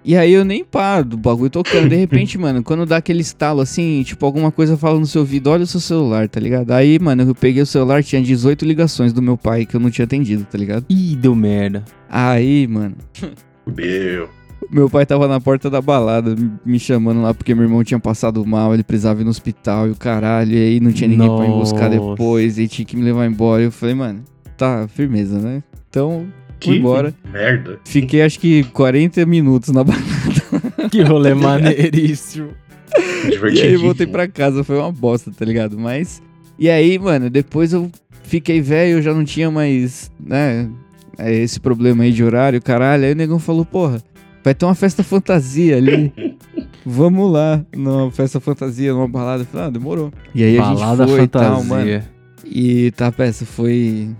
E 0.05 0.16
aí 0.16 0.33
eu 0.33 0.45
nem 0.45 0.64
paro 0.64 1.05
do 1.05 1.16
bagulho 1.16 1.49
tocando. 1.49 1.88
De 1.88 1.97
repente, 1.97 2.37
mano, 2.38 2.62
quando 2.62 2.85
dá 2.85 2.97
aquele 2.97 3.21
estalo 3.21 3.61
assim, 3.61 4.03
tipo, 4.03 4.27
alguma 4.27 4.51
coisa 4.51 4.77
fala 4.77 4.99
no 4.99 5.07
seu 5.07 5.21
ouvido, 5.21 5.49
olha 5.49 5.62
o 5.62 5.66
seu 5.66 5.81
celular, 5.81 6.29
tá 6.29 6.40
ligado? 6.40 6.73
Aí, 6.73 6.99
mano, 6.99 7.23
eu 7.23 7.35
peguei 7.35 7.62
o 7.62 7.66
celular, 7.66 8.03
tinha 8.03 8.21
18 8.21 8.64
ligações 8.64 9.12
do 9.12 9.23
meu 9.23 9.37
pai 9.37 9.64
que 9.64 9.77
eu 9.77 9.81
não 9.81 9.90
tinha 9.90 10.05
atendido, 10.05 10.45
tá 10.45 10.59
ligado? 10.59 10.85
Ih, 10.88 11.16
deu 11.16 11.35
merda. 11.35 11.85
Aí, 12.11 12.66
mano, 12.66 12.97
Meu. 13.66 14.29
Meu 14.73 14.89
pai 14.89 15.05
tava 15.05 15.29
na 15.29 15.39
porta 15.41 15.69
da 15.69 15.81
balada 15.83 16.35
me 16.65 16.79
chamando 16.79 17.21
lá 17.23 17.35
porque 17.35 17.55
meu 17.55 17.65
irmão 17.65 17.85
tinha 17.85 18.01
passado 18.01 18.45
mal, 18.47 18.73
ele 18.75 18.83
precisava 18.83 19.21
ir 19.21 19.25
no 19.25 19.31
hospital 19.31 19.87
e 19.87 19.91
o 19.91 19.95
caralho, 19.97 20.53
e 20.53 20.57
aí 20.57 20.81
não 20.81 20.93
tinha 20.93 21.09
ninguém 21.09 21.29
pra 21.29 21.47
me 21.47 21.55
buscar 21.55 21.91
Nossa. 21.91 22.11
depois, 22.11 22.59
e 22.59 22.67
tinha 22.67 22.85
que 22.87 22.97
me 22.97 23.03
levar 23.03 23.27
embora. 23.27 23.63
Eu 23.63 23.71
falei, 23.71 23.95
mano, 23.95 24.23
tá, 24.57 24.89
firmeza, 24.89 25.39
né? 25.39 25.63
Então, 25.91 26.27
fui 26.63 26.75
Que 26.75 26.79
embora. 26.79 27.15
merda. 27.31 27.79
Fiquei 27.85 28.23
acho 28.23 28.41
que 28.41 28.65
40 28.65 29.27
minutos 29.27 29.69
na 29.75 29.85
balada. 29.85 30.89
Que 30.91 31.03
rolê 31.03 31.35
maneiríssimo. 31.35 32.49
E 33.55 33.61
aí 33.63 33.77
voltei 33.77 34.07
pra 34.07 34.27
casa, 34.29 34.65
foi 34.65 34.77
uma 34.77 34.91
bosta, 34.93 35.31
tá 35.31 35.45
ligado? 35.45 35.79
Mas. 35.79 36.21
E 36.59 36.69
aí, 36.69 36.99
mano, 36.99 37.31
depois 37.31 37.73
eu 37.73 37.91
fiquei 38.25 38.61
velho, 38.61 38.99
eu 38.99 39.03
já 39.03 39.15
não 39.15 39.25
tinha 39.25 39.51
mais, 39.51 40.11
né? 40.21 40.69
é, 41.17 41.33
Esse 41.33 41.59
problema 41.61 42.03
aí 42.05 42.13
de 42.13 42.23
horário, 42.23 42.61
caralho. 42.61 43.05
Aí 43.05 43.13
o 43.13 43.17
negão 43.17 43.39
falou, 43.39 43.65
porra, 43.65 44.03
vai 44.42 44.55
ter 44.55 44.64
uma 44.64 44.74
festa 44.74 45.02
fantasia 45.02 45.76
ali. 45.76 46.12
Vamos 46.85 47.33
lá, 47.33 47.64
numa 47.74 48.11
festa 48.11 48.40
fantasia, 48.40 48.92
numa 48.92 49.07
balada. 49.07 49.44
Falei, 49.44 49.66
ah, 49.68 49.70
demorou. 49.70 50.12
E 50.35 50.42
aí 50.42 50.57
Balada 50.57 51.05
a 51.05 51.07
gente 51.07 51.16
foi 51.16 51.24
e 51.24 51.28
tal, 51.28 51.62
fantasia. 51.62 51.98
mano. 51.98 52.05
E 52.44 52.90
tá, 52.92 53.12
peça, 53.12 53.46
foi. 53.46 54.11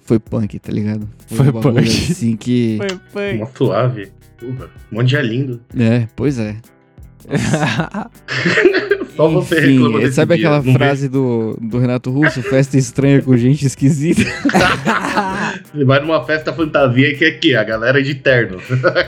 Foi 0.00 0.18
punk, 0.18 0.58
tá 0.58 0.72
ligado? 0.72 1.06
Foi 1.26 1.48
um 1.48 1.52
bagulho 1.52 1.74
punk. 1.74 1.86
Assim 1.86 2.34
que. 2.34 2.78
Uma 3.36 3.46
suave. 3.54 4.10
Porra, 4.38 4.70
um 4.90 4.96
monte 4.96 5.08
de 5.08 5.22
lindo. 5.22 5.60
É, 5.76 6.08
pois 6.16 6.38
é. 6.38 6.56
Só 9.18 9.28
você 9.28 9.58
Enfim, 9.58 9.72
reclama 9.72 9.98
desse 9.98 10.12
sabe 10.12 10.36
dia. 10.36 10.48
aquela 10.48 10.72
frase 10.74 11.08
do, 11.08 11.58
do 11.60 11.78
Renato 11.78 12.08
Russo? 12.08 12.40
Festa 12.40 12.78
estranha 12.78 13.20
com 13.20 13.36
gente 13.36 13.66
esquisita. 13.66 14.22
Você 15.74 15.84
vai 15.84 16.00
numa 16.00 16.24
festa 16.24 16.52
fantasia 16.52 17.16
que 17.16 17.24
é 17.24 17.30
que 17.32 17.54
a 17.56 17.64
galera 17.64 17.98
é 17.98 18.02
de 18.02 18.14
terno. 18.14 18.58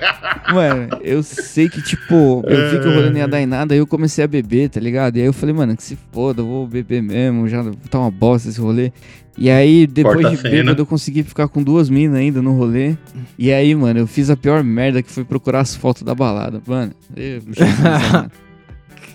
Mano, 0.52 0.98
eu 1.02 1.22
sei 1.22 1.68
que, 1.68 1.80
tipo, 1.80 2.42
eu 2.44 2.70
vi 2.70 2.80
que 2.80 2.88
o 2.88 2.92
rolê 2.94 3.10
não 3.10 3.18
ia 3.18 3.28
dar 3.28 3.40
em 3.40 3.46
nada, 3.46 3.72
aí 3.72 3.78
eu 3.78 3.86
comecei 3.86 4.24
a 4.24 4.26
beber, 4.26 4.68
tá 4.68 4.80
ligado? 4.80 5.16
E 5.16 5.20
aí 5.20 5.26
eu 5.26 5.32
falei, 5.32 5.54
mano, 5.54 5.76
que 5.76 5.82
se 5.82 5.96
foda, 6.12 6.42
eu 6.42 6.46
vou 6.46 6.66
beber 6.66 7.00
mesmo, 7.02 7.48
já 7.48 7.64
tá 7.88 8.00
uma 8.00 8.10
bosta 8.10 8.48
esse 8.48 8.60
rolê. 8.60 8.90
E 9.38 9.48
aí, 9.48 9.86
depois 9.86 10.28
de 10.30 10.36
cena. 10.36 10.50
bêbado, 10.50 10.82
eu 10.82 10.86
consegui 10.86 11.22
ficar 11.22 11.48
com 11.48 11.62
duas 11.62 11.88
minas 11.88 12.16
ainda 12.16 12.42
no 12.42 12.52
rolê. 12.52 12.96
E 13.38 13.52
aí, 13.52 13.74
mano, 13.74 14.00
eu 14.00 14.06
fiz 14.06 14.28
a 14.28 14.36
pior 14.36 14.62
merda 14.62 15.02
que 15.02 15.10
foi 15.10 15.24
procurar 15.24 15.60
as 15.60 15.74
fotos 15.74 16.02
da 16.02 16.14
balada. 16.14 16.60
Mano, 16.66 16.92
eu, 17.16 17.40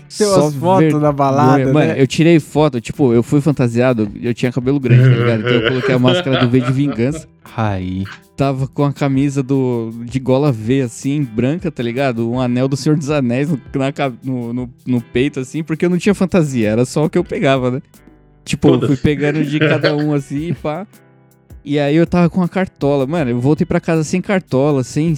Só 0.08 0.50
fotos 0.50 0.92
ver- 0.92 1.00
da 1.00 1.12
balada, 1.12 1.72
Mano, 1.72 1.88
né? 1.92 2.00
eu 2.00 2.06
tirei 2.06 2.40
foto, 2.40 2.80
tipo, 2.80 3.12
eu 3.12 3.22
fui 3.22 3.40
fantasiado, 3.40 4.10
eu 4.20 4.32
tinha 4.32 4.50
cabelo 4.50 4.80
grande, 4.80 5.02
tá 5.02 5.08
ligado? 5.16 5.40
Então 5.40 5.52
eu 5.52 5.68
coloquei 5.68 5.94
a 5.94 5.98
máscara 5.98 6.40
do 6.40 6.48
V 6.48 6.60
de 6.60 6.72
vingança. 6.72 7.28
Aí. 7.56 8.04
Tava 8.36 8.66
com 8.66 8.84
a 8.84 8.92
camisa 8.92 9.42
do, 9.42 9.90
de 10.04 10.18
gola 10.18 10.52
V, 10.52 10.82
assim, 10.82 11.22
branca, 11.22 11.70
tá 11.70 11.82
ligado? 11.82 12.30
Um 12.30 12.40
anel 12.40 12.68
do 12.68 12.76
Senhor 12.76 12.96
dos 12.96 13.10
Anéis 13.10 13.48
no, 13.48 13.58
na 13.74 13.92
no, 14.22 14.52
no, 14.52 14.70
no 14.86 15.00
peito, 15.00 15.40
assim, 15.40 15.62
porque 15.62 15.84
eu 15.86 15.90
não 15.90 15.98
tinha 15.98 16.14
fantasia, 16.14 16.70
era 16.70 16.84
só 16.84 17.04
o 17.04 17.10
que 17.10 17.18
eu 17.18 17.24
pegava, 17.24 17.70
né? 17.70 17.82
Tipo, 18.46 18.68
eu 18.68 18.86
fui 18.86 18.96
pegando 18.96 19.44
de 19.44 19.58
cada 19.58 19.94
um, 19.94 20.14
assim, 20.14 20.54
pá. 20.54 20.86
E 21.64 21.80
aí 21.80 21.96
eu 21.96 22.06
tava 22.06 22.30
com 22.30 22.40
a 22.42 22.48
cartola. 22.48 23.08
Mano, 23.08 23.32
eu 23.32 23.40
voltei 23.40 23.66
pra 23.66 23.80
casa 23.80 24.04
sem 24.04 24.22
cartola, 24.22 24.84
sem... 24.84 25.14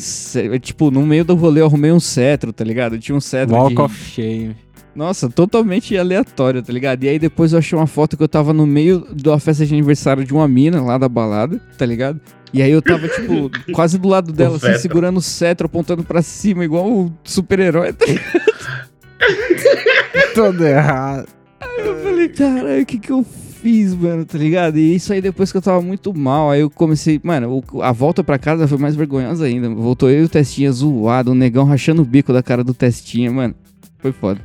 Tipo, 0.61 0.91
no 0.91 1.05
meio 1.05 1.23
do 1.23 1.35
rolê 1.35 1.61
eu 1.61 1.67
arrumei 1.67 1.93
um 1.93 2.01
cetro, 2.01 2.55
tá 2.55 2.65
ligado? 2.65 2.95
Eu 2.95 2.99
tinha 2.99 3.15
um 3.15 3.21
cetro 3.21 3.55
Walk 3.55 3.75
de... 3.75 3.81
of 3.83 3.95
Shame. 3.95 4.57
Nossa, 4.95 5.29
totalmente 5.29 5.97
aleatório, 5.97 6.63
tá 6.63 6.73
ligado? 6.73 7.05
E 7.05 7.09
aí 7.09 7.19
depois 7.19 7.53
eu 7.53 7.59
achei 7.59 7.79
uma 7.79 7.87
foto 7.87 8.17
que 8.17 8.23
eu 8.23 8.29
tava 8.29 8.55
no 8.55 8.67
meio 8.67 9.07
da 9.13 9.39
festa 9.39 9.67
de 9.67 9.75
aniversário 9.75 10.25
de 10.25 10.33
uma 10.33 10.49
mina 10.49 10.81
lá 10.81 10.97
da 10.97 11.09
balada, 11.09 11.61
tá 11.77 11.85
ligado? 11.85 12.19
E 12.53 12.63
aí 12.63 12.71
eu 12.71 12.81
tava, 12.81 13.07
tipo, 13.09 13.51
quase 13.73 13.99
do 13.99 14.09
lado 14.09 14.33
dela, 14.33 14.57
assim, 14.57 14.69
cetro. 14.69 14.81
segurando 14.81 15.19
o 15.19 15.23
cetro, 15.23 15.67
apontando 15.67 16.03
pra 16.03 16.23
cima, 16.23 16.65
igual 16.65 16.91
o 16.91 17.13
super-herói. 17.23 17.93
tá 17.93 18.07
ligado? 18.07 18.89
Todo 20.35 20.67
errado. 20.67 21.38
Eu 21.79 21.97
falei, 22.03 22.29
caralho, 22.29 22.83
o 22.83 22.87
que 22.87 22.99
que 22.99 23.11
eu 23.11 23.25
fiz, 23.25 23.95
mano, 23.95 24.25
tá 24.25 24.39
ligado? 24.39 24.79
E 24.79 24.95
isso 24.95 25.13
aí 25.13 25.21
depois 25.21 25.51
que 25.51 25.59
eu 25.59 25.63
tava 25.63 25.81
muito 25.83 26.17
mal, 26.17 26.51
aí 26.51 26.61
eu 26.61 26.71
comecei, 26.71 27.21
mano, 27.23 27.63
a 27.83 27.93
volta 27.93 28.23
pra 28.23 28.39
casa 28.39 28.69
foi 28.69 28.79
mais 28.79 28.95
vergonhosa 28.95 29.45
ainda. 29.47 29.69
Voltou 29.69 30.09
eu 30.11 30.23
e 30.23 30.25
o 30.25 30.29
Testinha 30.29 30.71
zoado, 30.71 31.33
o 31.33 31.35
negão 31.35 31.65
rachando 31.65 32.03
o 32.03 32.05
bico 32.05 32.33
da 32.33 32.43
cara 32.43 32.63
do 32.63 32.73
Testinha, 32.75 33.31
mano. 33.31 33.55
Foi 33.99 34.13
foda. 34.13 34.41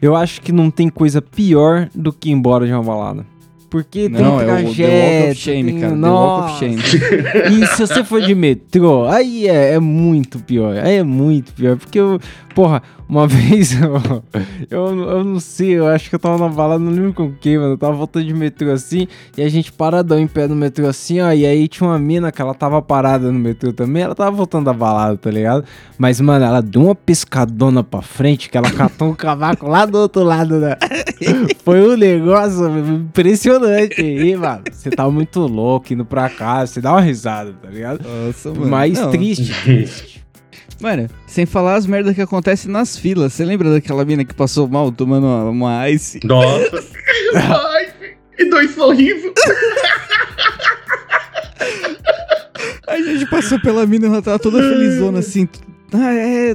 Eu 0.00 0.16
acho 0.16 0.40
que 0.40 0.50
não 0.50 0.70
tem 0.70 0.88
coisa 0.88 1.20
pior 1.20 1.90
do 1.94 2.10
que 2.12 2.30
ir 2.30 2.32
embora 2.32 2.66
de 2.66 2.72
uma 2.72 2.82
balada. 2.82 3.26
Porque 3.68 4.08
Não, 4.08 4.18
tem 4.18 4.24
é 4.28 4.30
o 4.30 4.38
The 4.38 4.44
Walk 4.52 4.62
trajeto, 4.76 5.30
of 5.32 5.34
Shame, 5.40 5.72
tem- 5.72 5.80
cara. 5.80 5.92
The 5.92 5.98
Nossa. 5.98 6.64
Walk 6.64 6.76
of 6.76 6.88
Shame. 6.88 7.60
E 7.64 7.66
se 7.66 7.86
você 7.86 8.04
for 8.04 8.22
de 8.22 8.34
metrô, 8.34 9.04
aí 9.08 9.48
é, 9.48 9.72
é 9.74 9.80
muito 9.80 10.38
pior. 10.38 10.76
Aí 10.78 10.94
é 10.96 11.02
muito 11.02 11.52
pior. 11.52 11.76
Porque 11.76 11.98
eu, 11.98 12.20
porra, 12.54 12.82
uma 13.08 13.26
vez 13.28 13.80
eu, 13.80 14.22
eu, 14.70 15.24
não 15.24 15.38
sei, 15.40 15.78
eu 15.78 15.86
acho 15.86 16.08
que 16.08 16.14
eu 16.14 16.18
tava 16.18 16.38
na 16.38 16.48
balada, 16.48 16.82
não 16.82 16.90
lembro 16.90 17.12
com 17.12 17.32
quem, 17.32 17.58
mano. 17.58 17.74
Eu 17.74 17.78
tava 17.78 17.92
voltando 17.94 18.24
de 18.24 18.34
metrô 18.34 18.70
assim, 18.70 19.06
e 19.36 19.42
a 19.42 19.48
gente 19.48 19.72
paradão 19.72 20.18
em 20.18 20.26
pé 20.26 20.46
no 20.46 20.56
metrô 20.56 20.86
assim, 20.86 21.20
ó. 21.20 21.32
E 21.32 21.44
aí 21.44 21.68
tinha 21.68 21.88
uma 21.88 21.98
mina 21.98 22.32
que 22.32 22.40
ela 22.40 22.54
tava 22.54 22.80
parada 22.80 23.30
no 23.30 23.38
metrô 23.38 23.72
também, 23.72 24.02
ela 24.02 24.14
tava 24.14 24.30
voltando 24.30 24.64
da 24.64 24.72
balada, 24.72 25.16
tá 25.16 25.30
ligado? 25.30 25.64
Mas, 25.98 26.20
mano, 26.20 26.44
ela 26.44 26.60
deu 26.60 26.82
uma 26.82 26.94
pescadona 26.94 27.84
pra 27.84 28.02
frente, 28.02 28.48
que 28.48 28.56
ela 28.56 28.70
catou 28.70 29.08
um 29.08 29.14
cavaco 29.14 29.68
lá 29.68 29.86
do 29.86 29.98
outro 29.98 30.22
lado 30.22 30.60
da. 30.60 30.78
Foi 31.64 31.80
um 31.88 31.96
negócio 31.96 32.66
impressionante 32.78 34.00
aí, 34.00 34.36
mano. 34.36 34.62
Você 34.72 34.90
tá 34.90 35.08
muito 35.08 35.40
louco 35.40 35.92
indo 35.92 36.04
pra 36.04 36.28
casa, 36.28 36.72
você 36.72 36.80
dá 36.80 36.92
uma 36.92 37.00
risada, 37.00 37.54
tá 37.62 37.68
ligado? 37.70 38.00
Nossa, 38.02 38.52
Mais 38.52 38.98
Não, 38.98 39.10
triste, 39.10 39.54
triste. 39.62 40.13
Mano, 40.80 41.08
sem 41.26 41.46
falar 41.46 41.74
as 41.76 41.86
merdas 41.86 42.14
que 42.14 42.22
acontecem 42.22 42.70
nas 42.70 42.96
filas. 42.96 43.32
Você 43.32 43.44
lembra 43.44 43.70
daquela 43.70 44.04
mina 44.04 44.24
que 44.24 44.34
passou 44.34 44.68
mal 44.68 44.90
tomando 44.90 45.26
uma, 45.26 45.50
uma 45.50 45.90
ice? 45.90 46.20
Nossa. 46.24 46.84
Ai, 47.34 47.88
e 48.38 48.44
dois 48.50 48.74
sorrisos. 48.74 49.32
A 52.86 52.96
gente 53.00 53.26
passou 53.26 53.60
pela 53.60 53.86
mina, 53.86 54.06
ela 54.06 54.22
tava 54.22 54.38
toda 54.38 54.58
felizona 54.58 55.18
assim. 55.18 55.48
Ah, 55.92 56.14
é, 56.14 56.54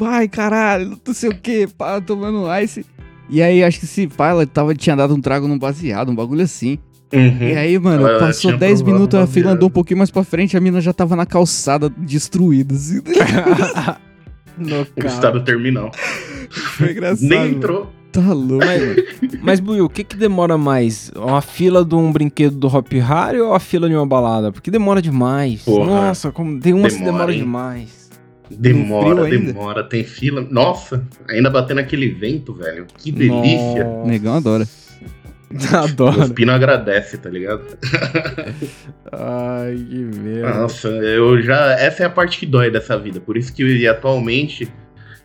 ai, 0.00 0.28
caralho, 0.28 0.98
não 1.04 1.14
sei 1.14 1.30
o 1.30 1.36
que, 1.36 1.66
pá, 1.66 2.00
tomando 2.00 2.46
ice. 2.60 2.84
E 3.28 3.40
aí, 3.42 3.62
acho 3.62 3.78
que 3.78 3.86
se 3.86 4.08
pá, 4.08 4.30
ela 4.30 4.46
tava, 4.46 4.74
tinha 4.74 4.96
dado 4.96 5.14
um 5.14 5.20
trago 5.20 5.46
num 5.46 5.58
baseado, 5.58 6.10
um 6.10 6.14
bagulho 6.14 6.42
assim. 6.42 6.78
Uhum. 7.12 7.48
E 7.48 7.56
aí, 7.56 7.78
mano, 7.78 8.06
Ela 8.06 8.18
passou 8.20 8.50
tinha 8.52 8.56
10 8.56 8.78
provado 8.82 8.92
minutos, 8.98 9.18
a 9.20 9.26
fila 9.26 9.52
andou 9.52 9.68
um 9.68 9.72
pouquinho 9.72 9.98
mais 9.98 10.10
pra 10.10 10.22
frente, 10.22 10.56
a 10.56 10.60
mina 10.60 10.80
já 10.80 10.92
tava 10.92 11.16
na 11.16 11.26
calçada, 11.26 11.88
destruída, 11.90 12.74
assim. 12.74 13.00
No 14.58 14.82
O 14.82 14.86
carro. 14.86 15.14
estado 15.14 15.40
terminal. 15.44 15.90
Foi 16.50 16.90
engraçado. 16.92 17.26
Nem 17.28 17.52
entrou. 17.52 17.90
Tá 18.12 18.20
louco, 18.32 18.66
mano. 18.66 18.96
Mas, 19.42 19.58
Buiu, 19.60 19.86
o 19.86 19.88
que 19.88 20.04
que 20.04 20.16
demora 20.16 20.58
mais? 20.58 21.10
Uma 21.16 21.40
fila 21.40 21.84
de 21.84 21.94
um 21.94 22.12
brinquedo 22.12 22.56
do 22.56 22.66
Hop 22.66 22.92
Harry 22.92 23.40
ou 23.40 23.54
a 23.54 23.60
fila 23.60 23.88
de 23.88 23.94
uma 23.94 24.04
balada? 24.06 24.52
Porque 24.52 24.70
demora 24.70 25.00
demais. 25.00 25.62
Porra. 25.62 25.86
Nossa, 25.86 26.30
como, 26.30 26.60
tem 26.60 26.74
umas 26.74 26.92
que 26.92 26.98
Demora, 26.98 27.12
demora 27.18 27.32
hein? 27.32 27.38
demais. 27.38 28.10
Demora, 28.50 29.24
demora. 29.30 29.84
Tem 29.84 30.02
fila. 30.04 30.44
Nossa, 30.50 31.06
ainda 31.28 31.48
batendo 31.48 31.78
aquele 31.78 32.08
vento, 32.08 32.52
velho. 32.52 32.86
Que 32.98 33.12
delícia. 33.12 33.84
Nossa. 33.84 34.08
Negão 34.08 34.34
adora. 34.34 34.68
O 35.72 35.76
Adoro. 35.76 36.32
Pino 36.32 36.52
agradece, 36.52 37.18
tá 37.18 37.28
ligado? 37.28 37.64
Ai, 39.10 39.74
que 39.74 39.96
merda. 39.96 40.54
Nossa, 40.54 40.88
eu 40.88 41.42
já. 41.42 41.72
Essa 41.72 42.04
é 42.04 42.06
a 42.06 42.10
parte 42.10 42.38
que 42.38 42.46
dói 42.46 42.70
dessa 42.70 42.96
vida. 42.96 43.20
Por 43.20 43.36
isso 43.36 43.52
que 43.52 43.86
atualmente 43.88 44.72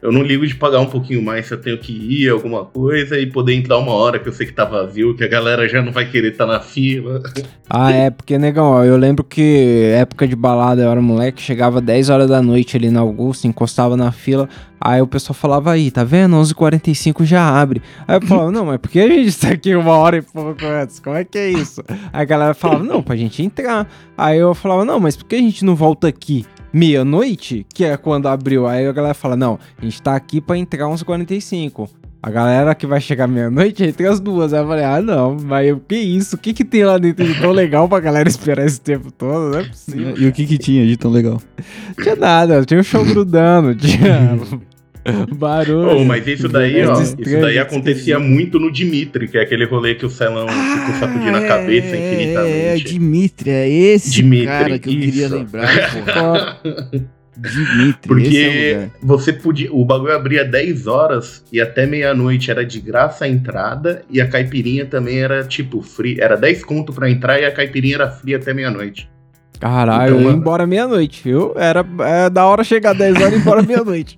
eu 0.05 0.11
não 0.11 0.21
ligo 0.21 0.45
de 0.45 0.53
pagar 0.53 0.79
um 0.79 0.85
pouquinho 0.85 1.19
mais 1.19 1.47
se 1.47 1.53
eu 1.55 1.59
tenho 1.59 1.79
que 1.79 1.91
ir, 1.91 2.29
alguma 2.29 2.63
coisa, 2.63 3.17
e 3.17 3.25
poder 3.25 3.55
entrar 3.55 3.79
uma 3.79 3.91
hora 3.91 4.19
que 4.19 4.29
eu 4.29 4.33
sei 4.33 4.45
que 4.45 4.53
tá 4.53 4.63
vazio, 4.63 5.15
que 5.15 5.23
a 5.23 5.27
galera 5.27 5.67
já 5.67 5.81
não 5.81 5.91
vai 5.91 6.05
querer 6.05 6.33
estar 6.33 6.45
na 6.45 6.59
fila. 6.59 7.23
Ah, 7.67 7.91
é, 7.91 8.11
porque, 8.11 8.37
negão, 8.37 8.65
ó, 8.65 8.83
eu 8.83 8.97
lembro 8.97 9.23
que 9.23 9.89
época 9.95 10.27
de 10.27 10.35
balada, 10.35 10.83
eu 10.83 10.91
era 10.91 11.01
moleque, 11.01 11.41
chegava 11.41 11.81
10 11.81 12.11
horas 12.11 12.29
da 12.29 12.39
noite 12.39 12.77
ali 12.77 12.91
na 12.91 12.99
Augusta, 12.99 13.47
encostava 13.47 13.97
na 13.97 14.11
fila, 14.11 14.47
aí 14.79 15.01
o 15.01 15.07
pessoal 15.07 15.33
falava 15.33 15.71
aí, 15.71 15.89
tá 15.89 16.03
vendo? 16.03 16.35
11h45 16.35 17.23
já 17.23 17.59
abre. 17.59 17.81
Aí 18.07 18.17
eu 18.17 18.21
falava, 18.21 18.51
não, 18.51 18.65
mas 18.65 18.77
por 18.77 18.91
que 18.91 18.99
a 18.99 19.07
gente 19.07 19.35
tá 19.35 19.49
aqui 19.49 19.75
uma 19.75 19.93
hora 19.93 20.17
e 20.17 20.21
pouco 20.21 20.63
antes? 20.63 20.99
Como 20.99 21.15
é 21.15 21.23
que 21.23 21.39
é 21.39 21.49
isso? 21.49 21.81
Aí 22.13 22.21
a 22.21 22.25
galera 22.25 22.53
falava, 22.53 22.83
não, 22.83 23.01
pra 23.01 23.15
gente 23.15 23.41
entrar. 23.41 23.89
Aí 24.15 24.37
eu 24.37 24.53
falava, 24.53 24.85
não, 24.85 24.99
mas 24.99 25.17
por 25.17 25.25
que 25.25 25.33
a 25.33 25.39
gente 25.39 25.65
não 25.65 25.75
volta 25.75 26.07
aqui? 26.07 26.45
Meia-noite, 26.75 27.65
que 27.73 27.85
é 27.85 27.95
quando 27.95 28.27
abriu. 28.27 28.67
Aí 28.67 28.85
a 28.85 28.91
galera 28.91 29.13
fala: 29.13 29.37
Não, 29.37 29.57
a 29.77 29.85
gente 29.85 30.01
tá 30.01 30.13
aqui 30.13 30.41
pra 30.41 30.57
entrar 30.57 30.87
11h45. 30.87 31.89
A 32.21 32.29
galera 32.29 32.75
que 32.75 32.85
vai 32.85 32.99
chegar 32.99 33.27
meia-noite 33.27 33.81
entra 33.81 34.11
as 34.11 34.19
duas. 34.19 34.53
Aí 34.53 34.61
eu 34.61 34.67
falei: 34.67 34.83
Ah, 34.83 35.01
não, 35.01 35.37
mas 35.41 35.71
o 35.71 35.79
que 35.79 35.95
isso? 35.95 36.35
O 36.35 36.37
que 36.37 36.53
que 36.53 36.65
tem 36.65 36.83
lá 36.83 36.97
dentro 36.97 37.25
de 37.25 37.39
tão 37.39 37.53
legal 37.53 37.87
pra 37.87 38.01
galera 38.01 38.27
esperar 38.27 38.65
esse 38.65 38.81
tempo 38.81 39.09
todo? 39.09 39.51
Não 39.51 39.59
é 39.59 39.63
possível. 39.63 40.17
E 40.17 40.27
o 40.27 40.33
que 40.33 40.45
que 40.45 40.57
tinha 40.57 40.85
de 40.85 40.97
tão 40.97 41.11
legal? 41.11 41.41
Não 41.95 42.03
tinha 42.03 42.15
nada, 42.17 42.65
tinha 42.65 42.81
o 42.81 42.83
show 42.83 43.05
grudando, 43.05 43.73
tinha 43.79 44.37
barulho. 45.35 45.97
Oh, 45.97 46.03
mas 46.03 46.25
isso 46.27 46.47
daí, 46.49 46.83
ó, 46.83 46.87
Coisas 46.87 47.07
isso 47.09 47.15
daí 47.17 47.33
estranhas, 47.35 47.57
acontecia 47.67 48.19
muito 48.19 48.59
no 48.59 48.71
Dimitri, 48.71 49.27
que 49.27 49.37
é 49.37 49.41
aquele 49.41 49.65
rolê 49.65 49.95
que 49.95 50.05
o 50.05 50.09
Celão 50.09 50.47
fica 50.47 50.99
sacudindo 50.99 51.37
a 51.37 51.47
cabeça 51.47 51.95
É, 51.95 52.75
infinitamente. 52.75 52.83
Dimitri, 52.85 53.49
é 53.49 53.69
esse 53.69 54.09
Dimitri, 54.11 54.45
cara 54.47 54.79
que 54.79 54.89
eu 54.89 54.93
queria 54.99 55.25
isso. 55.25 55.35
lembrar, 55.35 55.67
porra. 55.93 56.59
Dimitri, 57.37 57.89
é 57.89 58.07
Porque 58.07 58.73
lugar. 58.73 58.91
você 59.01 59.33
podia. 59.33 59.71
O 59.73 59.83
bagulho 59.83 60.15
abria 60.15 60.45
10 60.45 60.87
horas 60.87 61.43
e 61.51 61.59
até 61.59 61.85
meia-noite 61.85 62.49
era 62.49 62.65
de 62.65 62.79
graça 62.79 63.25
a 63.25 63.27
entrada 63.27 64.03
e 64.09 64.21
a 64.21 64.27
caipirinha 64.27 64.85
também 64.85 65.19
era 65.19 65.43
tipo 65.43 65.81
free. 65.81 66.17
Era 66.19 66.37
10 66.37 66.63
conto 66.63 66.93
pra 66.93 67.09
entrar 67.09 67.39
e 67.39 67.45
a 67.45 67.51
caipirinha 67.51 67.95
era 67.95 68.09
free 68.09 68.33
até 68.35 68.53
meia-noite. 68.53 69.09
Caralho, 69.59 70.15
Então, 70.15 70.21
eu 70.25 70.31
ia 70.31 70.37
embora 70.37 70.65
meia-noite, 70.65 71.21
viu? 71.23 71.53
Era 71.57 71.85
é, 72.01 72.29
da 72.29 72.45
hora 72.45 72.63
chegar 72.63 72.93
10 72.93 73.15
horas 73.17 73.33
e 73.33 73.35
ir 73.35 73.39
embora 73.41 73.61
meia-noite. 73.61 74.17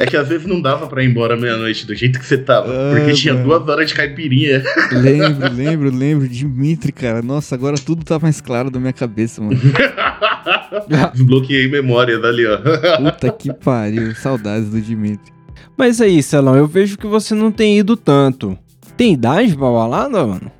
É 0.00 0.06
que 0.06 0.16
às 0.16 0.28
vezes 0.28 0.46
não 0.46 0.60
dava 0.60 0.86
pra 0.86 1.02
ir 1.02 1.10
embora 1.10 1.36
meia-noite 1.36 1.84
do 1.86 1.94
jeito 1.94 2.20
que 2.20 2.24
você 2.26 2.38
tava. 2.38 2.68
Ah, 2.70 2.94
porque 2.94 3.12
tinha 3.14 3.34
mano. 3.34 3.46
duas 3.46 3.68
horas 3.68 3.88
de 3.88 3.94
caipirinha. 3.94 4.62
Lembro, 4.92 5.52
lembro, 5.52 5.90
lembro. 5.90 6.28
Dimitri, 6.28 6.92
cara. 6.92 7.20
Nossa, 7.20 7.54
agora 7.54 7.76
tudo 7.76 8.04
tá 8.04 8.18
mais 8.18 8.40
claro 8.40 8.70
da 8.70 8.78
minha 8.78 8.92
cabeça, 8.92 9.42
mano. 9.42 9.58
Desbloqueei 11.12 11.68
memórias 11.68 12.22
ali, 12.22 12.46
ó. 12.46 12.58
Puta 12.58 13.30
que 13.32 13.52
pariu. 13.52 14.14
Saudades 14.14 14.70
do 14.70 14.80
Dimitri. 14.80 15.32
Mas 15.76 16.00
aí, 16.00 16.22
Celão, 16.22 16.56
eu 16.56 16.66
vejo 16.66 16.96
que 16.96 17.06
você 17.06 17.34
não 17.34 17.50
tem 17.50 17.78
ido 17.78 17.96
tanto. 17.96 18.56
Tem 18.96 19.12
idade 19.14 19.56
pra 19.56 19.70
balada, 19.70 20.26
mano? 20.26 20.50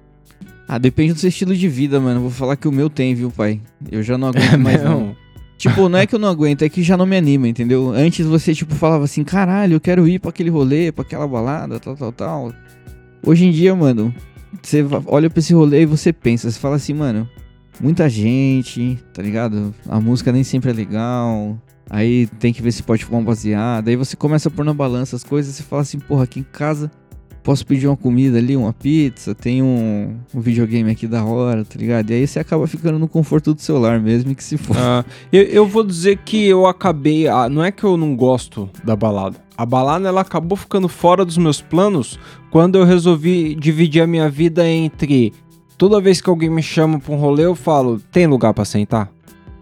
Ah, 0.67 0.79
depende 0.79 1.15
do 1.15 1.19
seu 1.21 1.29
estilo 1.29 1.57
de 1.57 1.69
vida, 1.69 1.99
mano. 1.99 2.21
Vou 2.21 2.31
falar 2.31 2.57
que 2.57 2.69
o 2.69 2.73
meu 2.73 2.91
tem, 2.91 3.15
viu, 3.15 3.31
pai? 3.31 3.61
Eu 3.91 4.03
já 4.03 4.19
não 4.19 4.29
aguento 4.35 4.59
mais, 4.59 4.83
não. 4.83 5.01
Não. 5.01 5.17
Tipo, 5.59 5.89
não 5.89 5.99
é 5.99 6.07
que 6.07 6.15
eu 6.15 6.21
não 6.21 6.29
aguento, 6.29 6.63
é 6.63 6.69
que 6.69 6.85
já 6.85 6.97
não 6.97 7.05
me 7.05 7.17
anima, 7.17 7.49
entendeu? 7.49 7.91
Antes 7.91 8.25
você, 8.25 8.55
tipo, 8.55 8.75
falava 8.77 9.05
assim, 9.05 9.25
caralho, 9.25 9.75
eu 9.75 9.81
quero 9.81 10.07
ir 10.07 10.21
pra 10.21 10.31
aquele 10.31 10.49
rolê, 10.49 10.93
pra 10.93 11.03
aquela 11.03 11.27
balada, 11.27 11.81
tal, 11.81 11.97
tal, 11.97 12.13
tal. 12.13 12.53
Hoje 13.27 13.45
em 13.45 13.51
dia, 13.51 13.75
mano, 13.75 14.15
você 14.63 14.87
olha 15.07 15.29
pra 15.29 15.41
esse 15.41 15.53
rolê 15.53 15.83
e 15.83 15.87
você 15.87 16.13
pensa, 16.13 16.49
você 16.49 16.61
fala 16.61 16.77
assim, 16.77 16.95
mano, 16.95 17.29
muita 17.81 18.09
gente, 18.09 18.99
tá 19.13 19.21
ligado? 19.21 19.75
A 19.89 20.01
música 20.01 20.31
nem 20.31 20.45
sempre 20.45 20.71
é 20.71 20.73
legal. 20.73 21.61
Aí 21.91 22.29
tem 22.39 22.53
que 22.53 22.63
ver 22.63 22.71
se 22.71 22.83
pode 22.83 23.05
fumar 23.05 23.23
um 23.23 23.25
baseado. 23.25 23.89
Aí 23.89 23.97
você 23.97 24.15
começa 24.15 24.49
a 24.49 24.53
pôr 24.53 24.65
na 24.65 24.75
balança 24.75 25.17
as 25.17 25.25
coisas 25.25 25.55
e 25.55 25.57
você 25.57 25.63
fala 25.65 25.83
assim, 25.83 25.99
porra, 25.99 26.25
aqui 26.25 26.39
em 26.39 26.45
casa 26.45 26.89
posso 27.49 27.65
pedir 27.65 27.87
uma 27.87 27.97
comida 27.97 28.37
ali, 28.37 28.55
uma 28.55 28.75
pizza, 28.75 29.35
tem 29.35 29.63
um, 29.63 30.19
um 30.35 30.39
videogame 30.39 30.91
aqui 30.91 31.07
da 31.07 31.25
hora, 31.25 31.65
tá 31.65 31.79
ligado? 31.79 32.11
E 32.11 32.13
aí 32.13 32.27
você 32.27 32.39
acaba 32.39 32.67
ficando 32.67 32.99
no 32.99 33.09
conforto 33.09 33.55
do 33.55 33.63
celular 33.63 33.99
mesmo 33.99 34.35
que 34.35 34.45
se 34.45 34.59
for. 34.59 34.77
Ah, 34.77 35.03
eu, 35.33 35.45
eu 35.45 35.67
vou 35.67 35.83
dizer 35.83 36.19
que 36.27 36.45
eu 36.47 36.67
acabei. 36.67 37.27
ah, 37.27 37.49
não 37.49 37.65
é 37.65 37.73
que 37.73 37.83
eu 37.85 37.97
não 37.97 38.15
gosto 38.15 38.69
da 38.85 38.95
balada. 38.95 39.39
A 39.57 39.65
balada 39.65 40.07
ela 40.07 40.21
acabou 40.21 40.59
ficando 40.59 40.91
fora 40.91 41.25
dos 41.25 41.39
meus 41.39 41.63
planos 41.63 42.21
quando 42.51 42.77
eu 42.77 42.85
resolvi 42.85 43.55
dividir 43.55 44.03
a 44.03 44.07
minha 44.07 44.29
vida 44.29 44.69
entre. 44.69 45.33
Toda 45.79 46.03
vez 46.03 46.21
que 46.21 46.29
alguém 46.29 46.51
me 46.51 46.63
chama 46.63 47.01
pra 47.01 47.15
um 47.15 47.17
rolê, 47.17 47.47
eu 47.47 47.55
falo: 47.55 47.99
tem 48.13 48.27
lugar 48.27 48.53
pra 48.53 48.67
sentar? 48.67 49.11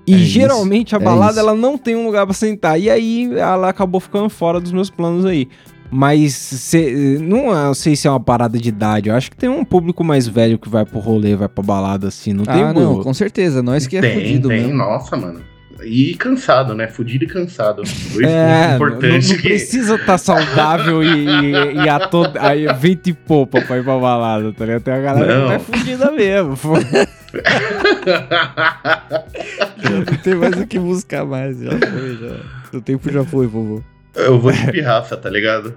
E 0.09 0.13
É 0.13 0.17
isso, 0.17 0.27
geralmente 0.27 0.97
a 0.97 0.99
é 0.99 1.03
balada 1.03 1.33
isso. 1.35 1.41
ela 1.41 1.55
não 1.55 1.79
tem 1.79 1.95
um 1.95 2.05
lugar 2.05 2.27
pra 2.27 2.35
sentar. 2.35 2.81
E 2.81 2.91
aí 2.91 3.31
ela 3.33 3.69
acabou 3.69 4.01
ficando 4.01 4.29
fora 4.29 4.59
dos 4.59 4.73
meus 4.73 4.91
planos 4.91 5.25
aí. 5.25 5.49
Mas 5.91 6.33
cê- 6.35 7.19
não 7.21 7.71
é- 7.71 7.75
sei 7.75 7.95
se 7.97 8.07
é 8.07 8.11
uma 8.11 8.21
parada 8.21 8.59
de 8.59 8.69
idade. 8.69 9.09
Eu 9.09 9.15
acho 9.15 9.31
que 9.31 9.37
tem 9.37 9.49
um 9.49 9.65
público 9.65 10.03
mais 10.05 10.27
velho 10.27 10.59
que 10.59 10.69
vai 10.69 10.85
pro 10.85 10.99
rolê, 10.99 11.35
vai 11.37 11.49
pra 11.49 11.63
balada 11.63 12.09
assim. 12.09 12.33
Não 12.33 12.45
tem 12.45 12.63
ah, 12.63 12.73
não, 12.73 12.95
bu- 12.97 13.03
com 13.03 13.15
certeza. 13.15 13.63
Nós 13.63 13.87
que 13.87 13.97
é 13.97 14.01
tem, 14.01 14.15
fudido 14.15 14.49
tem. 14.49 14.63
mesmo. 14.63 14.75
Nossa, 14.77 15.17
mano. 15.17 15.41
E 15.85 16.15
cansado, 16.15 16.75
né? 16.75 16.89
Fudido 16.89 17.25
e 17.25 17.27
cansado. 17.29 17.83
Dois 18.13 18.27
É, 18.27 18.79
pontos 18.79 19.03
não, 19.03 19.11
não 19.13 19.21
que- 19.21 19.43
precisa 19.43 19.97
estar 19.97 20.17
saudável 20.17 21.03
e, 21.05 21.27
e, 21.27 21.51
e 21.85 21.89
a 21.89 22.01
todo, 22.09 22.37
aí 22.39 22.67
vento 22.79 23.09
e 23.11 23.13
poupa 23.13 23.61
pra 23.61 23.77
ir 23.77 23.85
pra 23.85 23.99
balada, 23.99 24.53
tá 24.55 24.65
ligado? 24.65 24.83
Tem 24.83 24.95
a 24.95 25.01
galera 25.01 25.35
Não. 25.39 25.43
que 25.43 25.49
vai 25.49 25.59
fudida 25.59 26.11
mesmo. 26.13 26.57
Não 29.91 30.05
tem 30.23 30.35
mais 30.35 30.55
o 30.57 30.67
que 30.67 30.79
buscar 30.79 31.25
mais. 31.27 31.59
Já 31.61 31.71
foi, 31.73 32.17
já. 32.21 32.79
O 32.79 32.81
tempo 32.81 33.13
já 33.13 33.25
foi, 33.25 33.47
vovô. 33.47 33.83
Eu 34.17 34.39
vou 34.41 34.51
de 34.53 34.67
pirraça, 34.73 35.17
tá 35.17 35.29
ligado? 35.31 35.75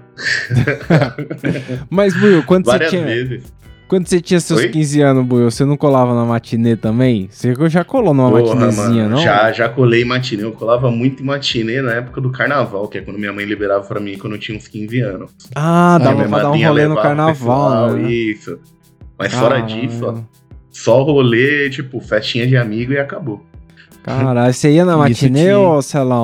Mas, 1.90 2.14
Buiu, 2.18 2.42
quando 2.44 2.64
você, 2.64 2.70
Várias 2.72 2.90
tinha, 2.90 3.04
vezes. 3.04 3.42
quando 3.88 4.06
você 4.06 4.20
tinha 4.20 4.40
seus 4.40 4.60
Oi? 4.60 4.68
15 4.68 5.00
anos, 5.02 5.26
Buiu, 5.26 5.50
você 5.50 5.64
não 5.64 5.76
colava 5.76 6.14
na 6.14 6.24
matinê 6.24 6.76
também? 6.76 7.28
Você 7.30 7.54
já 7.68 7.84
colou 7.84 8.14
numa 8.14 8.30
Porra, 8.30 8.54
matinezinha, 8.54 9.02
mano, 9.04 9.16
não? 9.16 9.22
Já, 9.22 9.52
já 9.52 9.68
colei 9.68 10.04
matinê. 10.04 10.44
Eu 10.44 10.52
colava 10.52 10.90
muito 10.90 11.22
em 11.22 11.26
matinê 11.26 11.82
na 11.82 11.92
época 11.94 12.20
do 12.20 12.30
carnaval, 12.30 12.88
que 12.88 12.98
é 12.98 13.00
quando 13.02 13.18
minha 13.18 13.32
mãe 13.32 13.44
liberava 13.44 13.84
pra 13.86 14.00
mim 14.00 14.16
quando 14.16 14.34
eu 14.34 14.38
tinha 14.38 14.56
uns 14.56 14.68
15 14.68 15.00
anos. 15.00 15.30
Ah, 15.54 15.98
dava 16.02 16.26
pra 16.28 16.42
dar 16.42 16.50
um 16.50 16.62
rolê 16.64 16.86
no 16.88 16.96
carnaval, 16.96 17.32
pessoal, 17.32 17.92
né? 17.94 18.10
Isso. 18.10 18.58
Mas 19.18 19.34
fora 19.34 19.60
Caralho. 19.60 19.66
disso, 19.66 20.06
ó, 20.06 20.40
só 20.70 21.02
rolê, 21.02 21.68
tipo, 21.68 22.00
festinha 22.00 22.46
de 22.46 22.56
amigo 22.56 22.92
e 22.94 22.98
acabou. 22.98 23.44
Caralho, 24.02 24.52
você 24.52 24.72
ia 24.72 24.84
na 24.84 24.96
matinê 24.98 25.54
ou, 25.54 25.80
sei 25.82 26.00
lá, 26.02 26.18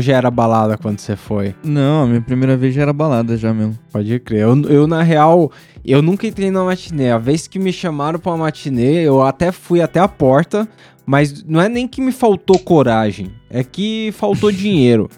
já 0.00 0.16
era 0.16 0.30
balada 0.30 0.76
quando 0.76 0.98
você 0.98 1.16
foi? 1.16 1.54
Não, 1.62 2.04
a 2.04 2.06
minha 2.06 2.20
primeira 2.20 2.56
vez 2.56 2.74
já 2.74 2.82
era 2.82 2.92
balada 2.92 3.36
já 3.36 3.52
mesmo. 3.54 3.78
Pode 3.92 4.18
crer. 4.20 4.40
Eu, 4.40 4.62
eu, 4.68 4.86
na 4.86 5.02
real, 5.02 5.50
eu 5.84 6.02
nunca 6.02 6.26
entrei 6.26 6.50
na 6.50 6.64
matinê. 6.64 7.10
A 7.10 7.18
vez 7.18 7.46
que 7.46 7.58
me 7.58 7.72
chamaram 7.72 8.18
pra 8.18 8.36
matinê, 8.36 9.02
eu 9.02 9.22
até 9.22 9.52
fui 9.52 9.80
até 9.80 10.00
a 10.00 10.08
porta, 10.08 10.68
mas 11.06 11.44
não 11.44 11.60
é 11.60 11.68
nem 11.68 11.86
que 11.86 12.00
me 12.00 12.12
faltou 12.12 12.58
coragem, 12.58 13.30
é 13.50 13.62
que 13.62 14.12
faltou 14.12 14.50
dinheiro. 14.52 15.08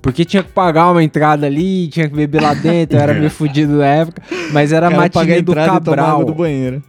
Porque 0.00 0.24
tinha 0.24 0.42
que 0.42 0.50
pagar 0.50 0.90
uma 0.90 1.02
entrada 1.02 1.46
ali, 1.46 1.86
tinha 1.86 2.08
que 2.08 2.16
beber 2.16 2.42
lá 2.42 2.54
dentro, 2.54 2.96
eu 2.96 3.00
era 3.00 3.14
meio 3.14 3.30
fudido 3.30 3.74
na 3.76 3.86
época, 3.86 4.20
mas 4.52 4.72
era 4.72 4.90
matinê 4.90 5.40
do 5.40 5.54
Cabral. 5.54 6.24
do 6.24 6.34
banheiro. 6.34 6.82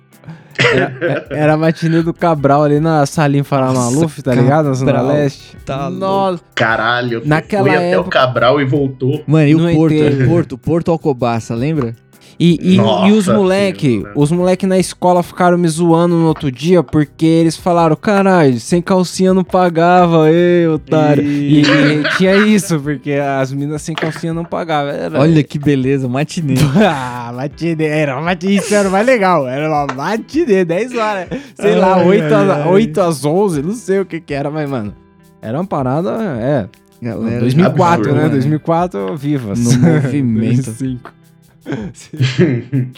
Era, 0.60 1.26
era 1.32 1.54
a 1.54 1.58
matinê 1.58 2.01
do 2.01 2.14
Cabral 2.14 2.64
ali 2.64 2.80
na 2.80 3.06
Salim 3.06 3.43
Faramaluf, 3.43 4.22
tá 4.22 4.34
ligado? 4.34 4.68
Na 4.70 4.74
Zona 4.74 4.91
Cabral. 4.93 5.12
Leste. 5.16 5.58
Tá 5.66 5.89
Nossa, 5.89 6.43
Caralho, 6.56 7.22
Naquela 7.26 7.64
fui 7.68 7.76
até 7.76 7.97
o 7.97 8.01
época- 8.01 8.10
Cabral 8.20 8.62
e 8.62 8.66
voltou. 8.66 9.24
Mano, 9.26 9.47
e 9.47 9.56
o 9.56 9.60
Porto? 9.76 9.93
entendo. 9.93 10.24
O 10.24 10.28
Porto, 10.30 10.58
Porto 10.58 10.91
Alcobaça, 10.91 11.56
lembra? 11.56 11.95
E, 12.40 12.74
e, 12.74 12.78
Nossa 12.78 13.08
e 13.08 13.12
os 13.12 13.28
moleque, 13.28 13.90
Senhora. 13.90 14.14
os 14.16 14.32
moleque 14.32 14.66
na 14.66 14.78
escola 14.78 15.22
ficaram 15.22 15.58
me 15.58 15.68
zoando 15.68 16.16
no 16.16 16.28
outro 16.28 16.52
dia 16.52 16.84
porque 16.84 17.26
eles 17.26 17.56
falaram, 17.56 17.96
caralho, 17.96 18.60
sem 18.60 18.82
calcinha 18.82 19.34
não 19.34 19.44
pagava, 19.44 20.30
ei, 20.30 20.68
otário. 20.68 21.24
E, 21.24 21.62
e 21.62 22.04
tinha 22.18 22.36
isso, 22.38 22.80
porque 22.80 23.14
as 23.14 23.52
minas 23.52 23.82
sem 23.82 23.96
calcinha 23.96 24.34
não 24.34 24.44
pagavam. 24.46 24.92
Era, 24.92 25.20
Olha 25.20 25.44
que 25.44 25.60
beleza, 25.60 26.08
matinê. 26.08 26.56
ah, 26.86 27.32
matinê, 27.36 27.86
era 27.86 28.16
uma 28.16 28.22
matinê, 28.22 28.56
isso 28.56 28.74
era 28.74 28.90
mais 28.90 29.06
legal, 29.06 29.48
era 29.48 29.70
uma 29.70 29.94
matinê, 29.94 30.66
10 30.66 30.96
horas, 30.96 31.28
sei 31.56 31.76
lá, 31.76 31.96
Ai, 31.96 32.08
8, 32.08 32.24
ai, 32.24 32.34
às, 32.34 32.50
ai. 32.50 32.68
8 32.68 33.02
às 33.02 33.26
11, 33.26 33.62
não 33.62 33.74
sei 33.74 34.00
o 34.00 34.06
que 34.06 34.20
que 34.20 34.34
era, 34.34 34.50
mas, 34.50 34.70
mano, 34.70 34.94
era 35.42 35.58
uma 35.58 35.66
parada, 35.66 36.18
é, 36.40 36.68
Galera, 37.04 37.42
2004, 37.42 37.94
absurdo, 37.94 38.16
né, 38.16 38.22
mano. 38.22 38.32
2004, 38.32 39.18
vivas. 39.18 39.60
No 39.60 39.72
movimento. 39.92 40.64
2005. 40.64 41.14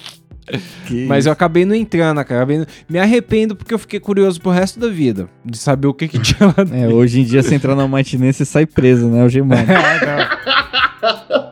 Mas 1.08 1.26
eu 1.26 1.32
acabei 1.32 1.66
não 1.66 1.74
entrando, 1.74 2.18
cara. 2.24 2.42
Acabei 2.42 2.60
não- 2.60 2.68
Me 2.88 3.00
arrependo 3.00 3.56
porque 3.56 3.74
eu 3.74 3.80
fiquei 3.80 4.00
curioso 4.00 4.40
pro 4.40 4.52
resto 4.52 4.80
da 4.80 4.88
vida. 4.88 5.28
De 5.44 5.58
saber 5.58 5.88
o 5.88 5.94
que 5.94 6.08
que 6.08 6.20
tinha 6.20 6.48
lá 6.56 6.64
dentro. 6.64 6.76
É, 6.76 6.88
hoje 6.88 7.22
em 7.22 7.24
dia, 7.24 7.42
você 7.42 7.56
entrar 7.56 7.76
na 7.76 7.88
matinê, 7.88 8.32
você 8.32 8.46
sai 8.46 8.68
preso, 8.68 9.08
né? 9.10 9.24
O 9.24 9.30
Gemado. 9.30 9.66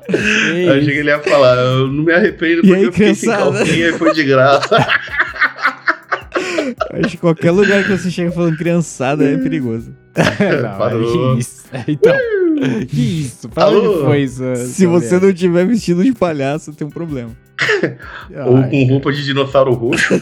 Que 0.07 0.65
Eu 0.65 0.73
achei 0.73 0.85
que 0.85 0.99
ele 0.99 1.09
ia 1.09 1.19
falar, 1.19 1.55
eu 1.57 1.87
não 1.87 2.03
me 2.03 2.11
arrependo 2.11 2.61
porque 2.61 2.73
aí, 2.75 2.83
eu 2.83 2.91
fiquei 2.91 3.15
sem 3.15 3.29
cansada? 3.29 3.57
calcinha 3.57 3.87
e 3.89 3.93
foi 3.93 4.13
de 4.13 4.23
graça. 4.23 4.75
Acho 6.91 7.09
que 7.09 7.17
qualquer 7.17 7.51
lugar 7.51 7.83
que 7.83 7.89
você 7.97 8.09
chega 8.11 8.31
falando 8.31 8.57
criançada 8.57 9.23
é 9.23 9.37
perigoso. 9.37 9.93
Não, 10.61 10.77
Parou. 10.77 11.35
que 11.35 11.39
isso. 11.41 11.63
Então, 11.87 12.15
que 12.89 13.21
isso? 13.21 13.49
Pra 13.49 13.67
onde 13.69 13.85
Alô? 13.85 14.05
foi 14.05 14.21
isso? 14.23 14.43
Se 14.67 14.85
você 14.85 15.19
não 15.19 15.33
tiver 15.33 15.65
vestido 15.65 16.03
de 16.03 16.11
palhaço, 16.13 16.73
tem 16.73 16.87
um 16.87 16.91
problema. 16.91 17.31
Ou 18.47 18.57
Ai, 18.57 18.69
com 18.69 18.83
roupa 18.85 19.11
de 19.11 19.23
dinossauro 19.23 19.73
roxo. 19.73 20.21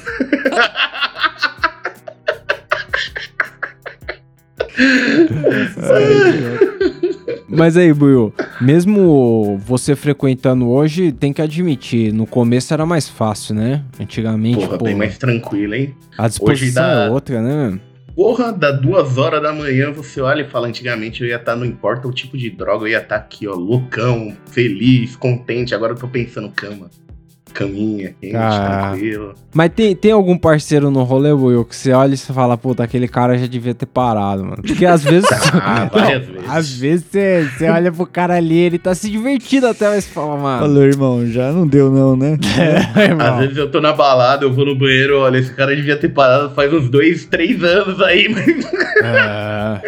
Mas 7.48 7.76
aí, 7.78 7.94
Buiu, 7.94 8.34
mesmo 8.60 9.58
você 9.66 9.96
frequentando 9.96 10.70
hoje, 10.70 11.12
tem 11.12 11.34
que 11.34 11.42
admitir, 11.42 12.14
no 12.14 12.26
começo 12.26 12.74
era 12.74 12.86
mais 12.86 13.10
fácil, 13.10 13.56
né? 13.56 13.84
Antigamente, 14.00 14.58
Porra, 14.60 14.78
pô, 14.78 14.86
bem 14.86 14.96
mais 14.96 15.18
tranquilo, 15.18 15.76
hein? 15.76 15.94
a 16.18 16.28
disposição 16.28 16.84
hoje 16.84 16.96
dá- 16.96 17.06
é 17.06 17.10
outra, 17.10 17.42
né? 17.42 17.80
Porra, 18.22 18.54
da 18.54 18.72
duas 18.72 19.18
horas 19.18 19.42
da 19.42 19.52
manhã 19.52 19.92
você 19.92 20.22
olha 20.22 20.44
e 20.44 20.48
fala, 20.48 20.68
antigamente 20.68 21.24
eu 21.24 21.28
ia 21.28 21.38
estar, 21.38 21.56
não 21.56 21.66
importa 21.66 22.08
o 22.08 22.14
tipo 22.14 22.38
de 22.38 22.52
droga, 22.52 22.84
eu 22.84 22.90
ia 22.90 23.00
estar 23.00 23.16
aqui, 23.16 23.48
ó, 23.48 23.56
loucão, 23.56 24.38
feliz, 24.46 25.16
contente. 25.16 25.74
Agora 25.74 25.94
eu 25.94 25.98
tô 25.98 26.08
pensando 26.08 26.52
cama. 26.52 26.92
Caminha, 27.54 28.14
quente, 28.20 28.36
Ah. 28.36 28.90
tranquilo. 28.92 29.34
Mas 29.54 29.72
tem, 29.76 29.96
tem 29.96 30.12
algum 30.14 30.38
parceiro 30.38 30.90
no 30.90 31.04
rolê, 31.04 31.34
Buiu, 31.34 31.66
que 31.66 31.76
você 31.76 31.92
olha 31.92 32.14
e 32.14 32.18
você 32.18 32.32
fala, 32.32 32.58
puta, 32.58 32.84
aquele 32.84 33.08
cara 33.08 33.38
já 33.38 33.46
devia 33.48 33.74
ter 33.74 33.86
parado, 33.86 34.44
mano. 34.46 34.62
Porque 34.62 34.86
às 34.86 35.04
vezes. 35.04 35.30
Ah, 35.54 35.90
várias 35.92 36.26
vezes. 36.28 36.50
Às 36.50 36.72
vezes 36.74 37.06
você, 37.12 37.50
você 37.58 37.70
olha 37.70 37.92
pro 37.92 38.06
cara 38.06 38.36
ali, 38.36 38.58
ele 38.58 38.78
tá 38.80 38.96
se 38.96 39.10
divertindo 39.10 39.68
até, 39.68 39.90
mas 39.90 40.06
você 40.06 40.12
fala, 40.12 40.38
mano. 40.38 40.60
Falou, 40.62 40.84
irmão, 40.84 41.26
já 41.28 41.52
não 41.52 41.68
deu 41.68 41.92
não, 41.92 42.16
né? 42.16 42.38
É, 42.98 43.04
irmão. 43.06 43.28
Às 43.34 43.40
vezes 43.40 43.58
eu 43.58 43.70
tô 43.70 43.82
na 43.82 43.92
balada, 43.94 44.46
eu 44.46 44.54
vou 44.54 44.66
no 44.66 44.76
banheiro, 44.76 45.20
olha, 45.20 45.38
esse 45.38 45.54
cara 45.54 45.76
devia 45.76 45.98
ter 45.98 46.10
parado 46.10 46.54
faz 46.56 46.74
uns 46.74 46.90
dois, 46.90 47.26
três 47.26 47.62
anos 47.64 48.02
aí, 48.02 48.30
mas 48.30 48.66
É. 49.04 49.82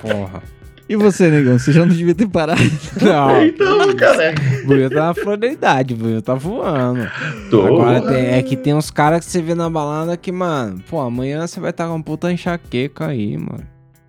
Porra. 0.00 0.42
E 0.88 0.94
você, 0.94 1.28
negão? 1.28 1.58
Você 1.58 1.72
já 1.72 1.80
não 1.84 1.94
devia 1.94 2.14
ter 2.14 2.28
parado. 2.28 2.60
Não, 3.02 3.42
então, 3.44 3.96
cara. 3.96 4.34
o 4.62 4.66
Buiu 4.68 4.88
tá 4.88 5.06
na 5.06 5.14
flor 5.14 5.36
da 5.36 5.46
idade, 5.48 5.94
o 5.94 5.96
Buiu 5.96 6.22
tá 6.22 6.34
voando. 6.34 7.08
Tô. 7.50 7.66
Agora 7.66 8.00
tem- 8.02 8.26
é 8.26 8.42
que 8.42 8.56
tem 8.56 8.72
uns 8.72 8.88
caras 8.90 9.24
que 9.26 9.32
você 9.32 9.42
vê 9.42 9.54
na 9.54 9.68
balada 9.68 10.16
que, 10.16 10.30
mano, 10.30 10.80
pô, 10.88 11.00
amanhã 11.00 11.44
você 11.46 11.58
vai 11.58 11.70
estar 11.70 11.86
com 11.88 11.94
uma 11.96 12.02
puta 12.04 12.30
enxaqueca 12.32 13.06
aí, 13.08 13.36
mano. 13.36 13.64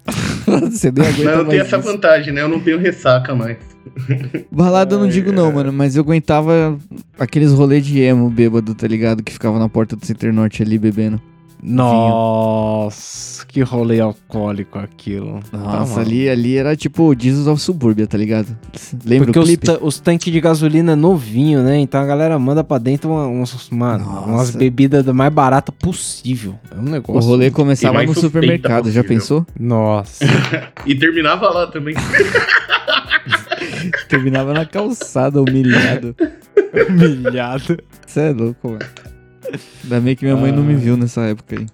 você 0.71 0.91
nem 0.91 1.05
aguenta 1.05 1.23
Mas 1.31 1.37
eu 1.39 1.45
tenho 1.45 1.61
essa 1.63 1.77
isso. 1.77 1.87
vantagem, 1.91 2.33
né? 2.33 2.41
Eu 2.43 2.47
não 2.49 2.59
tenho 2.59 2.77
ressaca 2.77 3.33
mais. 3.33 3.57
Balada 4.51 4.95
eu 4.95 4.99
não 4.99 5.07
digo 5.07 5.31
não, 5.31 5.47
ai. 5.47 5.53
mano, 5.53 5.73
mas 5.73 5.95
eu 5.95 6.03
aguentava 6.03 6.77
aqueles 7.19 7.51
rolês 7.51 7.85
de 7.85 7.99
emo 8.01 8.29
bêbado, 8.29 8.75
tá 8.75 8.87
ligado? 8.87 9.23
Que 9.23 9.31
ficava 9.33 9.57
na 9.57 9.67
porta 9.67 9.95
do 9.95 10.05
Center 10.05 10.31
Norte 10.31 10.61
ali 10.61 10.77
bebendo. 10.77 11.19
Nossa, 11.63 13.45
que 13.47 13.61
rolê 13.61 13.99
alcoólico 13.99 14.77
aquilo. 14.79 15.39
Nossa, 15.51 15.95
Tá, 15.95 16.01
ali, 16.01 16.29
ali 16.29 16.57
era 16.57 16.75
tipo 16.75 17.15
Jesus 17.17 17.47
of 17.47 17.61
Suburbia, 17.61 18.05
tá 18.07 18.17
ligado? 18.17 18.55
Lembra 19.05 19.27
Porque 19.27 19.39
o 19.39 19.41
os, 19.41 19.47
clipe? 19.47 19.65
ta- 19.65 19.77
os 19.81 19.99
tanques 19.99 20.31
de 20.31 20.39
gasolina 20.39 20.93
é 20.93 20.95
novinho, 20.95 21.61
né? 21.63 21.77
Então 21.79 21.99
a 22.01 22.05
galera 22.05 22.37
manda 22.37 22.63
pra 22.63 22.77
dentro 22.77 23.09
uma- 23.09 23.27
uns, 23.27 23.69
mano, 23.71 24.05
umas 24.25 24.51
bebidas 24.51 25.03
da 25.03 25.13
mais 25.13 25.33
barata 25.33 25.71
possível. 25.71 26.55
É 26.71 26.75
um 26.75 26.79
O 26.79 26.83
negócio. 26.89 27.29
rolê 27.29 27.49
começava 27.51 28.03
no 28.03 28.13
supermercado, 28.13 28.91
já 28.91 29.03
pensou? 29.03 29.45
Nossa. 29.59 30.25
E 30.85 30.95
terminava 30.95 31.49
lá 31.49 31.67
também. 31.67 31.95
Terminava 34.07 34.53
na 34.53 34.65
calçada, 34.65 35.41
humilhado. 35.41 36.15
Humilhado. 36.89 37.77
Você 38.05 38.19
é 38.21 38.31
louco, 38.31 38.69
mano. 38.69 38.79
Ainda 39.83 39.99
bem 40.01 40.15
que 40.15 40.25
minha 40.25 40.37
mãe 40.37 40.51
não 40.51 40.63
me 40.63 40.75
viu 40.75 40.97
nessa 40.97 41.21
época 41.21 41.57
aí. 41.59 41.65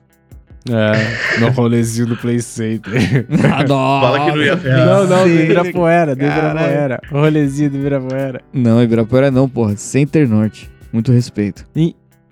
É, 0.70 1.40
no 1.42 1.50
rolezinho 1.50 2.08
do 2.08 2.16
Play 2.16 2.40
Center. 2.40 3.26
Fala 3.68 4.26
que 4.26 4.38
não 4.38 4.44
ia 4.44 4.58
ferrar. 4.58 4.86
não, 4.86 5.08
não, 5.08 5.24
do. 5.26 5.30
Ibirapuera, 5.30 6.16
do 6.16 6.20
Caralho. 6.20 6.50
Ibirapuera. 6.52 7.02
O 7.12 7.20
rolezinho 7.20 7.70
do 7.70 7.78
Ibirapuera. 7.78 8.42
Não, 8.54 8.82
Ibirapuera 8.82 9.30
não, 9.30 9.50
porra. 9.50 9.76
Center 9.76 10.28
Norte. 10.28 10.72
Muito 10.92 11.12
respeito. 11.12 11.66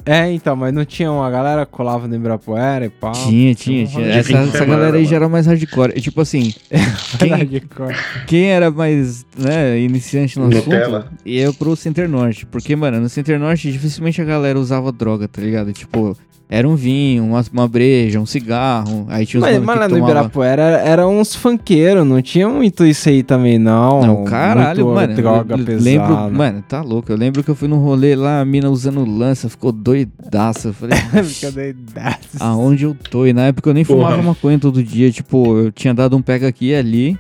É, 0.06 0.32
então, 0.32 0.56
mas 0.56 0.74
não 0.74 0.84
tinha 0.86 1.12
uma 1.12 1.30
galera 1.30 1.66
que 1.66 1.72
colava 1.72 2.08
no 2.08 2.16
Ibirapuera 2.16 2.86
e 2.86 2.90
pau. 2.90 3.12
tinha, 3.14 3.54
tinha, 3.56 3.86
tinha. 3.86 4.08
Essa, 4.08 4.38
essa 4.38 4.52
semana, 4.58 4.78
galera 4.78 4.98
aí 4.98 5.06
já 5.06 5.16
era 5.18 5.30
mais 5.30 5.46
hardcore. 5.46 5.94
E, 5.96 6.02
tipo 6.02 6.22
assim, 6.22 6.54
quem, 7.20 7.30
Hardcore. 7.30 7.96
quem 8.28 8.46
era 8.46 8.72
mais, 8.72 9.26
né, 9.38 9.80
iniciante 9.80 10.40
no 10.40 10.50
Nutella. 10.50 11.00
assunto, 11.00 11.14
ia 11.26 11.54
pro 11.54 11.76
Center 11.76 12.08
Norte. 12.10 12.46
Porque, 12.46 12.76
mano, 12.76 13.00
no 13.00 13.10
Center 13.10 13.40
Norte 13.40 13.72
dificilmente 13.72 14.22
a 14.22 14.26
galera 14.26 14.60
usava 14.60 14.92
droga, 14.92 15.28
tá 15.28 15.42
ligado? 15.42 15.72
Tipo, 15.74 16.18
era 16.54 16.68
um 16.68 16.76
vinho, 16.76 17.24
uma, 17.24 17.42
uma 17.54 17.66
breja, 17.66 18.20
um 18.20 18.26
cigarro. 18.26 19.06
Aí 19.08 19.26
tinha 19.26 19.40
os 19.40 19.46
Mas, 19.48 19.54
mano 19.54 19.66
mas 19.68 19.76
que 19.76 19.80
lá 19.80 19.88
no 19.88 19.96
tomava... 19.96 20.12
Ibirapuera 20.12 20.62
era, 20.62 20.78
era 20.82 21.08
uns 21.08 21.34
funkeiros, 21.34 22.06
não 22.06 22.22
tinha 22.22 22.50
muito 22.50 22.86
isso 22.86 23.08
aí 23.08 23.24
também, 23.24 23.58
não. 23.58 24.06
Não, 24.06 24.24
caralho, 24.26 24.84
Muito 24.84 24.96
mano. 24.96 25.16
Droga 25.16 25.56
eu 25.56 25.66
pesada. 25.66 25.82
lembro, 25.82 26.38
mano, 26.38 26.62
tá 26.68 26.82
louco. 26.82 27.10
Eu 27.10 27.16
lembro 27.16 27.42
que 27.42 27.50
eu 27.50 27.56
fui 27.56 27.70
num 27.70 27.78
rolê 27.78 28.18
lá, 28.18 28.42
a 28.42 28.46
mina 28.46 28.70
usando 28.70 29.06
lança, 29.06 29.48
ficou 29.48 29.72
doidaça. 29.72 30.68
Eu 30.68 30.74
falei, 30.74 30.98
Fica 31.24 31.52
doidaço. 31.54 32.20
aonde 32.38 32.84
eu 32.84 32.98
tô? 33.10 33.26
E 33.26 33.32
na 33.32 33.44
época 33.44 33.70
eu 33.70 33.74
nem 33.74 33.86
Porra. 33.86 34.08
fumava 34.10 34.22
maconha 34.22 34.60
todo 34.60 34.84
dia. 34.84 35.10
Tipo, 35.10 35.58
eu 35.58 35.72
tinha 35.72 35.94
dado 35.94 36.18
um 36.18 36.22
pega 36.22 36.50
aqui 36.50 36.72
e 36.72 36.76
ali. 36.76 37.18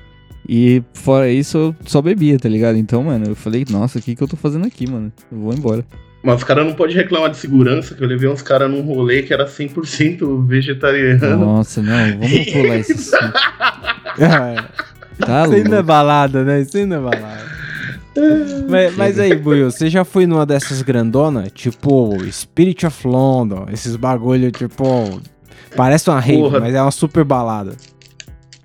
E 0.49 0.83
fora 0.93 1.31
isso, 1.31 1.57
eu 1.57 1.75
só 1.85 2.01
bebia, 2.01 2.37
tá 2.37 2.49
ligado? 2.49 2.75
Então, 2.77 3.01
mano, 3.01 3.27
eu 3.27 3.35
falei, 3.35 3.65
nossa, 3.69 3.97
o 3.97 4.01
que 4.01 4.13
que 4.13 4.21
eu 4.21 4.27
tô 4.27 4.35
fazendo 4.35 4.65
aqui, 4.67 4.89
mano? 4.89 5.09
Eu 5.31 5.39
vou 5.39 5.53
embora. 5.53 5.85
Mas 6.23 6.37
os 6.37 6.43
caras 6.43 6.65
não 6.65 6.73
podem 6.73 6.95
reclamar 6.95 7.31
de 7.31 7.37
segurança, 7.37 7.95
que 7.95 8.03
eu 8.03 8.07
levei 8.07 8.29
uns 8.29 8.41
caras 8.43 8.69
num 8.69 8.81
rolê 8.81 9.23
que 9.23 9.33
era 9.33 9.47
100% 9.47 10.45
vegetariano. 10.45 11.37
Nossa, 11.37 11.81
não, 11.81 12.19
vamos 12.19 12.45
pular 12.51 12.77
isso. 12.77 12.93
sim. 12.97 13.15
É, 14.19 14.63
Tá 15.25 15.45
isso 15.47 15.69
não 15.69 15.77
é 15.77 15.81
balada, 15.83 16.43
né? 16.43 16.61
Isso 16.61 16.85
não 16.85 16.97
é 16.97 16.99
balada. 17.11 17.51
mas, 18.67 18.95
mas 18.97 19.19
aí, 19.19 19.35
Buiu, 19.35 19.71
você 19.71 19.89
já 19.89 20.03
foi 20.03 20.25
numa 20.25 20.45
dessas 20.45 20.81
grandonas? 20.81 21.49
Tipo, 21.53 22.17
Spirit 22.31 22.85
of 22.85 23.07
London, 23.07 23.67
esses 23.71 23.95
bagulho, 23.95 24.51
tipo. 24.51 25.21
Parece 25.75 26.09
uma 26.09 26.19
rave, 26.19 26.39
Porra. 26.41 26.59
mas 26.59 26.75
é 26.75 26.81
uma 26.81 26.91
super 26.91 27.23
balada. 27.23 27.71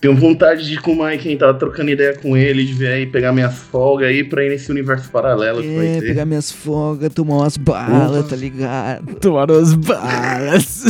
Tenho 0.07 0.17
vontade 0.17 0.65
de 0.65 0.75
ir 0.75 0.81
com 0.81 0.93
o 0.93 1.05
Mike, 1.05 1.29
hein? 1.29 1.37
Tava 1.37 1.53
trocando 1.55 1.91
ideia 1.91 2.15
com 2.17 2.37
ele, 2.37 2.65
de 2.65 2.73
ver 2.75 2.93
aí, 2.93 3.07
pegar 3.07 3.33
minhas 3.33 3.55
folgas 3.59 4.07
aí 4.09 4.23
pra 4.23 4.45
ir 4.45 4.51
nesse 4.51 4.71
universo 4.71 5.11
paralelo 5.11 5.61
que 5.61 5.75
vai 5.77 5.87
É, 5.89 5.95
ter. 6.01 6.07
pegar 6.07 6.25
minhas 6.25 6.53
folgas, 6.53 7.13
tomar 7.13 7.39
umas 7.39 7.57
balas, 7.57 8.29
tá 8.29 8.37
ligado? 8.37 9.17
Tomar 9.17 9.51
as 9.51 9.75
balas. 9.75 10.85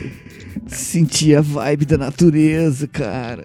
Sentir 0.68 1.36
a 1.36 1.42
vibe 1.42 1.84
da 1.84 1.98
natureza, 1.98 2.88
cara. 2.88 3.44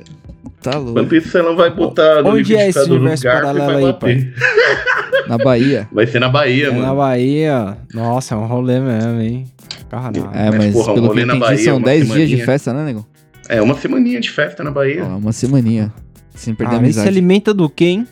Tá 0.61 0.77
louco. 0.77 0.91
Enquanto 0.91 1.15
isso, 1.17 1.29
você 1.29 1.41
não 1.41 1.57
vai 1.57 1.69
botar 1.71 2.21
no 2.23 2.29
Onde 2.29 2.55
é 2.55 2.69
esse 2.69 2.79
liquidificador 2.79 2.87
no 2.89 2.95
universo 2.95 3.23
garfo 3.23 3.39
e 3.41 3.43
paralelo 3.59 3.77
aí, 3.87 3.91
bater. 3.91 4.33
Na 5.27 5.37
Bahia. 5.37 5.87
Vai 5.91 6.07
ser 6.07 6.19
na 6.19 6.29
Bahia, 6.29 6.67
É 6.67 6.69
mano. 6.71 6.81
na 6.83 6.95
Bahia. 6.95 7.77
Nossa, 7.93 8.33
é 8.33 8.37
um 8.37 8.45
rolê 8.45 8.79
mesmo, 8.79 9.19
hein? 9.21 9.45
Caralho. 9.89 10.29
É, 10.33 10.49
Mas, 10.49 10.55
mas, 10.57 10.73
porra, 10.73 10.91
um 10.91 10.95
pelo 10.95 11.01
que 11.01 11.07
rolê 11.09 11.21
eu 11.23 11.25
na 11.27 11.33
entendi, 11.35 11.51
Bahia, 11.51 11.63
são 11.65 11.77
uma 11.77 11.85
10 11.85 11.99
dias 11.99 12.07
de 12.15 12.21
semaninha. 12.21 12.45
festa, 12.45 12.73
né, 12.73 12.85
nego? 12.85 13.05
É, 13.51 13.61
uma 13.61 13.75
semaninha 13.75 14.19
de 14.21 14.29
festa 14.31 14.63
na 14.63 14.71
Bahia. 14.71 15.03
Ó, 15.05 15.17
uma 15.17 15.31
semaninha. 15.33 15.91
Sem 16.33 16.55
perder 16.55 16.75
a 16.75 16.77
Ah, 16.77 16.81
mas 16.81 16.93
se 16.95 16.99
amizade. 17.01 17.07
alimenta 17.09 17.53
do 17.53 17.69
quê, 17.69 17.85
hein? 17.85 18.07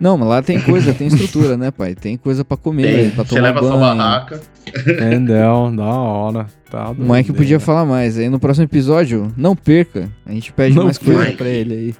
Não, 0.00 0.16
mas 0.18 0.28
lá 0.28 0.42
tem 0.42 0.60
coisa, 0.60 0.92
tem 0.94 1.06
estrutura, 1.06 1.56
né, 1.56 1.70
pai? 1.70 1.94
Tem 1.94 2.16
coisa 2.16 2.44
pra 2.44 2.56
comer, 2.56 2.82
Tem. 3.02 3.10
pra 3.10 3.24
Você 3.24 3.28
tomar 3.36 3.42
leva 3.42 3.60
sua 3.60 3.70
banho. 3.70 3.80
barraca. 3.80 4.40
Entendeu? 4.66 5.72
Da 5.76 5.84
hora. 5.84 6.46
Tá 6.70 6.90
O 6.90 6.96
Mike 7.12 7.32
podia 7.32 7.60
falar 7.60 7.84
mais. 7.84 8.18
Aí 8.18 8.28
no 8.28 8.40
próximo 8.40 8.64
episódio, 8.64 9.32
não 9.36 9.54
perca. 9.54 10.08
A 10.26 10.32
gente 10.32 10.52
pede 10.52 10.74
Não 10.74 10.84
mais 10.84 10.98
coisa 10.98 11.30
pra 11.32 11.48
ele 11.48 11.74
aí. 11.74 11.94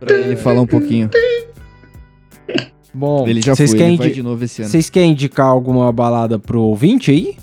Pra 0.00 0.16
ele 0.16 0.36
falar 0.36 0.60
um 0.62 0.66
pouquinho. 0.66 1.10
Bom, 2.94 3.26
Ele 3.26 3.40
já 3.40 3.56
foi, 3.56 3.66
vocês 3.66 3.80
ele 3.80 4.10
de 4.10 4.22
novo 4.22 4.44
esse 4.44 4.60
ano. 4.62 4.70
vocês 4.70 4.90
querem 4.90 5.12
indicar 5.12 5.46
alguma 5.46 5.90
balada 5.92 6.38
pro 6.38 6.60
ouvinte 6.60 7.10
aí? 7.10 7.36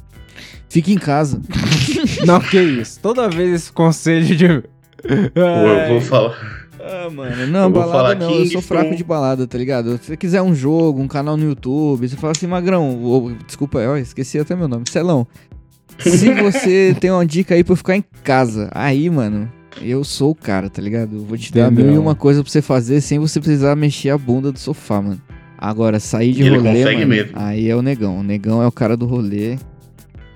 Fica 0.69 0.91
em 0.91 0.97
casa. 0.97 1.41
Não, 2.26 2.39
que 2.39 2.59
isso. 2.61 2.99
Toda 3.01 3.30
vez 3.30 3.49
esse 3.53 3.72
conselho 3.72 4.36
de. 4.36 4.47
Pô, 5.34 5.39
eu 5.39 5.89
vou 5.89 6.01
falar. 6.01 6.59
Ah, 6.82 7.09
mano, 7.09 7.47
não, 7.47 7.63
Eu 7.65 7.70
balada 7.72 8.15
não, 8.15 8.32
eu 8.36 8.45
sou 8.47 8.61
fraco 8.61 8.95
de 8.95 9.03
balada, 9.03 9.45
tá 9.45 9.57
ligado? 9.57 9.97
Se 9.97 10.05
você 10.07 10.17
quiser 10.17 10.41
um 10.41 10.55
jogo, 10.55 11.01
um 11.01 11.07
canal 11.07 11.36
no 11.36 11.43
YouTube, 11.45 12.07
você 12.07 12.15
fala 12.15 12.32
assim, 12.32 12.47
Magrão, 12.47 12.97
ou- 13.03 13.32
desculpa, 13.45 13.80
ó, 13.80 13.97
esqueci 13.97 14.39
até 14.39 14.55
meu 14.55 14.67
nome, 14.67 14.86
Celão. 14.89 15.28
Se 15.99 16.34
você 16.41 16.95
tem 16.99 17.11
uma 17.11 17.26
dica 17.26 17.53
aí 17.53 17.63
pra 17.63 17.74
eu 17.74 17.78
ficar 17.78 17.95
em 17.97 18.03
casa, 18.24 18.70
aí, 18.74 19.09
mano, 19.09 19.51
eu 19.82 20.03
sou 20.05 20.32
o 20.32 20.36
cara, 20.36 20.70
tá 20.70 20.82
ligado? 20.82 21.17
Eu 21.17 21.26
vou 21.26 21.38
te 21.38 21.51
dar 21.51 21.67
Entendeu. 21.72 21.86
mil 21.88 21.95
e 21.95 21.97
uma 21.99 22.15
coisa 22.15 22.41
pra 22.41 22.49
você 22.51 22.61
fazer 22.61 23.01
sem 23.01 23.20
você 23.20 23.39
precisar 23.41 23.76
mexer 23.76 24.09
a 24.11 24.17
bunda 24.17 24.49
do 24.51 24.57
sofá, 24.57 25.01
mano. 25.01 25.22
Agora, 25.57 25.99
sair 25.99 26.32
de 26.32 26.43
Ele 26.43 26.55
rolê, 26.57 26.70
consegue 26.80 26.95
mano, 26.95 27.07
mesmo. 27.09 27.32
aí 27.36 27.70
é 27.70 27.76
o 27.76 27.82
negão. 27.82 28.20
O 28.20 28.24
negão 28.24 28.63
é 28.63 28.67
o 28.67 28.72
cara 28.72 28.95
do 28.95 29.05
rolê 29.05 29.57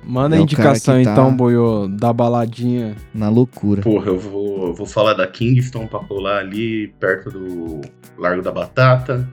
Manda 0.05 0.35
É 0.35 0.39
a 0.39 0.41
indicação 0.41 0.95
tá- 0.95 1.01
então, 1.11 1.35
Boiô, 1.35 1.87
da 1.87 2.11
baladinha. 2.11 2.95
na 3.13 3.29
loucura. 3.29 3.81
Porra, 3.81 4.07
eu 4.07 4.19
vou, 4.19 4.67
eu 4.67 4.73
vou 4.73 4.85
falar 4.85 5.13
da 5.13 5.25
Kingston 5.27 5.87
pra 5.87 5.99
colar 5.99 6.39
ali 6.39 6.89
perto 6.99 7.29
do 7.31 7.81
Largo 8.17 8.41
da 8.41 8.51
Batata. 8.51 9.27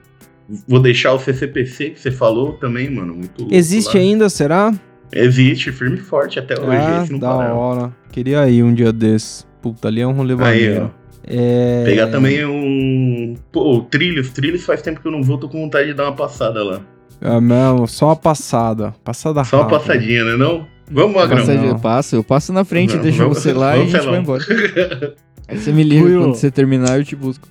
Vou 0.67 0.79
deixar 0.79 1.13
o 1.13 1.19
CCPC 1.19 1.91
que 1.91 1.99
você 1.99 2.11
falou 2.11 2.53
também, 2.53 2.89
mano. 2.89 3.13
Muito 3.15 3.41
louco 3.41 3.53
Existe 3.55 3.95
lá. 3.97 4.03
ainda, 4.03 4.29
será? 4.29 4.73
Existe, 5.13 5.71
firme 5.71 5.97
e 5.97 6.01
forte 6.01 6.39
até 6.39 6.59
hoje. 6.59 6.77
Ah, 6.77 7.05
não 7.09 7.19
da 7.19 7.33
hora. 7.33 7.93
Queria 8.11 8.47
ir 8.49 8.63
um 8.63 8.73
dia 8.73 8.91
desses. 8.93 9.47
Puta, 9.61 9.87
ali 9.87 10.01
é 10.01 10.07
um 10.07 10.13
rolê 10.13 10.35
Aí. 10.43 10.81
É... 11.23 11.83
Pegar 11.85 12.07
também 12.07 12.43
um. 12.45 13.35
Pô, 13.51 13.77
o 13.77 13.81
Trilhos. 13.83 14.31
Trilhos 14.31 14.63
faz 14.63 14.81
tempo 14.81 15.01
que 15.01 15.07
eu 15.07 15.11
não 15.11 15.21
vou, 15.21 15.37
tô 15.37 15.47
com 15.47 15.61
vontade 15.61 15.87
de 15.87 15.93
dar 15.93 16.05
uma 16.05 16.15
passada 16.15 16.63
lá. 16.63 16.81
É 17.21 17.39
mesmo, 17.39 17.87
só 17.87 18.07
uma 18.07 18.15
passada. 18.15 18.95
Passada 19.03 19.43
Só 19.43 19.57
uma 19.57 19.63
rápida. 19.63 19.79
passadinha, 19.79 20.25
né? 20.25 20.35
Não? 20.37 20.65
Vamos, 20.89 21.15
Magrão. 21.15 21.37
Passa, 21.37 21.53
não. 21.53 21.65
eu 21.65 21.79
passo, 21.79 22.15
eu 22.15 22.23
passo 22.23 22.51
na 22.53 22.65
frente, 22.65 22.95
Não, 22.95 23.03
deixo 23.03 23.19
vamos- 23.19 23.37
você 23.37 23.53
lá 23.53 23.77
e 23.77 23.81
a 23.83 23.85
gente 23.85 24.05
vai 24.05 24.19
embora. 24.19 24.43
Aí 25.47 25.57
você 25.57 25.71
me 25.71 25.83
liga 25.83 26.01
Buiu. 26.01 26.21
quando 26.21 26.35
você 26.35 26.49
terminar, 26.49 26.97
eu 26.97 27.03
te 27.05 27.15
busco. 27.15 27.47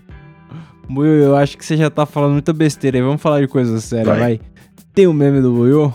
Buiô, 0.88 1.12
eu 1.12 1.36
acho 1.36 1.56
que 1.56 1.64
você 1.64 1.76
já 1.76 1.88
tá 1.88 2.04
falando 2.04 2.32
muita 2.32 2.52
besteira 2.52 2.96
aí. 2.98 3.02
Vamos 3.02 3.22
falar 3.22 3.40
de 3.40 3.46
coisa 3.48 3.78
séria, 3.80 4.06
vai. 4.06 4.18
Vai. 4.18 4.40
Tem 4.94 5.06
o 5.06 5.12
meme 5.14 5.40
do 5.40 5.52
Buiô? 5.52 5.92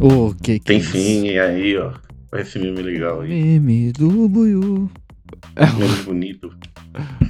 Ô, 0.00 0.34
que 0.42 0.58
que 0.58 0.64
Tem 0.64 0.78
é 0.78 0.82
sim, 0.82 1.26
e 1.28 1.38
aí, 1.38 1.76
ó. 1.78 1.92
Esse 2.36 2.58
meme 2.58 2.82
legal 2.82 3.20
aí. 3.20 3.28
Meme 3.28 3.92
do 3.92 4.28
Buiu. 4.28 4.90
Meme 5.56 6.02
bonito. 6.04 6.50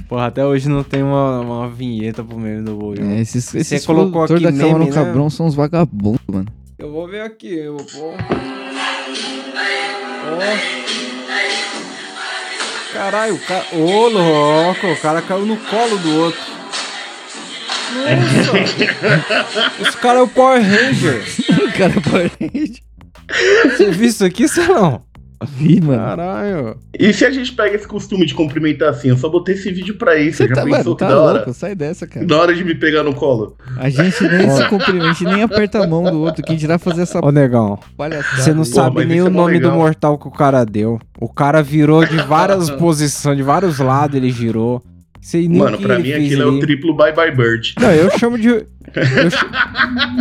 Porra, 0.07 0.27
até 0.27 0.45
hoje 0.45 0.69
não 0.69 0.83
tem 0.83 1.01
uma, 1.01 1.39
uma 1.41 1.69
vinheta 1.69 2.23
pro 2.23 2.37
meme 2.37 2.63
do 2.63 2.75
Buiô. 2.75 3.03
É, 3.03 3.21
esses, 3.21 3.45
Você 3.45 3.57
esses 3.59 3.85
colocou 3.85 4.23
aqui 4.23 4.39
da 4.39 4.51
meme, 4.51 4.73
no 4.73 4.85
né? 4.85 4.91
Cabrão 4.91 5.29
são 5.29 5.45
uns 5.45 5.55
vagabundos, 5.55 6.21
mano. 6.27 6.47
Eu 6.77 6.91
vou 6.91 7.07
ver 7.07 7.21
aqui, 7.21 7.53
eu 7.53 7.77
vou. 7.77 8.13
Ó. 8.13 8.15
Caralho, 12.93 13.35
o 13.35 13.39
cara. 13.39 13.65
Ô, 13.73 14.07
louco, 14.07 14.87
o 14.87 14.97
cara 14.97 15.21
caiu 15.21 15.45
no 15.45 15.57
colo 15.57 15.97
do 15.97 16.15
outro. 16.17 16.41
Nossa! 17.95 18.57
Esse 19.81 19.97
cara 19.97 20.19
é 20.19 20.21
o 20.21 20.27
Power 20.27 20.61
Ranger. 20.61 21.23
o 21.63 21.77
cara 21.77 21.93
parede. 22.01 22.83
Você 23.63 23.91
viu 23.91 24.07
isso 24.07 24.23
aqui, 24.25 24.45
não? 24.67 25.04
Vi, 25.45 25.81
mano. 25.81 25.99
Caralho. 26.03 26.77
E 26.99 27.13
se 27.13 27.23
a 27.25 27.31
gente 27.31 27.51
pega 27.53 27.75
esse 27.75 27.87
costume 27.87 28.25
de 28.25 28.33
cumprimentar 28.33 28.89
assim? 28.89 29.09
Eu 29.09 29.17
só 29.17 29.29
botei 29.29 29.55
esse 29.55 29.71
vídeo 29.71 29.95
pra 29.97 30.17
isso. 30.17 30.37
Você 30.37 30.47
já 30.47 30.55
tá, 30.55 30.63
pensou 30.63 30.77
mano, 30.83 30.95
que 30.95 30.99
tá 30.99 31.07
da 31.09 31.21
hora? 31.21 31.33
louco, 31.39 31.53
sai 31.53 31.75
dessa, 31.75 32.05
cara. 32.07 32.25
Da 32.25 32.37
hora 32.39 32.53
de 32.53 32.63
me 32.63 32.75
pegar 32.75 33.03
no 33.03 33.13
colo. 33.13 33.55
A 33.77 33.89
gente 33.89 34.23
nem 34.27 34.49
se 34.51 34.67
cumprimenta, 34.69 35.05
a 35.05 35.13
gente 35.13 35.23
nem 35.25 35.43
aperta 35.43 35.83
a 35.83 35.87
mão 35.87 36.03
do 36.03 36.19
outro, 36.21 36.43
quem 36.43 36.55
dirá 36.57 36.77
fazer 36.77 37.03
essa 37.03 37.19
Ô, 37.25 37.31
negão, 37.31 37.77
palhaçada. 37.97 38.41
você 38.41 38.53
não 38.53 38.61
aí. 38.63 38.65
sabe 38.67 39.05
nem 39.05 39.21
o 39.21 39.27
é 39.27 39.29
nome 39.29 39.59
do 39.59 39.65
legal. 39.67 39.77
mortal 39.77 40.17
que 40.17 40.27
o 40.27 40.31
cara 40.31 40.65
deu. 40.65 40.99
O 41.19 41.27
cara 41.31 41.61
virou 41.61 42.05
de 42.05 42.17
várias 42.17 42.69
posições, 42.75 43.37
de 43.37 43.43
vários 43.43 43.79
lados 43.79 44.15
ele 44.15 44.31
girou. 44.31 44.81
Sei 45.21 45.49
Mano, 45.49 45.79
pra 45.79 45.97
mim 45.97 46.11
aquilo 46.11 46.43
é 46.43 46.45
ali. 46.45 46.57
o 46.57 46.59
triplo 46.59 46.95
Bye 46.95 47.11
Bye 47.11 47.35
Bird. 47.35 47.73
Não, 47.81 47.89
eu 47.91 48.11
chamo 48.19 48.37
de. 48.37 48.47
Eu, 48.49 49.31
ch- 49.31 49.45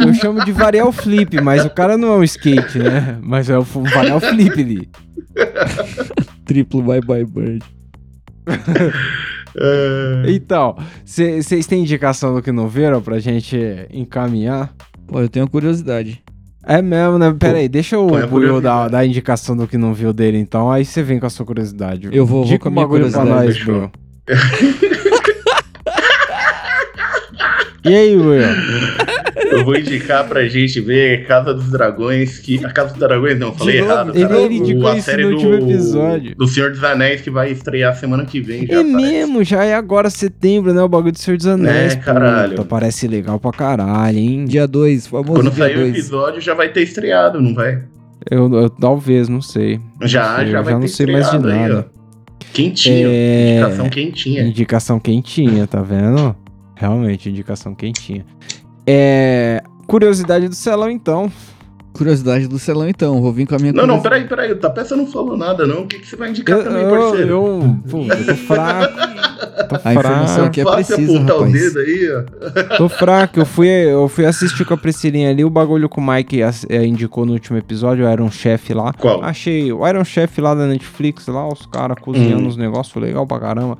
eu 0.06 0.14
chamo 0.14 0.42
de 0.46 0.50
varial 0.50 0.90
flip, 0.90 1.38
mas 1.42 1.62
o 1.62 1.68
cara 1.68 1.98
não 1.98 2.14
é 2.14 2.16
um 2.16 2.24
skate, 2.24 2.78
né? 2.78 3.18
Mas 3.20 3.50
é 3.50 3.58
o 3.58 3.62
varial 3.62 4.18
flip 4.18 4.58
ali. 4.58 4.88
Triplo 6.44 6.82
bye 6.82 7.00
bye 7.00 7.24
bird. 7.24 7.64
É... 9.56 10.24
Então, 10.28 10.76
vocês 11.04 11.66
têm 11.66 11.80
indicação 11.82 12.34
do 12.34 12.42
que 12.42 12.50
não 12.52 12.68
viram 12.68 13.00
pra 13.00 13.18
gente 13.18 13.56
encaminhar? 13.90 14.74
Pô, 15.06 15.20
eu 15.20 15.28
tenho 15.28 15.48
curiosidade. 15.48 16.22
É 16.66 16.80
mesmo, 16.82 17.18
né? 17.18 17.34
Pera 17.38 17.58
aí, 17.58 17.68
deixa 17.68 17.98
o 17.98 18.06
Buiu 18.06 18.20
dar, 18.22 18.28
curiosidade. 18.28 18.92
dar 18.92 18.98
a 18.98 19.06
indicação 19.06 19.56
do 19.56 19.68
que 19.68 19.76
não 19.78 19.92
viu 19.94 20.12
dele, 20.12 20.38
então. 20.38 20.70
Aí 20.72 20.84
você 20.84 21.02
vem 21.02 21.20
com 21.20 21.26
a 21.26 21.30
sua 21.30 21.44
curiosidade. 21.46 22.08
Eu 22.10 22.24
vou- 22.26 22.40
vou 22.42 22.46
Dica 22.52 22.62
com 22.64 22.68
a 22.68 22.72
minha 22.72 22.84
bagulho 22.86 23.10
pra 23.10 23.20
curiosidade, 23.20 23.66
nós. 23.70 23.90
E 27.84 27.94
aí, 27.94 28.16
Buiu? 28.16 28.40
Eu 29.36 29.64
vou 29.64 29.76
indicar 29.76 30.26
pra 30.28 30.46
gente 30.46 30.80
ver 30.80 31.26
Casa 31.26 31.52
dos 31.54 31.70
Dragões, 31.70 32.38
que. 32.38 32.64
A 32.64 32.70
Casa 32.70 32.90
dos 32.90 32.98
Dragões, 33.00 33.38
não, 33.38 33.52
falei 33.54 33.80
novo, 33.80 33.92
errado. 33.92 34.10
ele- 34.14 34.28
cara. 34.28 34.40
ele 34.40 34.54
indicou 34.56 34.86
a 34.88 34.96
isso 34.96 35.06
série 35.06 35.24
no 35.24 35.30
do, 35.30 35.34
último 35.36 35.54
episódio. 35.70 36.34
do 36.36 36.46
Senhor 36.46 36.70
dos 36.70 36.84
Anéis 36.84 37.20
que 37.20 37.30
vai 37.30 37.50
estrear 37.50 37.94
semana 37.96 38.24
que 38.24 38.40
vem. 38.40 38.66
Já 38.66 38.74
É 38.74 38.76
parece. 38.84 38.94
mesmo, 38.94 39.44
já 39.44 39.64
é 39.64 39.74
agora 39.74 40.08
setembro, 40.10 40.72
né? 40.72 40.82
O 40.82 40.88
bagulho 40.88 41.12
do 41.12 41.18
Senhor 41.18 41.36
dos 41.36 41.46
Anéis. 41.46 41.94
É, 41.94 41.96
caralho. 41.96 42.50
Puta, 42.56 42.64
parece 42.64 43.08
legal 43.08 43.38
pra 43.40 43.50
caralho, 43.52 44.18
hein? 44.18 44.44
Dia 44.44 44.66
2, 44.66 45.06
famoso 45.06 45.32
Quando 45.32 45.50
dia 45.50 45.64
sair 45.64 45.76
o 45.76 45.80
2. 45.80 45.90
episódio 45.94 46.40
já 46.40 46.54
vai 46.54 46.68
ter 46.68 46.82
estreado, 46.82 47.40
não 47.40 47.54
vai? 47.54 47.82
Eu, 48.30 48.52
eu 48.54 48.70
talvez, 48.70 49.28
não 49.28 49.42
sei. 49.42 49.80
Já, 50.02 50.36
sei, 50.38 50.46
já 50.46 50.62
vai 50.62 50.72
já 50.72 50.78
ter 50.78 50.80
não 50.80 50.88
sei 50.88 51.06
mais 51.06 51.30
de 51.30 51.36
estreado 51.36 51.48
aí, 51.48 51.68
nada. 51.68 51.86
ó. 51.90 51.94
Quentinho, 52.54 53.08
É. 53.10 53.50
indicação 53.56 53.88
quentinha. 53.88 54.42
Indicação 54.44 55.00
quentinha, 55.00 55.66
tá 55.66 55.82
vendo? 55.82 56.36
Realmente, 56.76 57.28
indicação 57.28 57.74
quentinha. 57.74 58.24
É. 58.86 59.62
Curiosidade 59.86 60.48
do 60.48 60.54
Celão, 60.54 60.90
então. 60.90 61.30
Curiosidade 61.92 62.48
do 62.48 62.58
Celão, 62.58 62.88
então. 62.88 63.20
Vou 63.22 63.32
vir 63.32 63.46
com 63.46 63.54
a 63.54 63.58
minha 63.58 63.72
Não, 63.72 63.86
não, 63.86 64.00
peraí, 64.00 64.26
peraí. 64.26 64.50
O 64.52 64.56
Tapeça 64.56 64.96
não 64.96 65.06
falou 65.06 65.36
nada, 65.36 65.64
não. 65.66 65.82
O 65.82 65.86
que, 65.86 66.00
que 66.00 66.06
você 66.08 66.16
vai 66.16 66.30
indicar 66.30 66.58
Eu, 66.58 66.64
também, 66.64 66.82
eu, 66.82 66.90
parceiro? 66.90 67.28
eu, 67.30 67.78
pô, 67.88 67.98
eu 68.02 68.26
tô 68.26 68.34
fraco. 68.34 68.94
Tô 69.68 69.76
A 69.84 69.92
informação 69.94 70.34
fraco. 70.34 70.46
aqui 70.48 70.60
é 70.60 70.64
precisa, 70.64 71.14
apontar 71.16 71.36
o 71.36 71.44
rapaz. 71.44 71.52
dedo 71.52 71.78
aí, 71.78 72.10
ó. 72.10 72.76
Tô 72.76 72.88
fraco. 72.88 73.38
Eu 73.38 73.46
fui, 73.46 73.68
eu 73.68 74.08
fui 74.08 74.26
assistir 74.26 74.64
com 74.64 74.74
a 74.74 74.76
Priscilinha 74.76 75.30
ali 75.30 75.44
o 75.44 75.50
bagulho 75.50 75.88
que 75.88 75.98
o 76.00 76.02
Mike 76.02 76.40
eh, 76.42 76.84
indicou 76.84 77.24
no 77.24 77.32
último 77.32 77.56
episódio, 77.58 78.04
o 78.04 78.12
Iron 78.12 78.30
Chef 78.30 78.74
lá. 78.74 78.92
Qual? 78.94 79.22
Achei 79.22 79.72
o 79.72 79.86
Iron 79.86 80.04
Chef 80.04 80.40
lá 80.40 80.54
da 80.54 80.66
Netflix, 80.66 81.28
lá, 81.28 81.46
os 81.46 81.64
caras 81.66 81.96
cozinhando 82.00 82.42
Hum. 82.42 82.46
uns 82.48 82.56
negócios 82.56 83.00
legal 83.00 83.24
pra 83.26 83.38
caramba. 83.38 83.78